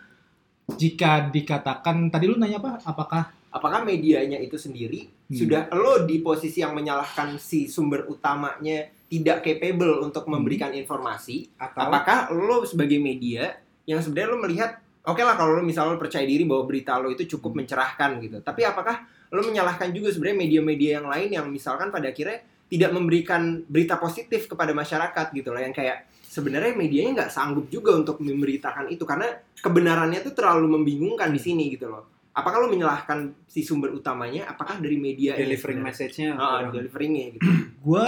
jika 0.69 1.27
dikatakan 1.27 2.07
tadi 2.07 2.25
lu 2.25 2.35
nanya 2.35 2.57
apa? 2.57 2.79
Apakah 2.83 3.23
apakah 3.49 3.81
medianya 3.81 4.37
itu 4.37 4.55
sendiri 4.55 5.09
Hmm. 5.29 5.37
sudah 5.37 5.61
lo 5.71 6.09
di 6.09 6.19
posisi 6.19 6.57
yang 6.57 6.73
menyalahkan 6.73 7.37
si 7.37 7.69
sumber 7.69 8.05
utamanya 8.05 8.89
tidak 9.09 9.41
capable 9.41 10.05
untuk 10.05 10.23
Hmm. 10.23 10.37
memberikan 10.37 10.69
informasi 10.71 11.49
Atau? 11.57 11.81
apakah 11.81 12.29
lo 12.29 12.61
sebagai 12.63 13.01
media 13.01 13.57
yang 13.83 13.99
sebenarnya 13.99 14.29
lo 14.29 14.39
melihat 14.39 14.71
oke 15.01 15.19
lah 15.19 15.33
kalau 15.33 15.57
lo 15.57 15.63
misalnya 15.65 15.97
lo 15.97 15.99
percaya 15.99 16.23
diri 16.23 16.45
bahwa 16.45 16.63
berita 16.63 16.95
lo 16.95 17.09
itu 17.09 17.25
cukup 17.27 17.51
Hmm. 17.51 17.59
mencerahkan 17.65 18.11
gitu 18.21 18.37
tapi 18.39 18.61
apakah 18.63 19.03
lo 19.29 19.41
menyalahkan 19.41 19.89
juga 19.89 20.09
sebenarnya 20.09 20.39
media-media 20.39 20.91
yang 21.01 21.07
lain 21.09 21.29
yang 21.33 21.45
misalkan 21.49 21.89
pada 21.89 22.09
akhirnya 22.09 22.41
tidak 22.69 22.93
memberikan 22.93 23.65
berita 23.65 23.97
positif 23.97 24.45
kepada 24.45 24.69
masyarakat 24.71 25.25
gitu 25.33 25.49
loh 25.49 25.57
yang 25.57 25.73
kayak 25.73 26.05
sebenarnya 26.21 26.77
medianya 26.77 27.25
nggak 27.25 27.33
sanggup 27.33 27.65
juga 27.67 27.97
untuk 27.97 28.21
memberitakan 28.21 28.93
itu 28.93 29.01
karena 29.01 29.25
kebenarannya 29.57 30.21
tuh 30.21 30.37
terlalu 30.37 30.77
membingungkan 30.77 31.33
di 31.33 31.41
sini 31.41 31.73
gitu 31.73 31.89
loh. 31.89 32.05
Apakah 32.29 32.61
lo 32.61 32.69
menyalahkan 32.69 33.33
si 33.49 33.65
sumber 33.65 33.89
utamanya? 33.89 34.45
Apakah 34.45 34.77
dari 34.77 35.01
media 35.01 35.33
delivering 35.33 35.81
message-nya 35.81 36.37
kurang. 36.37 36.69
deliveringnya 36.71 37.25
gitu. 37.35 37.41
Gue 37.89 38.05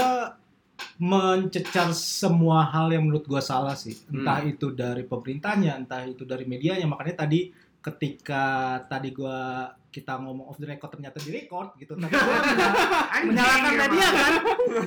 mencecar 0.97 1.89
semua 1.91 2.63
hal 2.63 2.89
yang 2.89 3.03
menurut 3.03 3.23
gue 3.23 3.41
salah 3.41 3.73
sih. 3.73 3.97
Entah 4.07 4.41
itu 4.41 4.69
dari 4.69 5.03
pemerintahnya 5.03 5.75
entah 5.75 6.03
itu 6.03 6.23
dari 6.23 6.45
medianya. 6.45 6.85
Makanya 6.85 7.25
tadi 7.25 7.49
ketika 7.81 8.45
tadi 8.85 9.09
gue 9.09 9.39
kita 9.91 10.15
ngomong 10.15 10.47
off 10.47 10.55
the 10.55 10.63
record 10.63 10.87
ternyata 10.89 11.19
di 11.19 11.31
record 11.31 11.73
gitu. 11.75 11.93
Tapi 11.93 12.13
gue 12.13 12.37
menyalahkan 13.29 13.71
media 13.75 14.07
kan? 14.07 14.33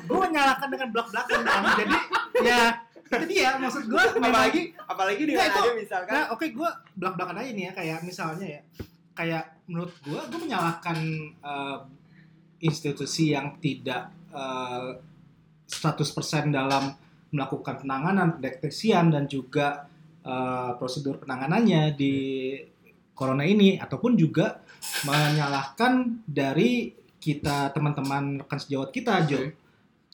Gue 0.01 0.19
menyalahkan 0.23 0.69
dengan 0.69 0.89
belak 0.91 1.07
belakan 1.11 1.41
kan? 1.43 1.63
Jadi 1.77 1.97
ya 2.41 2.61
itu 3.05 3.27
dia. 3.29 3.51
Maksud 3.59 3.85
gue 3.85 4.03
apalagi 4.17 4.63
apalagi 4.81 5.23
dengan 5.23 5.45
itu- 5.45 5.61
ada 5.61 5.73
misalkan. 5.77 6.13
Nah, 6.13 6.25
oke 6.33 6.47
gue 6.49 6.69
belak 6.95 7.15
belakan 7.15 7.37
aja 7.39 7.51
nih 7.53 7.65
ya. 7.69 7.73
Kayak 7.75 7.99
misalnya 8.03 8.47
ya 8.49 8.63
kayak 9.15 9.45
menurut 9.67 9.95
gue 10.03 10.21
gue 10.27 10.41
menyalahkan 10.41 10.97
eh, 11.43 11.79
institusi 12.61 13.31
yang 13.31 13.59
tidak 13.59 14.09
eh, 14.33 14.91
100% 15.69 16.53
dalam 16.53 16.93
melakukan 17.35 17.83
penanganan 17.83 18.39
pendeteksian 18.39 19.11
dan 19.11 19.27
juga 19.27 19.91
eh, 20.23 20.71
prosedur 20.79 21.19
penanganannya 21.19 21.93
di 21.97 22.15
corona 23.15 23.47
ini 23.47 23.79
ataupun 23.79 24.19
juga 24.19 24.61
menyalahkan 25.07 26.25
dari 26.27 26.93
kita 27.17 27.73
teman-teman 27.73 28.45
rekan 28.45 28.61
sejawat 28.61 28.93
kita 28.93 29.25
Jo. 29.25 29.41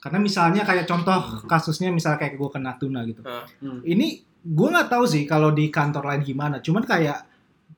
Karena 0.01 0.18
misalnya 0.22 0.62
kayak 0.64 0.86
contoh 0.88 1.44
kasusnya 1.44 1.92
misalnya 1.92 2.22
kayak 2.22 2.38
gue 2.38 2.48
kena 2.48 2.72
tuna 2.80 3.05
gitu. 3.05 3.20
Hmm. 3.61 3.84
ini 3.84 4.24
gue 4.40 4.68
nggak 4.72 4.88
tahu 4.88 5.05
sih 5.05 5.28
kalau 5.28 5.53
di 5.53 5.68
kantor 5.68 6.14
lain 6.14 6.22
gimana. 6.24 6.62
Cuman 6.62 6.86
kayak 6.86 7.26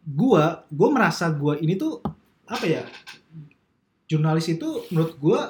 gue 0.02 0.44
gue 0.70 0.88
merasa 0.92 1.32
gue 1.32 1.58
ini 1.64 1.74
tuh 1.74 2.02
apa 2.46 2.64
ya 2.66 2.82
jurnalis 4.10 4.52
itu 4.52 4.84
menurut 4.92 5.14
gue 5.16 5.40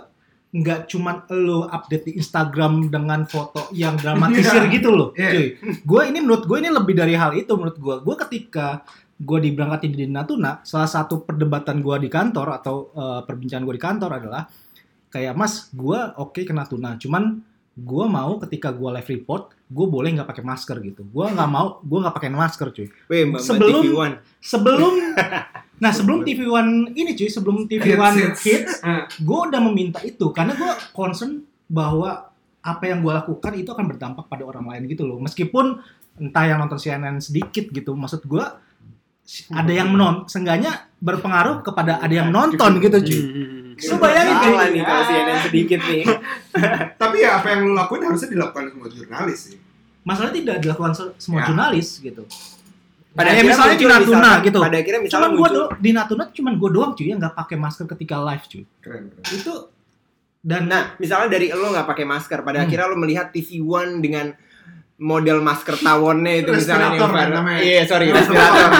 nggak 0.53 0.85
cuman 0.87 1.17
lo 1.33 1.65
update 1.65 2.05
di 2.05 2.13
Instagram 2.15 2.87
dengan 2.87 3.25
foto 3.25 3.73
yang 3.73 3.97
dramatisir 3.97 4.63
Iya. 4.63 4.71
gitu 4.71 4.91
loh 4.91 5.09
Iya. 5.15 5.31
cuy. 5.31 5.47
Gue 5.83 6.03
ini 6.07 6.19
menurut 6.21 6.45
gue 6.45 6.59
ini 6.59 6.69
lebih 6.69 6.93
dari 6.93 7.15
hal 7.15 7.33
itu 7.33 7.49
menurut 7.53 7.75
gue 7.75 7.97
gue 7.99 8.17
ketika 8.21 8.85
gue 9.17 9.39
diberangkatin 9.41 9.91
di 9.91 10.05
Natuna 10.07 10.61
salah 10.61 10.87
satu 10.87 11.23
perdebatan 11.23 11.79
gue 11.79 11.97
di 11.99 12.09
kantor 12.09 12.49
atau 12.55 12.75
eh, 12.91 13.21
perbincangan 13.23 13.65
gue 13.65 13.75
di 13.75 13.83
kantor 13.83 14.11
adalah 14.15 14.45
kayak 15.09 15.33
mas 15.33 15.73
gue 15.73 15.97
oke 16.17 16.37
ke 16.39 16.53
Natuna 16.53 16.97
cuman 16.97 17.41
gue 17.73 18.05
mau 18.07 18.37
ketika 18.39 18.69
gue 18.69 18.91
live 18.93 19.09
report 19.11 19.43
gue 19.67 19.87
boleh 19.87 20.13
nggak 20.13 20.29
pakai 20.29 20.45
masker 20.45 20.77
gitu. 20.83 21.01
Gue 21.07 21.27
nggak 21.27 21.49
mau 21.49 21.81
gue 21.81 21.97
nggak 21.99 22.13
pakai 22.13 22.29
masker 22.29 22.69
cuy. 22.71 22.89
Weh, 23.09 23.25
Mbak 23.25 23.41
Sebelum- 23.41 24.21
sebelum 24.37 24.93
nah 25.83 25.91
sebelum 25.91 26.23
TV 26.23 26.47
One 26.47 26.71
ini 26.93 27.11
cuy 27.13 27.27
sebelum 27.27 27.67
TV 27.67 27.83
Hits, 27.85 27.99
One 27.99 28.17
hits. 28.17 28.41
hits 28.41 28.73
gue 29.19 29.39
udah 29.43 29.61
meminta 29.61 29.99
itu 30.01 30.31
karena 30.31 30.55
gue 30.55 30.71
concern 30.93 31.43
bahwa 31.67 32.31
apa 32.61 32.85
yang 32.85 33.03
gue 33.03 33.11
lakukan 33.11 33.53
itu 33.53 33.67
akan 33.67 33.87
berdampak 33.89 34.25
pada 34.25 34.45
orang 34.45 34.63
lain 34.65 34.87
gitu 34.87 35.03
loh 35.03 35.19
meskipun 35.19 35.83
entah 36.15 36.45
yang 36.45 36.57
nonton 36.57 36.79
CNN 36.79 37.19
sedikit 37.19 37.67
gitu 37.69 37.93
maksud 37.93 38.23
gue 38.23 38.45
ada 39.51 39.73
yang 39.73 39.89
menonton 39.89 40.27
seenggaknya 40.27 40.71
berpengaruh 40.97 41.63
kepada 41.63 41.99
ada 41.99 42.11
yang 42.13 42.31
nonton 42.31 42.79
gitu 42.79 42.99
cuy 43.01 43.21
Lu 43.73 43.97
bayangin 43.99 44.37
kayak- 44.37 44.71
nih 44.71 44.83
kalau 44.85 45.03
CNN 45.03 45.39
sedikit 45.43 45.81
nih. 45.83 46.05
Tapi 47.03 47.17
ya 47.19 47.41
apa 47.41 47.47
yang 47.51 47.61
lu 47.65 47.73
lakuin 47.73 48.05
harusnya 48.05 48.31
dilakukan 48.31 48.71
semua 48.71 48.87
jurnalis 48.87 49.39
sih. 49.43 49.57
masalahnya 50.03 50.35
tidak 50.37 50.57
dilakukan 50.61 50.93
se- 50.93 51.15
semua 51.17 51.41
Ya. 51.41 51.47
jurnalis 51.49 51.89
gitu 51.99 52.23
Pada 53.13 53.29
akhirnya 53.29 53.53
misalnya 53.53 53.77
di 53.77 53.85
Natuna 53.85 54.17
misalkan- 54.17 54.43
gitu. 54.43 54.59
Pada 54.59 54.77
akhirnya 54.77 55.01
misalnya 55.01 55.13
cuman 55.19 55.31
gue 55.31 55.41
muncul 55.45 55.65
di 55.79 55.91
Natuna 55.93 56.25
cuman 56.31 56.53
gue 56.57 56.71
doang 56.71 56.93
cuy 56.93 57.07
yang 57.07 57.19
nggak 57.19 57.37
pakai 57.37 57.57
masker 57.57 57.85
ketika 57.87 58.17
live 58.19 58.45
cuy 58.47 58.63
Keren, 58.79 59.05
keren. 59.11 59.25
itu 59.31 59.55
dan 60.41 60.63
Nah, 60.65 60.83
misalnya 60.97 61.29
dari 61.29 61.47
lo 61.49 61.69
nggak 61.69 61.87
pakai 61.87 62.03
masker, 62.03 62.39
pada 62.41 62.59
Hmm. 62.59 62.67
akhirnya 62.67 62.87
lo 62.87 62.97
melihat 62.97 63.31
TV 63.31 63.61
One 63.61 63.99
dengan 63.99 64.35
model 64.97 65.39
masker 65.39 65.77
tawonnya 65.77 66.35
itu 66.37 66.51
misalnya 66.53 66.95
yang 66.95 67.07
baru- 67.07 67.35
namanya. 67.37 67.61
Iya, 67.61 67.83
sorry, 67.85 68.07
respirator. 68.09 68.71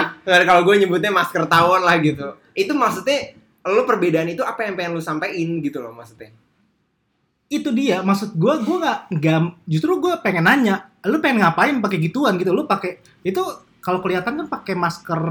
Kalau 0.43 0.63
gue 0.63 0.75
nyebutnya 0.77 1.11
masker 1.11 1.47
tawon 1.47 1.81
lah 1.81 1.99
gitu. 1.99 2.35
Itu 2.53 2.73
maksudnya 2.73 3.35
lo 3.65 3.83
perbedaan 3.83 4.27
itu 4.27 4.41
apa 4.41 4.65
yang 4.65 4.75
pengen 4.75 4.93
lo 4.93 5.01
sampein 5.01 5.61
gitu 5.61 5.79
loh 5.79 5.91
maksudnya. 5.91 6.35
itu 7.49 7.69
dia 7.71 8.01
maksud 8.01 8.33
gue 8.33 8.55
gue 8.59 8.77
nggak 8.81 8.99
nggak 9.13 9.39
justru 9.67 9.93
gue 9.99 10.17
pengen 10.19 10.41
nanya 10.43 10.89
lu 11.05 11.21
pengen 11.21 11.45
ngapain 11.45 11.77
pakai 11.79 12.01
gituan 12.01 12.35
gitu 12.35 12.49
lu 12.49 12.65
pakai 12.65 12.97
itu 13.21 13.45
kalau 13.83 13.99
kelihatan 13.99 14.39
kan 14.39 14.47
pakai 14.47 14.79
masker 14.79 15.23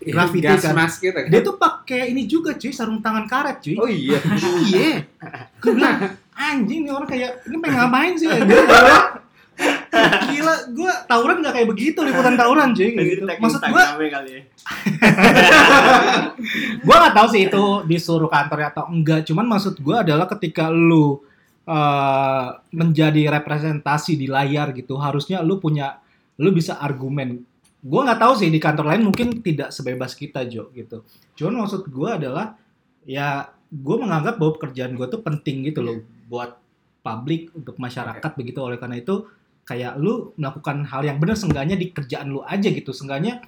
graffiti 0.00 0.48
gas 0.48 0.64
kan. 0.64 0.72
mask 0.72 1.04
gitu 1.04 1.12
kan. 1.12 1.28
Dia 1.28 1.40
tuh 1.44 1.60
pakai 1.60 2.08
ini 2.08 2.24
juga 2.24 2.56
cuy 2.56 2.72
sarung 2.72 3.04
tangan 3.04 3.28
karet 3.28 3.60
cuy. 3.60 3.76
Oh 3.76 3.84
iya. 3.84 4.16
iya. 4.72 5.04
Gue 5.60 5.76
bilang 5.76 6.16
anjing 6.32 6.88
nih 6.88 6.92
orang 6.96 7.08
kayak 7.08 7.44
ini 7.44 7.56
pengen 7.60 7.76
ngapain 7.76 8.12
sih? 8.16 8.28
Gua- 8.32 9.20
gila 9.98 10.54
gue 10.70 10.92
tawuran 11.10 11.42
nggak 11.42 11.54
kayak 11.58 11.68
begitu 11.68 11.98
liputan 12.06 12.38
tawuran 12.38 12.70
cuy 12.70 12.94
kayak 12.94 13.08
gitu. 13.18 13.22
maksud 13.26 13.58
gue 13.58 14.06
kali 14.06 14.30
gue 16.86 16.94
nggak 16.94 17.14
tahu 17.14 17.26
sih 17.34 17.42
itu 17.50 17.64
disuruh 17.90 18.30
kantor 18.30 18.70
atau 18.70 18.86
enggak 18.86 19.26
cuman 19.26 19.50
maksud 19.50 19.82
gue 19.82 19.96
adalah 19.98 20.30
ketika 20.30 20.70
lu 20.70 21.18
eh, 21.66 22.46
menjadi 22.70 23.34
representasi 23.34 24.14
di 24.14 24.30
layar 24.30 24.70
gitu 24.70 24.94
harusnya 24.94 25.42
lu 25.42 25.58
punya 25.58 25.98
lu 26.38 26.54
bisa 26.54 26.78
argumen 26.78 27.42
gue 27.88 28.00
nggak 28.04 28.20
tahu 28.20 28.32
sih 28.36 28.52
di 28.52 28.60
kantor 28.60 28.92
lain 28.92 29.02
mungkin 29.08 29.40
tidak 29.40 29.72
sebebas 29.72 30.12
kita 30.12 30.44
Jo 30.44 30.68
gitu. 30.76 31.08
Cuman 31.40 31.64
maksud 31.64 31.88
gue 31.88 32.08
adalah 32.12 32.60
ya 33.08 33.48
gue 33.72 33.96
menganggap 33.96 34.36
bahwa 34.36 34.52
pekerjaan 34.60 34.92
gue 34.92 35.06
tuh 35.08 35.24
penting 35.24 35.64
gitu 35.72 35.80
loh 35.80 36.04
buat 36.28 36.60
publik 37.00 37.48
untuk 37.56 37.80
masyarakat 37.80 38.30
begitu. 38.36 38.60
Oleh 38.60 38.76
karena 38.76 39.00
itu 39.00 39.24
kayak 39.64 39.96
lu 39.96 40.36
melakukan 40.36 40.84
hal 40.84 41.04
yang 41.04 41.16
benar 41.16 41.36
seenggaknya 41.40 41.80
di 41.80 41.88
kerjaan 41.88 42.28
lu 42.28 42.44
aja 42.44 42.68
gitu. 42.68 42.92
Seenggaknya 42.92 43.40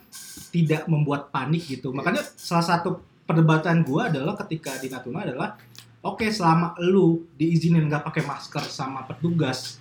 tidak 0.48 0.88
membuat 0.88 1.28
panik 1.28 1.68
gitu. 1.68 1.92
Makanya 1.92 2.24
salah 2.40 2.64
satu 2.64 3.04
perdebatan 3.28 3.84
gue 3.84 4.00
adalah 4.00 4.34
ketika 4.40 4.80
di 4.80 4.88
Natuna 4.88 5.22
adalah 5.22 5.60
oke 6.00 6.24
selama 6.32 6.74
lu 6.80 7.28
diizinin 7.36 7.86
nggak 7.86 8.08
pakai 8.08 8.24
masker 8.24 8.64
sama 8.66 9.04
petugas 9.04 9.78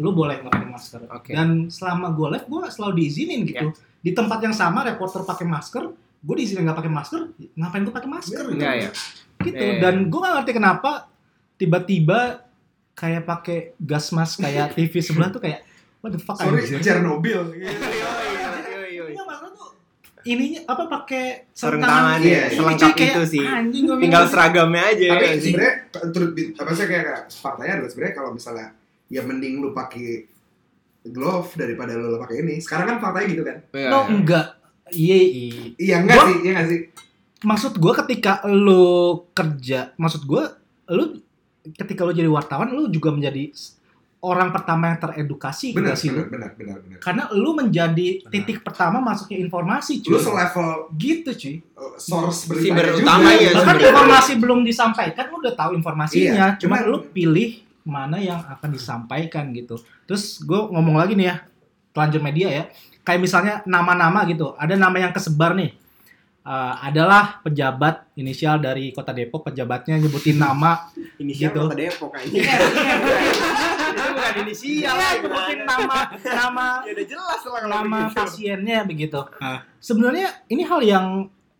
lu 0.00 0.10
boleh 0.10 0.40
nggak 0.40 0.50
pakai 0.50 0.68
masker 0.68 1.00
Oke. 1.12 1.30
dan 1.36 1.68
selama 1.68 2.10
gue 2.10 2.28
live 2.32 2.46
gue 2.48 2.60
selalu 2.72 2.92
diizinin 2.98 3.40
gitu 3.44 3.68
di 4.00 4.10
tempat 4.10 4.40
yang 4.40 4.56
sama 4.56 4.80
reporter 4.82 5.22
pakai 5.22 5.44
masker 5.44 5.84
gue 6.20 6.34
diizinin 6.36 6.64
nggak 6.64 6.78
pakai 6.80 6.92
masker 6.92 7.20
ngapain 7.54 7.82
gue 7.84 7.92
pakai 7.92 8.10
masker 8.10 8.44
gitu, 8.48 8.56
Enggak 8.56 8.74
ya. 8.80 8.90
gitu. 9.44 9.60
Iya. 9.60 9.76
dan 9.78 9.94
gue 10.08 10.18
nggak 10.18 10.34
ngerti 10.40 10.52
kenapa 10.56 10.90
tiba-tiba 11.54 12.48
kayak 12.96 13.22
pakai 13.24 13.58
gas 13.76 14.08
mask 14.10 14.40
kayak 14.40 14.72
TV 14.76 14.92
sebelah 15.00 15.28
tuh 15.28 15.40
kayak 15.44 15.64
what 16.00 16.12
the 16.12 16.20
fuck 16.20 16.40
Sorry, 16.40 16.64
anjir? 16.64 16.80
Chernobyl. 16.80 17.52
Ininya 20.20 20.60
apa 20.68 20.84
pakai 20.84 21.48
Sarung 21.56 21.80
tangan, 21.80 22.20
gitu. 22.20 22.28
iya, 22.28 22.52
Ini 22.52 22.56
selengkap 22.60 22.92
kayak, 22.92 23.14
itu 23.16 23.22
sih. 23.24 23.40
Anjing 23.40 23.84
Tinggal 23.88 24.24
seragamnya 24.28 24.82
aja 24.92 25.06
Tapi 25.16 25.24
ya 25.24 25.32
sebenarnya 25.40 25.74
apa 26.60 26.70
sih 26.76 26.86
kayak 26.92 27.04
kayak 27.08 27.22
faktanya 27.32 27.72
adalah 27.80 27.88
sebenarnya 27.88 28.14
kalau 28.20 28.30
misalnya 28.36 28.66
ya 29.10 29.20
mending 29.20 29.58
lu 29.58 29.70
pakai 29.70 30.30
glove 31.02 31.50
daripada 31.54 31.92
lu 31.92 32.16
pakai 32.16 32.40
ini. 32.40 32.54
Sekarang 32.58 32.86
kan 32.86 32.96
faktanya 32.98 33.26
gitu 33.28 33.42
kan. 33.42 33.56
No 33.90 34.06
enggak. 34.06 34.56
Iya, 34.88 35.18
iya. 35.18 35.62
Iya 35.76 35.94
enggak 36.00 36.16
Gua- 36.16 36.26
sih, 36.26 36.36
iya 36.40 36.50
enggak 36.52 36.68
sih? 36.68 36.80
Maksud 37.40 37.72
gua 37.76 37.92
ketika 37.96 38.32
lu 38.44 38.86
kerja, 39.30 39.94
maksud 39.94 40.22
gua 40.24 40.54
lu 40.86 41.18
ketika 41.72 42.02
lu 42.02 42.12
jadi 42.12 42.26
wartawan 42.26 42.68
lu 42.68 42.88
juga 42.88 43.10
menjadi 43.10 43.48
orang 44.20 44.50
pertama 44.50 44.92
yang 44.92 45.00
teredukasi 45.00 45.72
Benar, 45.72 45.96
sih 45.96 46.12
lu? 46.12 46.28
benar, 46.28 46.52
benar, 46.52 46.52
benar, 46.52 46.76
benar. 46.84 46.98
Karena 47.00 47.24
lu 47.32 47.56
menjadi 47.56 48.20
Benar. 48.20 48.28
titik 48.30 48.60
pertama 48.60 49.00
masuknya 49.00 49.40
informasi 49.40 50.04
cuy. 50.04 50.12
Lu 50.12 50.20
selevel 50.20 50.68
gitu 50.94 51.30
cuy. 51.32 51.54
uh, 51.72 51.96
source 51.96 52.44
juga. 52.44 52.92
utama 52.92 53.32
ya, 53.32 53.48
Bahkan 53.50 53.64
sebenarnya. 53.64 53.88
informasi 53.88 54.32
belum 54.36 54.60
disampaikan 54.60 55.24
lu 55.32 55.40
udah 55.40 55.54
tahu 55.54 55.70
informasinya, 55.72 56.34
Iya, 56.36 56.60
cuma 56.60 56.76
cuman- 56.76 56.84
lu 56.84 56.98
pilih 57.08 57.50
mana 57.90 58.22
yang 58.22 58.38
akan 58.46 58.70
disampaikan 58.70 59.50
gitu. 59.50 59.74
Terus 60.06 60.38
gue 60.40 60.60
ngomong 60.70 60.94
lagi 60.94 61.18
nih 61.18 61.26
ya, 61.26 61.36
telanjur 61.90 62.22
media 62.22 62.48
ya. 62.48 62.64
Kayak 63.02 63.20
misalnya 63.20 63.54
nama-nama 63.66 64.22
gitu, 64.24 64.54
ada 64.54 64.78
nama 64.78 64.94
yang 64.96 65.10
kesebar 65.10 65.58
nih. 65.58 65.74
Eh, 66.40 66.74
adalah 66.80 67.44
pejabat 67.44 68.08
inisial 68.16 68.56
dari 68.56 68.96
Kota 68.96 69.12
Depok, 69.12 69.52
pejabatnya 69.52 70.00
nyebutin 70.00 70.40
nama, 70.40 70.88
Inisial 71.20 71.52
Gitu. 71.52 71.60
Kota 71.68 71.76
Depok 71.76 72.08
kayaknya. 72.16 72.40
Iya, 72.40 72.56
Itu 73.92 74.02
bukan 74.16 74.34
inisial. 74.40 74.94
Iya, 74.96 75.08
gimana? 75.20 75.20
nyebutin 75.20 75.60
nama 75.68 75.98
nama 76.24 76.66
Ya 76.88 76.92
udah 76.96 77.06
jelas 77.06 77.40
lah 77.44 77.60
kalau 77.60 77.68
nama 77.68 77.98
begitu. 78.08 78.16
pasiennya 78.16 78.78
begitu. 78.88 79.20
Sebenarnya 79.78 80.28
ini 80.48 80.62
hal 80.64 80.80
yang 80.80 81.06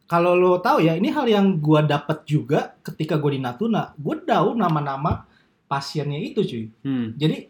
kalau 0.09 0.33
lo 0.35 0.59
tahu 0.59 0.83
ya, 0.83 0.97
ini 0.97 1.13
hal 1.13 1.29
yang 1.29 1.61
gua 1.61 1.85
dapat 1.85 2.25
juga 2.27 2.75
ketika 2.83 3.15
gue 3.15 3.37
di 3.37 3.41
Natuna. 3.41 3.93
Gue 3.95 4.19
tahu 4.19 4.59
nama-nama 4.59 5.23
pasiennya 5.71 6.19
itu, 6.19 6.43
cuy. 6.43 6.65
Hmm. 6.83 7.15
Jadi 7.15 7.47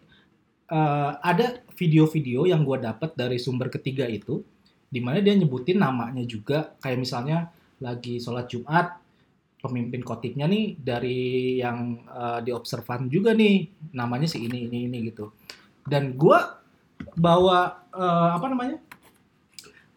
eh, 0.68 1.12
ada 1.16 1.64
video-video 1.73 2.45
yang 2.45 2.61
gua 2.61 2.77
dapat 2.77 3.16
dari 3.16 3.41
sumber 3.41 3.73
ketiga 3.73 4.05
itu, 4.05 4.45
di 4.93 5.01
mana 5.01 5.25
dia 5.25 5.33
nyebutin 5.33 5.81
namanya 5.81 6.21
juga, 6.29 6.77
kayak 6.85 7.01
misalnya 7.01 7.49
lagi 7.81 8.21
sholat 8.21 8.45
Jumat, 8.53 9.01
pemimpin 9.64 10.05
kotipnya 10.05 10.45
nih 10.45 10.77
dari 10.77 11.57
yang 11.64 12.05
eh, 12.05 12.39
di 12.45 12.53
observan 12.53 13.09
juga 13.09 13.33
nih, 13.33 13.89
namanya 13.97 14.29
si 14.29 14.45
ini 14.45 14.68
ini 14.68 14.85
ini 14.93 14.99
gitu. 15.09 15.33
Dan 15.89 16.12
gua 16.21 16.61
bawa 17.16 17.89
eh, 17.97 18.31
apa 18.37 18.47
namanya 18.53 18.77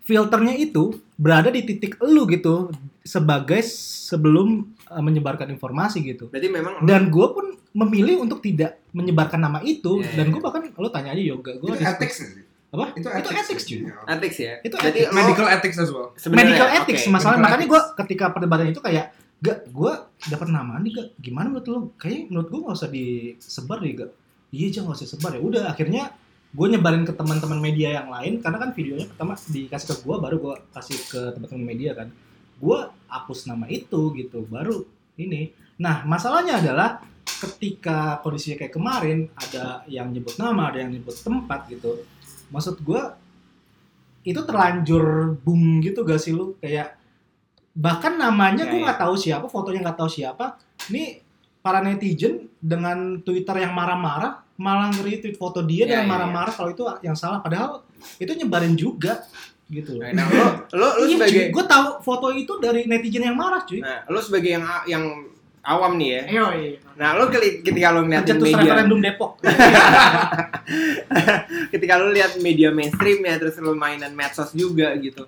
filternya 0.03 0.55
itu 0.59 0.99
berada 1.15 1.47
di 1.47 1.63
titik 1.63 1.95
elu 2.03 2.27
gitu 2.31 2.71
sebagai 3.03 3.63
sebelum 3.63 4.75
eh, 4.91 5.03
menyebarkan 5.03 5.51
informasi 5.55 6.03
gitu 6.03 6.27
Berarti 6.31 6.49
memang 6.51 6.83
dan 6.83 7.07
gue 7.07 7.27
pun 7.31 7.45
memilih 7.73 8.21
untuk 8.21 8.39
tidak 8.39 8.77
menyebarkan 8.91 9.37
nama 9.39 9.59
itu 9.59 9.99
Iya, 9.99 10.13
dan 10.15 10.25
iya. 10.25 10.31
gue 10.31 10.41
bahkan 10.41 10.61
lo 10.71 10.87
tanya 10.87 11.09
aja 11.11 11.23
yoga 11.25 11.51
gue 11.53 11.67
Itu 11.67 11.81
ethics 11.81 12.15
sih? 12.17 12.45
apa 12.69 12.85
Itu 12.93 13.05
itu 13.07 13.29
ethics 13.31 13.63
cuy 13.63 13.79
Iya. 13.79 13.93
ethics 14.09 14.37
ya. 14.39 14.53
Itu 14.61 14.75
Jadi 14.75 14.99
ethics. 15.03 15.13
Medical 15.13 15.47
ethics 15.47 15.77
as 15.77 15.89
well. 15.89 16.09
sebenarnya- 16.15 16.53
medical 16.53 16.69
ethics 16.71 17.03
masalah 17.07 17.35
medical 17.35 17.45
makanya 17.47 17.65
gue 17.67 17.81
ketika 17.99 18.25
perdebatan 18.29 18.67
itu 18.67 18.79
kayak 18.79 19.05
gak 19.39 19.59
gue 19.67 19.91
dapat 20.27 20.47
nama 20.47 20.79
nih 20.79 20.91
gak 20.93 21.07
gimana 21.19 21.47
menurut 21.49 21.67
lo 21.67 21.77
kayaknya 21.95 22.23
menurut 22.29 22.47
gue 22.47 22.59
nggak 22.63 22.75
usah 22.75 22.89
disebar 22.89 23.77
deh 23.77 23.91
gak 23.93 24.11
iya 24.49 24.65
aja 24.65 24.79
nggak 24.79 24.95
usah 24.95 25.09
sebar 25.09 25.31
ya 25.33 25.41
udah 25.41 25.63
akhirnya 25.67 26.03
gue 26.49 26.67
nyebarin 26.69 27.03
ke 27.03 27.11
teman-teman 27.11 27.59
media 27.59 27.89
yang 27.93 28.07
lain 28.07 28.39
karena 28.39 28.57
kan 28.57 28.69
videonya 28.71 29.05
pertama 29.05 29.33
dikasih 29.35 29.87
ke 29.89 29.95
gue 29.99 30.15
baru 30.15 30.35
gue 30.39 30.55
kasih 30.71 30.97
ke 31.03 31.21
teman-teman 31.33 31.65
media 31.67 31.91
kan 31.91 32.07
gue 32.55 32.79
hapus 33.05 33.39
nama 33.45 33.65
itu 33.67 34.13
gitu 34.13 34.45
baru 34.45 34.85
ini 35.15 35.49
nah 35.75 36.01
masalahnya 36.03 36.57
adalah 36.57 37.03
ketika 37.43 38.23
kondisinya 38.23 38.63
kayak 38.63 38.73
kemarin 38.73 39.27
ada 39.35 39.83
yang 39.91 40.07
nyebut 40.09 40.39
nama 40.39 40.71
ada 40.71 40.79
yang 40.79 40.91
nyebut 40.95 41.11
tempat 41.19 41.67
gitu 41.67 41.99
maksud 42.49 42.79
gue 42.79 43.01
itu 44.23 44.39
terlanjur 44.39 45.35
boom 45.43 45.83
gitu 45.83 46.07
gak 46.07 46.21
sih 46.23 46.31
lu 46.31 46.55
kayak 46.63 46.95
bahkan 47.75 48.15
namanya 48.15 48.63
Ya, 48.63 48.71
gue 48.71 48.79
ya. 48.79 48.85
nggak 48.87 48.99
tahu 49.01 49.15
siapa 49.17 49.45
fotonya 49.49 49.83
nggak 49.83 49.97
tahu 49.99 50.09
siapa 50.09 50.55
ini 50.87 51.19
para 51.59 51.81
netizen 51.81 52.47
dengan 52.61 53.19
Twitter 53.19 53.55
yang 53.59 53.73
marah-marah 53.73 54.45
malah 54.55 54.93
nge-retweet 54.93 55.35
foto 55.35 55.65
dia 55.65 55.83
Ya, 55.83 55.97
dengan 55.97 56.05
ya, 56.05 56.11
marah-marah 56.13 56.53
kalau 56.53 56.69
itu 56.71 56.83
yang 57.01 57.17
salah 57.17 57.41
padahal 57.41 57.81
itu 58.21 58.31
nyebarin 58.31 58.77
juga 58.77 59.25
gitu 59.67 59.97
loh. 59.97 60.05
Nah, 60.13 60.27
lo 60.29 60.45
lo 60.77 60.87
lo 61.01 61.05
Iya, 61.07 61.17
sebagai 61.17 61.43
gue 61.49 61.63
tahu 61.65 61.87
foto 62.05 62.27
itu 62.29 62.53
dari 62.61 62.85
netizen 62.85 63.25
yang 63.25 63.33
marah 63.33 63.65
cuy. 63.65 63.81
Nah, 63.81 64.05
lo 64.05 64.19
sebagai 64.21 64.53
yang 64.53 64.63
yang 64.85 65.03
awam 65.63 65.95
nih 65.95 66.09
ya. 66.11 66.21
Ayo, 66.27 66.45
iya. 66.59 66.69
Nah, 66.99 67.15
lo 67.15 67.31
ketika 67.31 67.95
lo 67.95 68.03
ngeliatin 68.03 68.35
Pencetus 68.35 68.47
media, 68.51 68.71
referendum 68.75 68.99
Depok. 68.99 69.31
ketika 71.73 71.93
lo 71.99 72.11
lihat 72.11 72.37
media 72.43 72.69
mainstream 72.69 73.23
ya, 73.23 73.39
terus 73.39 73.55
lo 73.63 73.73
mainan 73.73 74.11
medsos 74.13 74.51
juga 74.51 74.91
gitu, 74.99 75.25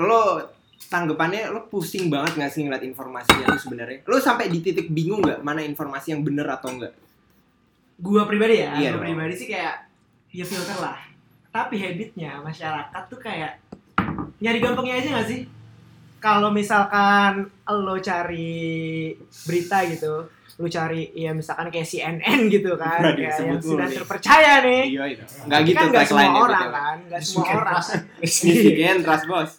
lo 0.00 0.50
tanggapannya 0.88 1.50
lo 1.50 1.66
pusing 1.68 2.12
banget 2.12 2.38
nggak 2.38 2.52
sih 2.52 2.60
ngeliat 2.64 2.84
informasinya 2.84 3.44
tuh 3.54 3.60
sebenarnya? 3.60 3.98
Lo 4.08 4.16
sampai 4.18 4.48
di 4.48 4.64
titik 4.64 4.88
bingung 4.88 5.20
nggak 5.20 5.40
mana 5.44 5.60
informasi 5.60 6.16
yang 6.16 6.24
bener 6.24 6.48
atau 6.48 6.72
enggak? 6.72 6.92
Gua 8.00 8.26
pribadi 8.26 8.64
ya, 8.64 8.74
Iya 8.74 8.96
gua 8.96 8.98
dong. 8.98 9.04
pribadi 9.06 9.34
sih 9.36 9.48
kayak 9.52 9.74
ya 10.34 10.44
filter 10.48 10.78
lah. 10.80 10.98
Tapi 11.54 11.78
habitnya 11.78 12.42
masyarakat 12.42 13.02
tuh 13.06 13.20
kayak 13.22 13.62
nyari 14.42 14.58
gampangnya 14.58 14.98
aja 14.98 15.08
gak 15.22 15.28
sih? 15.30 15.46
Kalau 16.24 16.48
misalkan 16.48 17.52
lo 17.68 18.00
cari 18.00 19.12
berita 19.44 19.84
gitu, 19.84 20.24
lo 20.56 20.66
cari 20.72 21.12
ya 21.12 21.36
misalkan 21.36 21.68
kayak 21.68 21.84
CNN 21.84 22.48
gitu 22.48 22.80
kan, 22.80 23.12
kayak 23.12 23.36
disebut 23.36 23.44
yang 23.44 23.60
sudah 23.60 23.86
nih. 23.92 23.96
terpercaya 24.00 24.52
nih. 24.64 24.82
Iya 24.88 25.04
itu. 25.12 25.24
Nggak 25.44 25.60
gitu 25.68 25.76
kan 25.76 25.86
nggak 25.92 26.06
semua 26.08 26.32
orang 26.40 26.68
kan, 26.80 26.96
nggak 27.12 27.20
semua 27.20 27.46
orang. 27.60 27.82
Miskin, 28.24 28.96
trust 29.04 29.24
bos. 29.28 29.50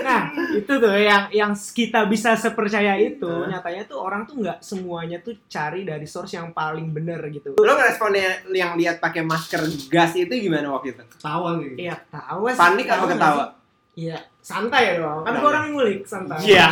Nah, 0.00 0.20
itu 0.54 0.72
tuh 0.72 0.96
yang 0.96 1.28
yang 1.30 1.52
kita 1.56 2.06
bisa 2.06 2.34
sepercaya 2.34 2.96
itu, 2.96 3.26
Hah? 3.26 3.48
nyatanya 3.48 3.82
tuh 3.86 3.98
orang 4.00 4.24
tuh 4.24 4.40
nggak 4.40 4.58
semuanya 4.62 5.18
tuh 5.20 5.36
cari 5.46 5.82
dari 5.82 6.06
source 6.06 6.36
yang 6.36 6.54
paling 6.54 6.90
bener 6.94 7.20
gitu. 7.30 7.58
Lo 7.58 7.72
ngeresponnya 7.76 8.48
yang 8.52 8.74
lihat 8.78 9.02
pakai 9.02 9.24
masker 9.26 9.66
gas 9.90 10.14
itu 10.16 10.30
gimana 10.30 10.70
waktu 10.72 10.94
itu? 10.94 11.02
Tawa 11.20 11.58
nih. 11.58 11.90
Iya, 11.90 11.96
sih. 12.06 12.60
Panik 12.60 12.84
nggak 12.86 13.10
ketawa? 13.16 13.44
Iya, 13.98 14.18
santai 14.40 14.82
ya 14.86 14.94
dong. 15.02 15.26
Kan 15.26 15.32
gue 15.36 15.48
orang 15.50 15.62
yang 15.68 15.74
ngulik, 15.76 16.00
santai. 16.06 16.38
Iya. 16.46 16.66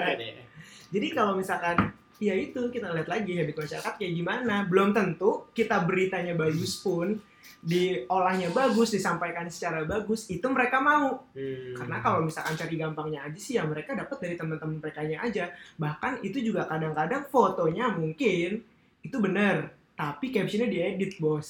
Jadi 0.94 1.06
kalau 1.10 1.34
misalkan 1.34 1.95
ya 2.22 2.34
itu 2.36 2.72
kita 2.72 2.92
lihat 2.92 3.08
lagi 3.08 3.36
habit 3.36 3.56
masyarakat 3.56 3.94
kayak 3.98 4.14
gimana. 4.16 4.64
Belum 4.68 4.92
tentu 4.96 5.50
kita 5.52 5.84
beritanya 5.84 6.32
bagus 6.32 6.80
pun 6.80 7.20
diolahnya 7.66 8.54
bagus, 8.54 8.94
disampaikan 8.94 9.50
secara 9.50 9.82
bagus, 9.82 10.30
itu 10.30 10.46
mereka 10.46 10.78
mau. 10.78 11.26
Hmm. 11.34 11.74
Karena 11.74 11.98
kalau 11.98 12.22
misalkan 12.26 12.54
cari 12.54 12.74
gampangnya 12.78 13.26
aja 13.26 13.38
sih 13.38 13.58
ya 13.58 13.66
mereka 13.66 13.96
dapat 13.98 14.16
dari 14.22 14.34
teman-teman 14.38 14.78
mereka 14.78 15.02
aja. 15.02 15.50
Bahkan 15.74 16.22
itu 16.22 16.38
juga 16.42 16.70
kadang-kadang 16.70 17.26
fotonya 17.26 17.90
mungkin 17.90 18.62
itu 19.02 19.16
bener, 19.18 19.74
tapi 19.98 20.30
captionnya 20.30 20.70
diedit 20.70 21.18
bos. 21.18 21.48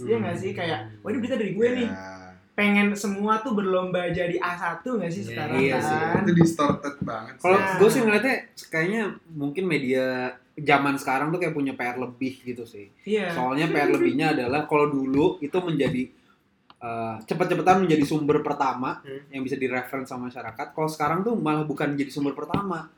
Iya 0.00 0.24
nggak 0.24 0.36
sih 0.40 0.50
kayak, 0.56 1.04
wah 1.04 1.08
ini 1.12 1.18
berita 1.20 1.36
dari 1.36 1.52
gue 1.52 1.68
nih. 1.84 1.90
Pengen 2.52 2.92
semua 2.92 3.40
tuh 3.40 3.52
berlomba 3.52 4.04
jadi 4.08 4.36
A1 4.36 4.84
nggak 4.84 5.08
sih 5.08 5.22
Iya, 5.22 5.28
sekarang 5.30 5.56
iya 5.58 5.76
sih. 5.78 5.96
kan? 5.96 6.20
itu 6.22 6.32
distorted 6.34 6.94
banget. 7.00 7.34
sih. 7.34 7.42
Kalau 7.42 7.56
Nah. 7.56 7.76
gue 7.76 7.88
sih 7.88 8.00
ngeliatnya 8.00 8.36
kayaknya 8.66 9.02
mungkin 9.30 9.64
media 9.64 10.04
zaman 10.54 10.94
sekarang 10.94 11.28
tuh 11.28 11.38
kayak 11.38 11.52
punya 11.52 11.72
PR 11.72 11.96
lebih 11.96 12.34
gitu 12.42 12.64
sih. 12.64 12.92
Iya. 13.02 13.32
Soalnya 13.32 13.66
PR 13.66 13.88
lebihnya 13.88 14.32
adalah 14.32 14.64
kalau 14.64 14.84
dulu 14.86 15.40
itu 15.40 15.56
menjadi 15.58 16.12
uh, 16.78 17.16
cepet-cepetan 17.22 17.80
menjadi 17.80 18.04
sumber 18.04 18.40
pertama 18.40 19.00
Hmm. 19.00 19.22
yang 19.30 19.42
bisa 19.42 19.54
direference 19.54 20.08
sama 20.08 20.28
masyarakat. 20.28 20.66
Kalau 20.68 20.88
sekarang 20.88 21.22
tuh 21.22 21.32
malah 21.34 21.62
bukan 21.62 21.94
jadi 21.94 22.10
sumber 22.10 22.34
pertama, 22.34 22.90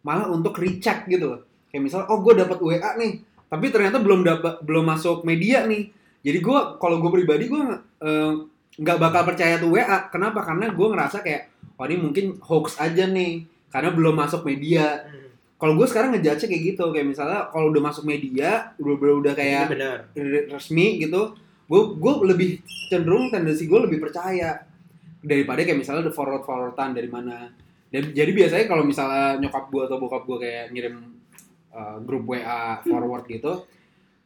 malah 0.00 0.28
untuk 0.28 0.54
recheck 0.54 1.04
gitu 1.04 1.28
loh. 1.28 1.40
Kayak 1.68 1.82
misal, 1.82 2.00
oh 2.06 2.22
gue 2.22 2.34
dapat 2.36 2.56
WA 2.56 2.94
nih, 2.94 3.20
tapi 3.44 3.68
ternyata 3.68 3.98
belum 3.98 4.22
dapat 4.22 4.62
belum 4.62 4.86
masuk 4.86 5.24
media 5.24 5.66
nih. 5.66 5.90
Jadi 6.22 6.38
gue 6.38 6.58
kalau 6.78 6.96
gue 6.98 7.10
pribadi 7.12 7.44
gue 7.46 7.62
uh, 8.00 8.34
nggak 8.74 8.98
bakal 8.98 9.22
percaya 9.24 9.54
tuh 9.56 9.70
WA. 9.70 10.08
Kenapa? 10.08 10.42
Karena 10.42 10.70
gue 10.70 10.86
ngerasa 10.88 11.22
kayak, 11.22 11.42
wah 11.74 11.86
ini 11.86 11.96
mungkin 12.00 12.24
hoax 12.40 12.78
aja 12.78 13.06
nih. 13.06 13.46
karena 13.68 13.90
belum 13.90 14.14
masuk 14.14 14.46
media 14.46 15.02
Hmm. 15.02 15.34
kalau 15.58 15.74
gue 15.74 15.82
sekarang 15.90 16.14
ngejudge 16.14 16.46
kayak 16.46 16.62
gitu 16.62 16.94
kayak 16.94 17.10
misalnya 17.10 17.50
kalau 17.50 17.74
udah 17.74 17.82
masuk 17.82 18.06
media 18.06 18.70
udah 18.78 18.94
udah, 18.94 19.14
udah 19.18 19.32
Ini 19.34 19.40
kayak 19.42 19.64
benar. 19.66 19.98
resmi 20.46 21.02
gitu 21.02 21.34
gue 21.66 21.80
gue 21.98 22.12
lebih 22.22 22.48
cenderung 22.86 23.34
tendensi 23.34 23.66
gue 23.66 23.80
lebih 23.82 23.98
percaya 23.98 24.62
daripada 25.18 25.66
kayak 25.66 25.74
misalnya 25.74 26.06
the 26.06 26.14
forward 26.14 26.46
forwardan 26.46 26.94
dari 26.94 27.10
mana 27.10 27.50
jadi 27.90 28.30
biasanya 28.30 28.70
kalau 28.70 28.86
misalnya 28.86 29.42
nyokap 29.42 29.66
gue 29.66 29.82
atau 29.82 29.98
bokap 29.98 30.22
gue 30.22 30.38
kayak 30.38 30.64
ngirim 30.70 30.94
uh, 31.74 31.98
grup 31.98 32.30
wa 32.30 32.78
forward 32.86 33.26
gitu 33.26 33.66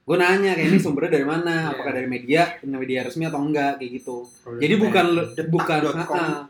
gue 0.08 0.16
nanya 0.16 0.56
kayak 0.56 0.68
ini 0.70 0.78
sumbernya 0.78 1.12
dari 1.12 1.26
mana? 1.26 1.54
Iya. 1.60 1.70
apakah 1.70 1.92
dari 1.92 2.08
media 2.08 2.42
media 2.64 3.04
resmi 3.04 3.22
atau 3.22 3.38
enggak? 3.38 3.76
Kayak 3.76 3.90
gitu. 3.94 4.16
Jadi 4.56 4.74
bukan 4.74 5.06
bukan 5.46 5.80
ah, 6.00 6.48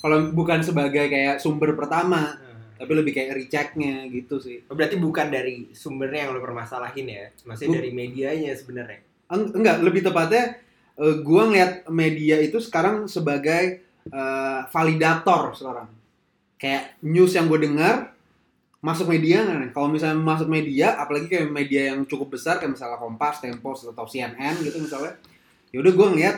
kalau 0.00 0.18
bukan 0.30 0.60
sebagai 0.60 1.04
kayak 1.06 1.36
sumber 1.38 1.72
pertama 1.72 2.36
Nah. 2.36 2.76
tapi 2.78 2.92
lebih 2.94 3.12
kayak 3.12 3.32
rechecknya 3.34 4.08
gitu 4.08 4.36
sih. 4.38 4.64
Oh, 4.64 4.72
Berarti 4.72 4.96
bukan 4.96 5.28
dari 5.28 5.68
sumbernya 5.70 6.24
yang 6.24 6.32
lo 6.32 6.40
permasalahin 6.40 7.06
ya, 7.06 7.24
maksudnya 7.44 7.70
Bu- 7.70 7.76
dari 7.76 7.90
medianya 7.90 8.52
sebenarnya. 8.54 9.00
Eng- 9.28 9.52
enggak 9.54 9.76
lebih 9.80 10.00
tepatnya 10.02 10.56
eh, 10.96 11.16
gua 11.20 11.44
ngeliat 11.44 11.72
media 11.88 12.36
itu 12.38 12.56
sekarang 12.58 13.04
sebagai 13.06 13.80
eh, 14.06 14.60
validator 14.66 15.52
sekarang. 15.52 15.88
Kayak 16.56 17.00
news 17.00 17.32
yang 17.32 17.48
gue 17.48 17.56
dengar 17.58 18.12
masuk 18.80 19.12
media 19.12 19.44
nggak 19.44 19.58
nih 19.60 19.70
kalau 19.76 19.88
misalnya 19.92 20.16
masuk 20.16 20.48
media 20.48 20.96
apalagi 20.96 21.28
kayak 21.28 21.52
media 21.52 21.92
yang 21.92 22.08
cukup 22.08 22.32
besar 22.32 22.56
kayak 22.56 22.80
misalnya 22.80 22.96
Kompas, 22.96 23.44
Tempo 23.44 23.76
atau 23.76 24.06
CNN 24.08 24.56
gitu 24.64 24.80
misalnya 24.80 25.20
yaudah 25.68 25.92
gue 25.92 26.06
ngeliat 26.16 26.36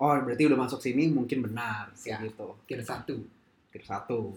oh 0.00 0.16
berarti 0.24 0.42
udah 0.48 0.58
masuk 0.58 0.80
sini 0.80 1.12
mungkin 1.12 1.44
benar 1.46 1.92
Ya. 2.02 2.18
kayak 2.18 2.34
gitu 2.34 2.48
Kira 2.66 2.82
satu. 2.82 3.20
Kira 3.70 3.84
satu 3.86 4.34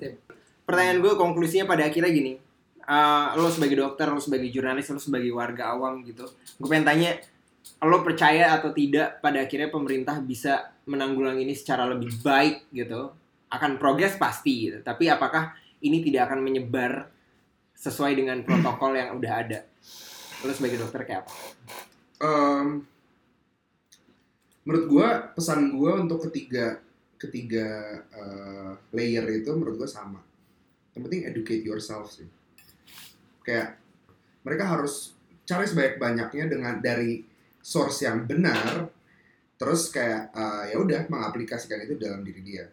Pertanyaan 0.65 0.97
gue 1.01 1.13
konklusinya 1.13 1.69
pada 1.69 1.85
akhirnya 1.85 2.09
gini. 2.09 2.33
Eh, 2.85 3.27
lo 3.37 3.49
sebagai 3.53 3.77
dokter, 3.81 4.09
lo 4.09 4.17
sebagai 4.17 4.49
jurnalis, 4.49 4.89
lo 4.89 4.97
sebagai 4.97 5.29
warga 5.29 5.73
awam 5.77 6.01
gitu. 6.01 6.25
Gue 6.57 6.67
pengen 6.69 6.85
tanya, 6.89 7.17
lo 7.85 8.01
percaya 8.01 8.53
atau 8.57 8.73
tidak 8.73 9.21
pada 9.21 9.45
akhirnya 9.45 9.69
pemerintah 9.69 10.17
bisa 10.21 10.73
menanggulangi 10.89 11.45
ini 11.45 11.53
secara 11.53 11.85
lebih 11.85 12.17
baik 12.21 12.69
gitu? 12.73 13.13
Akan 13.49 13.77
progres 13.77 14.17
pasti 14.17 14.69
gitu. 14.69 14.81
Tapi 14.81 15.05
apakah 15.05 15.53
ini 15.85 16.01
tidak 16.01 16.33
akan 16.33 16.41
menyebar 16.41 17.13
sesuai 17.76 18.17
dengan 18.17 18.41
protokol 18.41 18.95
yang 18.95 19.13
udah 19.19 19.34
ada? 19.45 19.59
Lo 20.41 20.51
sebagai 20.55 20.82
dokter 20.82 21.03
kayak 21.03 21.28
apa? 21.28 21.34
Em, 22.23 22.67
menurut 24.63 24.86
gua 24.88 25.07
pesan 25.36 25.76
gua 25.76 25.99
untuk 25.99 26.26
ketiga 26.32 26.80
ketiga 27.19 27.99
eh, 28.11 28.71
layer 28.95 29.26
itu 29.43 29.51
menurut 29.53 29.86
gua 29.86 29.89
sama. 29.89 30.19
Yang 30.95 31.01
penting 31.05 31.21
educate 31.28 31.63
yourself 31.63 32.09
sih. 32.11 32.28
Kayak 33.43 33.78
mereka 34.41 34.65
harus 34.65 35.13
cari 35.45 35.69
sebanyak-banyaknya 35.69 36.45
dengan 36.49 36.82
dari 36.82 37.21
source 37.61 38.07
yang 38.07 38.26
benar. 38.26 38.89
Terus 39.55 39.91
kayak 39.91 40.32
eh, 40.32 40.63
ya 40.73 40.78
udah 40.80 41.07
mengaplikasikan 41.11 41.84
itu 41.84 41.99
dalam 41.99 42.23
diri 42.23 42.41
dia. 42.41 42.65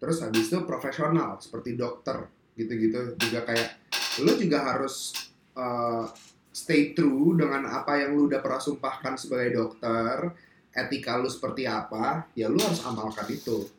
Terus 0.00 0.24
habis 0.24 0.48
itu 0.48 0.64
profesional 0.64 1.36
seperti 1.40 1.76
dokter 1.76 2.24
gitu-gitu 2.56 3.16
juga 3.16 3.44
kayak 3.48 3.79
lu 4.18 4.32
juga 4.34 4.66
harus 4.66 5.14
eh, 5.54 6.04
stay 6.50 6.90
true 6.98 7.38
dengan 7.38 7.70
apa 7.70 8.02
yang 8.02 8.18
lu 8.18 8.26
udah 8.26 8.42
pernah 8.42 8.58
sumpahkan 8.58 9.14
sebagai 9.14 9.54
dokter, 9.54 10.34
etika 10.74 11.14
lu 11.22 11.30
seperti 11.30 11.70
apa, 11.70 12.26
ya 12.34 12.50
lu 12.50 12.58
harus 12.58 12.82
amalkan 12.82 13.30
itu. 13.30 13.70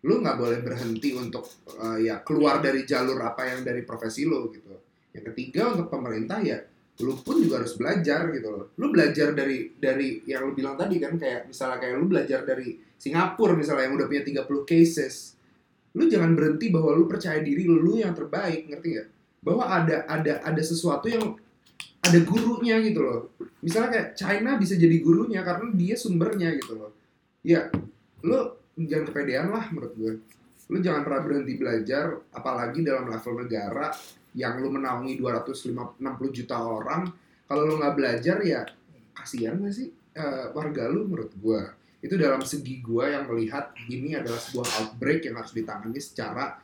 Lu 0.00 0.18
nggak 0.18 0.36
boleh 0.40 0.58
berhenti 0.64 1.14
untuk 1.14 1.46
eh, 1.78 2.10
ya 2.10 2.18
keluar 2.26 2.58
dari 2.58 2.82
jalur 2.82 3.22
apa 3.22 3.46
yang 3.46 3.62
dari 3.62 3.86
profesi 3.86 4.26
lu 4.26 4.50
gitu. 4.50 4.74
Yang 5.14 5.34
ketiga 5.34 5.74
untuk 5.74 5.86
pemerintah 5.86 6.42
ya 6.42 6.58
lu 7.00 7.16
pun 7.24 7.40
juga 7.40 7.64
harus 7.64 7.74
belajar 7.78 8.28
gitu 8.34 8.48
loh. 8.50 8.64
Lu 8.76 8.92
belajar 8.92 9.32
dari 9.32 9.72
dari 9.72 10.20
yang 10.28 10.50
lu 10.50 10.52
bilang 10.52 10.76
tadi 10.76 11.00
kan 11.00 11.16
kayak 11.16 11.48
misalnya 11.48 11.80
kayak 11.80 11.94
lu 11.96 12.06
belajar 12.10 12.44
dari 12.44 12.76
Singapura 13.00 13.56
misalnya 13.56 13.88
yang 13.88 13.96
udah 13.96 14.06
punya 14.06 14.22
30 14.44 14.68
cases. 14.68 15.14
Lu 15.96 16.06
jangan 16.06 16.36
berhenti 16.36 16.68
bahwa 16.68 16.92
lu 16.94 17.08
percaya 17.08 17.40
diri 17.40 17.64
lu 17.66 17.98
yang 17.98 18.12
terbaik, 18.12 18.68
ngerti 18.68 18.88
nggak? 18.94 19.08
Bahwa 19.40 19.64
ada 19.66 20.04
ada 20.04 20.44
ada 20.44 20.62
sesuatu 20.62 21.08
yang 21.08 21.36
ada 22.00 22.18
gurunya 22.24 22.80
gitu 22.80 23.00
loh. 23.04 23.20
Misalnya 23.60 23.90
kayak 23.92 24.08
China 24.16 24.56
bisa 24.56 24.74
jadi 24.76 24.96
gurunya 25.04 25.44
karena 25.44 25.68
dia 25.76 25.94
sumbernya 25.96 26.48
gitu 26.56 26.76
loh. 26.80 26.90
Ya, 27.44 27.68
lu 28.24 28.56
jangan 28.76 29.12
kepedean 29.12 29.48
lah 29.52 29.68
menurut 29.68 29.92
gue. 29.96 30.12
Lu 30.70 30.78
jangan 30.80 31.02
pernah 31.04 31.20
berhenti 31.24 31.54
belajar, 31.60 32.20
apalagi 32.32 32.80
dalam 32.80 33.10
level 33.10 33.44
negara 33.44 33.92
yang 34.32 34.62
lu 34.62 34.70
menaungi 34.72 35.18
260 35.18 35.98
juta 36.32 36.56
orang. 36.56 37.10
Kalau 37.50 37.62
lu 37.66 37.82
nggak 37.82 37.96
belajar 37.98 38.38
ya 38.46 38.62
kasihan 39.10 39.58
nggak 39.58 39.74
sih 39.74 39.90
eh, 40.14 40.46
warga 40.54 40.88
lu 40.88 41.04
menurut 41.10 41.32
gue. 41.36 41.62
Itu 42.00 42.16
dalam 42.16 42.40
segi 42.40 42.80
gue 42.80 43.04
yang 43.12 43.28
melihat 43.28 43.76
ini 43.90 44.16
adalah 44.16 44.40
sebuah 44.40 44.66
outbreak 44.80 45.28
yang 45.28 45.36
harus 45.36 45.52
ditangani 45.52 46.00
secara 46.00 46.56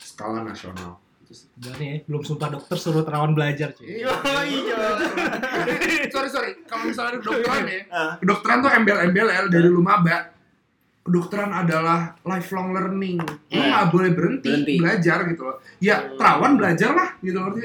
skala 0.00 0.40
nasional. 0.40 0.96
Udah 1.28 1.74
nih, 1.76 2.04
belum 2.04 2.22
sumpah 2.22 2.48
dokter 2.48 2.76
suruh 2.76 3.04
terawan 3.04 3.32
belajar 3.32 3.72
cuy. 3.72 4.00
Iya, 4.00 4.12
iya. 4.48 4.78
sorry 6.08 6.28
sorry, 6.28 6.50
kalau 6.64 6.88
misalnya 6.88 7.20
kedokteran 7.20 7.64
ya, 7.64 7.80
Ah. 7.90 8.12
kedokteran 8.16 8.58
tuh 8.60 8.70
embel-embel 8.72 9.26
ya 9.26 9.40
dari 9.46 9.68
lu 9.68 9.80
maba. 9.80 10.37
Kedokteran 10.98 11.48
adalah 11.50 12.20
lifelong 12.20 12.76
learning. 12.76 13.16
Lu 13.16 13.32
Iya. 13.48 13.64
nggak 13.72 13.86
boleh 13.88 14.10
berhenti, 14.12 14.52
Berhenti. 14.52 14.74
belajar 14.76 15.18
gitu 15.24 15.40
loh. 15.40 15.56
Ya, 15.80 15.96
terawan 16.12 16.60
belajar 16.60 16.90
lah 16.92 17.08
gitu 17.18 17.38
loh. 17.40 17.56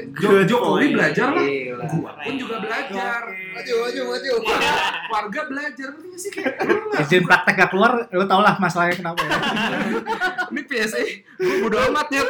Jokowi 0.48 0.96
belajar 0.96 1.28
lah. 1.28 1.44
Gila. 1.44 1.84
Gua 1.84 2.10
pun 2.16 2.34
juga 2.40 2.56
belajar. 2.56 3.20
Maju, 3.28 3.72
maju, 3.84 4.00
maju. 4.08 4.32
Warga 5.12 5.40
belajar. 5.44 5.88
Ngerti 5.92 6.16
sih 6.16 6.30
kayak. 6.32 6.56
Izin 7.04 7.22
praktek 7.22 7.54
gak 7.54 7.68
keluar, 7.68 7.92
lu 8.08 8.24
tau 8.24 8.40
lah 8.40 8.56
masalahnya 8.56 8.96
kenapa 8.96 9.20
ya. 9.20 9.36
Ini 10.54 10.60
PSA, 10.64 11.02
gue 11.36 11.56
bodo 11.60 11.76
amat 11.90 12.06
nyet. 12.08 12.28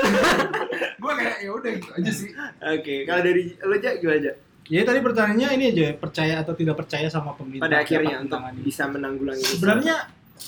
gue 1.04 1.12
kayak 1.14 1.36
ya 1.38 1.50
udah 1.52 1.70
gitu 1.78 1.90
aja 1.94 2.10
sih. 2.10 2.30
Oke, 2.58 3.04
kalau 3.04 3.22
dari 3.22 3.52
lo 3.54 3.74
aja 3.76 3.90
gimana 4.00 4.18
aja? 4.18 4.32
Jadi 4.64 4.82
tadi 4.82 4.98
pertanyaannya 4.98 5.48
ini 5.52 5.64
aja, 5.70 5.86
percaya 5.94 6.34
atau 6.40 6.56
tidak 6.56 6.74
percaya 6.74 7.06
sama 7.06 7.36
pemerintah. 7.36 7.68
Pada 7.68 7.84
akhirnya 7.84 8.16
untuk 8.18 8.40
bisa 8.64 8.88
menanggulangi 8.88 9.44
ini. 9.44 9.52
Sebenarnya 9.54 9.96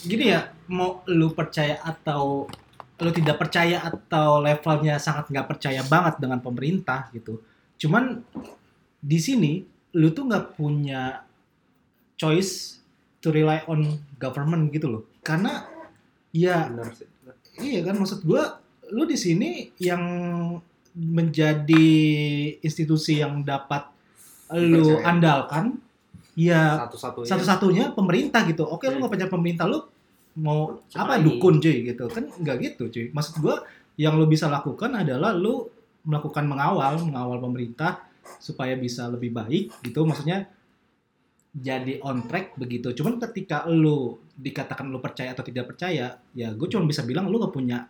gini 0.07 0.33
ya, 0.33 0.51
mau 0.71 1.03
lu 1.07 1.33
percaya 1.33 1.79
atau 1.83 2.47
lu 2.97 3.11
tidak 3.13 3.37
percaya 3.37 3.85
atau 3.85 4.41
levelnya 4.41 4.97
sangat 4.97 5.29
nggak 5.29 5.49
percaya 5.53 5.85
banget 5.85 6.17
dengan 6.17 6.41
pemerintah 6.41 7.13
gitu. 7.13 7.45
Cuman 7.77 8.25
di 9.01 9.19
sini 9.21 9.53
lu 9.97 10.13
tuh 10.17 10.29
nggak 10.29 10.57
punya 10.57 11.21
choice 12.17 12.81
to 13.21 13.29
rely 13.29 13.61
on 13.69 14.01
government 14.17 14.73
gitu 14.73 14.89
loh. 14.89 15.03
Karena 15.21 15.69
ya 16.33 16.73
Benar 16.73 16.93
sih. 16.97 17.09
Iya 17.57 17.89
kan 17.89 17.97
maksud 17.97 18.25
gua 18.25 18.61
lu 18.93 19.09
di 19.09 19.17
sini 19.17 19.73
yang 19.81 20.05
menjadi 20.97 21.89
institusi 22.65 23.21
yang 23.21 23.45
dapat 23.45 23.85
lu 24.57 25.01
andalkan 25.05 25.81
ya 26.37 26.85
Satu-satunya. 26.87 27.29
satu-satunya 27.33 27.85
pemerintah 27.97 28.45
gitu. 28.45 28.63
Oke 28.69 28.87
lu 28.93 29.01
nggak 29.01 29.13
percaya 29.17 29.31
pemerintah 29.33 29.65
lu 29.67 29.81
mau 30.37 30.77
Siapa 30.93 31.01
apa 31.01 31.13
lagi? 31.17 31.25
dukun 31.33 31.55
cuy 31.59 31.77
gitu 31.89 32.05
kan 32.13 32.25
nggak 32.29 32.57
gitu 32.61 32.83
cuy. 32.93 33.07
Maksud 33.11 33.41
gua 33.41 33.65
yang 33.97 34.21
lu 34.21 34.29
bisa 34.29 34.47
lakukan 34.53 34.93
adalah 34.93 35.33
lu 35.33 35.65
melakukan 36.05 36.45
mengawal 36.45 37.01
mengawal 37.03 37.41
pemerintah 37.41 38.05
supaya 38.39 38.77
bisa 38.77 39.09
lebih 39.09 39.33
baik 39.33 39.73
gitu. 39.81 40.05
Maksudnya 40.05 40.45
jadi 41.57 42.05
on 42.05 42.29
track 42.29 42.53
begitu. 42.61 42.93
Cuman 42.93 43.17
ketika 43.17 43.65
lu 43.65 44.21
dikatakan 44.37 44.93
lu 44.93 45.01
percaya 45.01 45.33
atau 45.33 45.41
tidak 45.41 45.73
percaya, 45.73 46.21
ya 46.37 46.49
gue 46.53 46.69
cuma 46.69 46.85
bisa 46.85 47.01
bilang 47.01 47.33
lu 47.33 47.41
gak 47.41 47.57
punya 47.57 47.89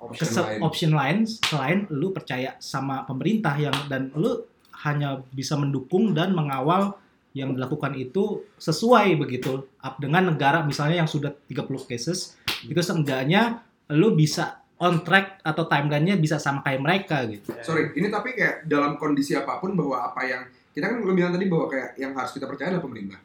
Option 0.00 0.30
lain. 0.32 0.58
option 0.64 0.92
lain 0.96 1.18
selain 1.28 1.84
lu 1.92 2.08
percaya 2.14 2.56
sama 2.56 3.04
pemerintah 3.04 3.52
yang 3.60 3.74
dan 3.90 4.08
lu 4.16 4.46
hanya 4.86 5.20
bisa 5.28 5.60
mendukung 5.60 6.16
dan 6.16 6.32
mengawal 6.32 6.96
yang 7.32 7.54
dilakukan 7.54 7.94
itu 7.94 8.42
sesuai 8.56 9.14
begitu 9.14 9.70
Up 9.78 9.96
dengan 9.96 10.28
negara 10.28 10.60
misalnya 10.60 11.00
yang 11.00 11.08
sudah 11.08 11.30
30 11.46 11.66
cases 11.86 12.34
itu 12.62 12.76
seenggaknya 12.76 13.62
lu 13.90 14.12
bisa 14.12 14.58
on 14.76 15.00
track 15.00 15.38
atau 15.40 15.64
timelinenya 15.64 16.16
bisa 16.16 16.36
sama 16.36 16.60
kayak 16.60 16.80
mereka 16.80 17.22
gitu. 17.28 17.52
Sorry, 17.60 17.92
ini 17.94 18.08
tapi 18.08 18.32
kayak 18.32 18.64
dalam 18.64 18.96
kondisi 18.96 19.36
apa 19.36 19.60
pun 19.60 19.76
bahwa 19.76 20.00
apa 20.02 20.24
yang 20.24 20.42
kita 20.70 20.88
kan 20.88 20.98
lu 20.98 21.12
bilang 21.12 21.30
tadi 21.30 21.46
bahwa 21.46 21.68
kayak 21.68 22.00
yang 22.00 22.16
harus 22.16 22.32
kita 22.32 22.48
percaya 22.48 22.72
adalah 22.72 22.84
pemerintah. 22.84 23.20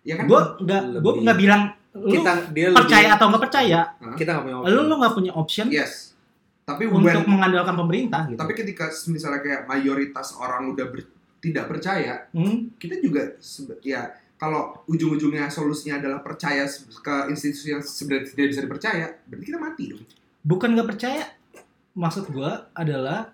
Ya 0.00 0.16
kan? 0.16 0.24
Gue 0.24 0.40
nggak 0.58 0.82
gue 0.98 1.12
nggak 1.20 1.38
bilang 1.38 1.62
lu 1.90 2.14
Kita 2.16 2.32
dia 2.54 2.70
percaya 2.70 3.02
lebih, 3.04 3.16
atau 3.18 3.26
nggak 3.28 3.42
percaya, 3.42 3.80
kita 4.14 4.30
nggak 4.30 4.44
punya 4.46 4.56
opsi. 4.56 4.70
lu 4.70 4.80
lu 4.80 4.94
nggak 4.96 5.14
punya 5.14 5.32
option 5.34 5.66
Yes. 5.68 5.92
Tapi 6.62 6.86
untuk 6.86 7.02
when, 7.02 7.26
mengandalkan 7.26 7.74
pemerintah 7.74 8.30
gitu. 8.30 8.38
tapi 8.38 8.52
ketika 8.54 8.86
misalnya 9.10 9.42
kayak 9.42 9.60
mayoritas 9.66 10.38
orang 10.38 10.70
udah 10.70 10.86
ber- 10.86 11.10
tidak 11.40 11.66
percaya, 11.66 12.28
Hmm, 12.30 12.70
kita 12.76 13.00
juga 13.00 13.32
ya 13.80 14.06
kalau 14.36 14.72
ujung-ujungnya 14.86 15.48
solusinya 15.48 15.98
adalah 15.98 16.20
percaya 16.20 16.64
ke 16.96 17.14
institusi 17.28 17.70
yang 17.70 17.80
sebenarnya 17.80 18.30
tidak 18.30 18.48
bisa 18.48 18.60
dipercaya, 18.62 19.06
berarti 19.24 19.44
kita 19.46 19.58
mati 19.58 19.84
dong. 19.88 20.04
bukan 20.40 20.72
nggak 20.72 20.88
percaya 20.88 21.24
maksud 21.92 22.28
gua 22.30 22.72
adalah 22.72 23.28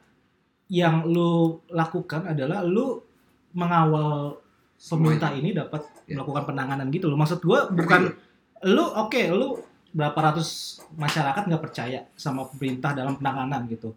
yang 0.66 1.04
lu 1.04 1.62
lakukan 1.68 2.26
adalah 2.26 2.58
lu 2.60 2.98
mengawal 3.52 4.38
pemerintah 4.76 5.30
ini 5.32 5.50
dapat 5.52 5.82
Ya. 6.06 6.18
melakukan 6.18 6.46
penanganan 6.46 6.86
gitu 6.88 7.06
loh. 7.06 7.14
Maksud 7.14 7.42
gua 7.42 7.66
bukan 7.68 8.14
lu 8.64 8.82
oke 8.82 9.18
lu 9.28 9.58
berapa 9.90 10.14
ratus 10.14 10.78
masyarakat 10.92 11.46
nggak 11.46 11.62
percaya 11.62 12.06
sama 12.14 12.46
pemerintah 12.46 12.94
dalam 12.94 13.14
penanganan 13.14 13.66
gitu. 13.66 13.90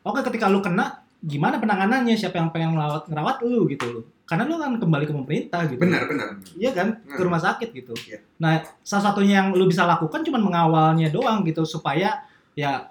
Oke 0.00 0.20
ketika 0.22 0.48
lu 0.48 0.60
kena 0.60 0.99
gimana 1.20 1.60
penanganannya 1.60 2.16
siapa 2.16 2.36
yang 2.36 2.48
pengen 2.48 2.74
ngerawat 2.74 3.04
ngerawat 3.06 3.36
lu 3.44 3.68
gitu 3.68 3.86
loh 3.86 4.04
karena 4.24 4.46
lu 4.46 4.56
kan 4.56 4.72
kembali 4.78 5.04
ke 5.04 5.12
pemerintah 5.12 5.60
gitu 5.66 5.80
Benar, 5.80 6.06
benar. 6.06 6.28
Iya 6.54 6.70
kan 6.70 6.88
ke 6.98 7.18
Hmm. 7.18 7.26
rumah 7.26 7.42
sakit 7.42 7.68
gitu. 7.74 7.92
Iya. 8.06 8.22
Nah 8.38 8.62
salah 8.80 9.10
satunya 9.10 9.42
yang 9.42 9.50
lu 9.50 9.66
bisa 9.66 9.82
lakukan 9.84 10.22
cuma 10.22 10.38
mengawalnya 10.38 11.10
doang 11.10 11.42
gitu 11.42 11.66
supaya 11.66 12.22
ya 12.54 12.88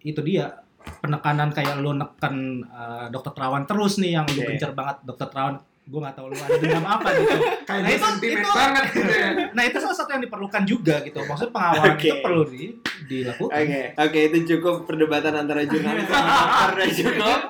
itu 0.00 0.20
dia 0.20 0.60
penekanan 1.00 1.48
kayak 1.50 1.78
lu 1.78 1.94
neken 1.94 2.66
uh, 2.66 3.06
dokter 3.08 3.32
Terawan 3.32 3.64
terus 3.64 3.96
nih 3.96 4.14
yang 4.14 4.26
lu 4.26 4.36
Oke. 4.36 4.52
gencar 4.52 4.74
banget 4.74 4.96
dokter 5.02 5.26
Terawan 5.26 5.56
gue 5.82 5.98
nggak 5.98 6.14
tahu 6.14 6.26
lu 6.30 6.36
ada 6.36 6.56
dendam 6.56 6.86
apa 6.86 7.08
gitu. 7.12 7.36
Kayak 7.68 7.80
Nah, 7.82 7.90
itu- 7.90 8.26
itu- 8.28 8.52
banget 8.54 8.84
gitu 8.88 9.12
ya. 9.12 9.30
Nah 9.50 9.62
itu 9.62 9.76
salah 9.76 9.96
satu 9.96 10.10
yang 10.10 10.22
diperlukan 10.22 10.62
juga 10.62 10.94
gitu. 11.02 11.18
Maksud 11.20 11.48
pengawalan 11.50 11.92
Oke. 11.92 12.06
itu 12.06 12.16
perlu 12.20 12.42
di, 12.46 12.64
dilakukan. 13.04 13.50
Oke, 13.52 13.80
oke 13.98 14.18
itu 14.22 14.36
cukup 14.48 14.74
perdebatan 14.84 15.34
antara 15.36 15.62
jurnalis 15.62 16.06
sama 16.06 16.32
dokter 16.70 16.88
cukup. 16.94 17.40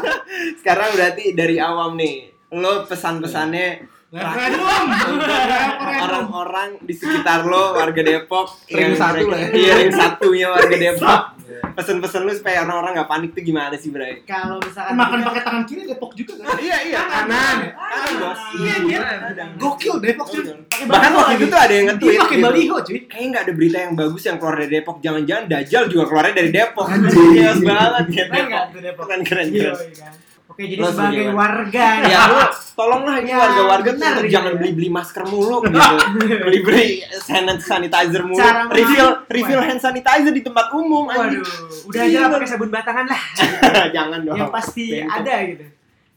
Sekarang 0.60 0.88
berarti 0.92 1.24
dari 1.32 1.56
awam 1.56 1.94
nih, 1.94 2.14
lo 2.52 2.84
pesan-pesannya 2.84 3.66
Orang-orang 5.96 6.68
di 6.80 6.92
sekitar 6.92 7.44
lo 7.44 7.74
warga 7.74 8.00
Depok 8.00 8.48
Ring 8.68 8.92
yang 8.92 8.94
satu 8.94 9.24
lah 9.26 9.38
ya. 9.38 9.48
iya 9.52 9.72
ring 9.76 9.92
satunya 9.92 10.46
warga 10.48 10.72
Depok 10.74 11.22
pesen-pesen 11.72 12.24
lu 12.24 12.32
supaya 12.32 12.64
orang-orang 12.64 12.96
nggak 12.96 13.06
panik 13.06 13.30
tuh 13.32 13.42
gimana 13.42 13.76
sih 13.76 13.88
Bray? 13.88 14.24
Kalau 14.24 14.56
misalkan 14.58 14.96
Makan 14.96 15.18
pakai 15.22 15.42
tangan 15.42 15.62
kiri 15.62 15.84
Depok 15.84 16.12
juga 16.12 16.32
kan? 16.38 16.56
Iya 16.56 16.78
iya 16.82 17.00
kanan, 17.02 17.56
kanan 17.70 18.12
bos. 18.16 18.40
Iya 18.56 18.74
dia 18.82 19.00
gokil 19.54 19.94
Depok 20.00 20.26
cuy. 20.26 20.42
Pakai 20.42 20.84
Bahkan 20.86 21.10
waktu 21.12 21.32
itu 21.36 21.44
tuh 21.46 21.58
ada 21.58 21.70
yang 21.70 21.84
Dia 21.84 21.92
nge-tweet 21.92 22.16
pakai 22.18 22.32
gitu. 22.32 22.44
baliho 22.44 22.76
cuy. 22.80 22.98
Kayaknya 23.06 23.28
nggak 23.28 23.44
ada 23.44 23.52
berita 23.52 23.76
yang 23.78 23.92
bagus 23.94 24.22
yang 24.24 24.36
keluar 24.36 24.54
dari 24.56 24.70
Depok. 24.70 24.96
Jangan-jangan 24.98 25.44
Dajjal 25.46 25.84
juga 25.86 26.04
keluarnya 26.08 26.34
dari 26.34 26.50
Depok. 26.50 26.86
Jelas 26.88 27.58
banget 27.62 28.04
ya 28.10 28.24
Keren 28.26 28.44
nggak 28.46 28.64
Depok. 28.64 28.72
tuh 28.72 28.80
Depok? 28.82 29.04
Keren 29.06 29.22
keren 29.22 29.46
Iya, 29.46 29.70
keren. 29.70 30.12
Oke, 30.46 30.62
jadi 30.62 30.78
Lo 30.78 30.88
sebagai 30.94 31.34
warga 31.34 31.86
Ya 32.14 32.20
lu 32.30 32.38
tolonglah 32.78 33.18
ini 33.18 33.34
Ya, 33.34 33.38
warga-warga 33.42 33.90
tuh 33.90 33.98
benar 33.98 34.14
gitu 34.22 34.30
jangan 34.30 34.52
ya. 34.54 34.58
beli-beli 34.62 34.88
masker 34.94 35.22
mulu 35.26 35.56
gitu. 35.66 35.78
Beli-beli 36.46 37.02
hand 37.26 37.58
sanitizer 37.58 38.22
mulu. 38.22 38.38
Cara 38.38 38.70
Refill 38.70 39.08
refill 39.26 39.62
hand 39.62 39.80
sanitizer 39.82 40.30
di 40.30 40.42
tempat 40.46 40.70
umum 40.70 41.10
anjing. 41.10 41.42
Waduh, 41.42 41.88
udah 41.90 42.00
aja 42.06 42.18
lah 42.22 42.28
pakai 42.38 42.48
sabun 42.48 42.70
batangan 42.70 43.06
lah. 43.10 43.22
jangan 43.96 44.20
dong. 44.22 44.36
yang 44.38 44.50
pasti 44.54 44.84
Bengkok. 45.02 45.18
ada 45.18 45.34
gitu. 45.50 45.64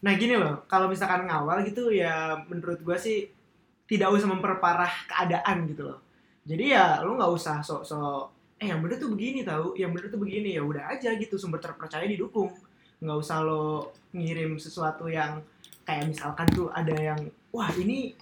Nah 0.00 0.12
gini 0.16 0.34
loh, 0.38 0.54
kalau 0.70 0.86
misalkan 0.86 1.26
ngawal 1.26 1.60
gitu 1.66 1.90
ya 1.90 2.38
menurut 2.46 2.78
gua 2.86 2.96
sih 2.96 3.28
tidak 3.90 4.14
usah 4.14 4.30
memperparah 4.30 5.10
keadaan 5.10 5.66
gitu 5.66 5.90
loh. 5.90 5.98
Jadi 6.46 6.70
ya 6.70 7.02
lu 7.02 7.18
nggak 7.18 7.32
usah 7.34 7.58
sok-sok 7.60 8.38
eh 8.60 8.68
yang 8.68 8.84
bener 8.84 9.00
tuh 9.00 9.10
begini 9.10 9.40
tahu, 9.42 9.72
yang 9.74 9.90
bener 9.90 10.12
tuh 10.12 10.20
begini 10.20 10.54
ya 10.54 10.62
udah 10.62 10.92
aja 10.92 11.16
gitu 11.18 11.34
sumber 11.34 11.58
terpercaya 11.58 12.06
didukung. 12.06 12.52
Nggak 13.00 13.18
usah 13.18 13.38
lo 13.42 13.92
ngirim 14.12 14.60
sesuatu 14.60 15.08
yang 15.08 15.40
kayak 15.84 16.12
misalkan 16.12 16.46
tuh 16.52 16.68
ada 16.70 16.94
yang 16.94 17.20
wah 17.50 17.70
ini 17.74 18.14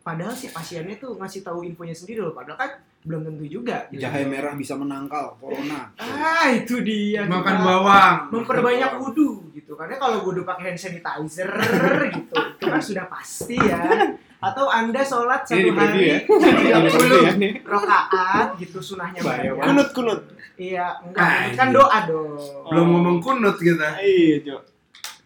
padahal 0.00 0.32
si 0.32 0.48
pasiennya 0.48 0.96
tuh 0.96 1.20
ngasih 1.20 1.44
tahu 1.44 1.66
infonya 1.66 1.92
sendiri 1.92 2.24
loh 2.24 2.32
padahal 2.32 2.56
kan 2.56 2.70
belum 3.00 3.24
tentu 3.24 3.44
juga 3.48 3.88
gitu. 3.88 4.04
Jahe 4.04 4.28
merah 4.28 4.52
bisa 4.52 4.76
menangkal 4.76 5.32
corona. 5.40 5.88
Ah, 5.96 6.52
itu 6.52 6.84
dia. 6.84 7.24
Makan 7.24 7.56
kita 7.56 7.64
bawang. 7.64 8.16
memperbanyak 8.28 8.92
wudhu 9.00 9.40
gitu 9.56 9.72
karena 9.72 9.96
kalau 9.96 10.20
wudhu 10.20 10.44
pakai 10.44 10.72
hand 10.72 10.80
sanitizer 10.80 11.48
gitu 12.16 12.34
itu 12.36 12.66
kan 12.68 12.82
sudah 12.82 13.08
pasti 13.08 13.56
ya 13.56 13.80
atau 14.40 14.66
anda 14.66 15.00
sholat 15.00 15.44
satu 15.44 15.68
hari 15.70 16.00
ya. 16.06 16.18
tiga 16.58 16.78
puluh 16.82 17.20
Iya 17.20 17.32
nih. 17.34 17.52
rakaat 17.60 18.48
gitu 18.56 18.80
sunahnya 18.80 19.20
banyak 19.20 19.52
Kunut 19.54 19.88
kunut. 19.92 20.20
iya 20.56 20.96
enggak 20.98 21.20
Ah, 21.20 21.40
itu 21.44 21.56
kan 21.56 21.68
iya. 21.68 21.76
doa 21.76 21.98
dong 22.04 22.30
Belum 22.66 22.86
ngomong 22.90 23.16
kunut 23.18 23.56
kita. 23.56 24.00
Iya, 24.00 24.36
Jo. 24.42 24.56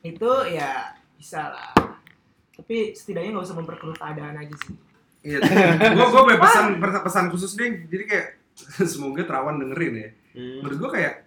itu 0.02 0.30
ya 0.50 0.92
bisa 1.14 1.48
lah 1.48 1.72
tapi 2.52 2.92
setidaknya 2.92 3.32
nggak 3.32 3.44
usah 3.44 3.56
memperkeruh 3.56 3.94
keadaan 3.94 4.36
aja 4.36 4.54
sih 4.60 4.74
Iya. 5.22 5.40
Gua 5.94 6.06
gua 6.06 6.22
punya 6.22 6.36
pesan 6.36 6.66
pesan 6.76 7.24
khusus 7.28 7.54
deh. 7.54 7.88
Jadi 7.88 8.04
kayak 8.04 8.26
semoga 8.84 9.24
Terawan 9.24 9.56
dengerin 9.56 9.94
ya. 9.96 10.08
Menurut 10.60 10.76
gua 10.76 10.90
kayak 10.92 11.23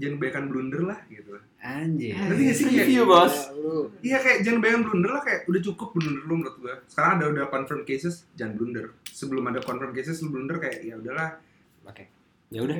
jangan 0.00 0.16
kebanyakan 0.16 0.44
blunder 0.48 0.82
lah 0.88 0.98
gitu. 1.12 1.36
Anjir. 1.60 2.16
Ngerti 2.16 2.42
gak 2.48 2.56
sih 2.56 2.64
kayak 2.64 2.88
Review 2.88 3.04
bos. 3.04 3.34
Lu 3.52 3.92
Iya 4.00 4.18
kayak 4.24 4.38
jangan 4.40 4.56
kebanyakan 4.64 4.82
blunder 4.88 5.10
lah 5.12 5.22
kayak 5.22 5.40
udah 5.44 5.60
cukup 5.60 5.88
blunder 5.92 6.22
lu 6.24 6.34
menurut 6.40 6.56
gua. 6.56 6.74
Sekarang 6.88 7.20
ada 7.20 7.26
udah 7.28 7.44
confirm 7.52 7.84
cases 7.84 8.24
jangan 8.34 8.56
blunder. 8.56 8.96
Sebelum 9.12 9.44
ada 9.52 9.60
confirm 9.60 9.92
cases 9.92 10.24
lu 10.24 10.32
blunder 10.32 10.56
kayak 10.56 10.80
ya 10.80 10.96
udahlah. 10.96 11.36
Oke. 11.84 12.08
Ya 12.48 12.60
udah. 12.64 12.76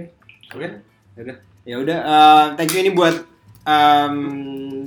Oke. 0.56 0.68
Ya 1.14 1.20
udah. 1.20 1.36
Ya 1.68 1.76
udah. 1.76 1.98
eh, 2.00 2.46
thank 2.56 2.72
you 2.72 2.80
ini 2.80 2.96
buat 2.96 3.20
em, 3.68 4.16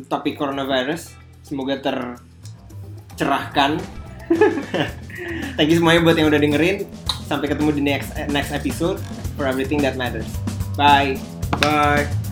topik 0.09 0.33
coronavirus. 0.41 1.13
Semoga 1.45 1.77
tercerahkan. 1.79 3.77
thank 5.59 5.69
you 5.69 5.77
semuanya 5.77 6.01
buat 6.01 6.17
yang 6.17 6.33
udah 6.33 6.41
dengerin. 6.41 6.89
Sampai 7.29 7.47
ketemu 7.47 7.69
di 7.77 7.81
next 7.85 8.09
next 8.33 8.49
episode 8.49 8.97
for 9.37 9.45
everything 9.45 9.79
that 9.85 9.93
matters. 9.95 10.27
Bye. 10.73 11.21
Bye. 11.61 12.22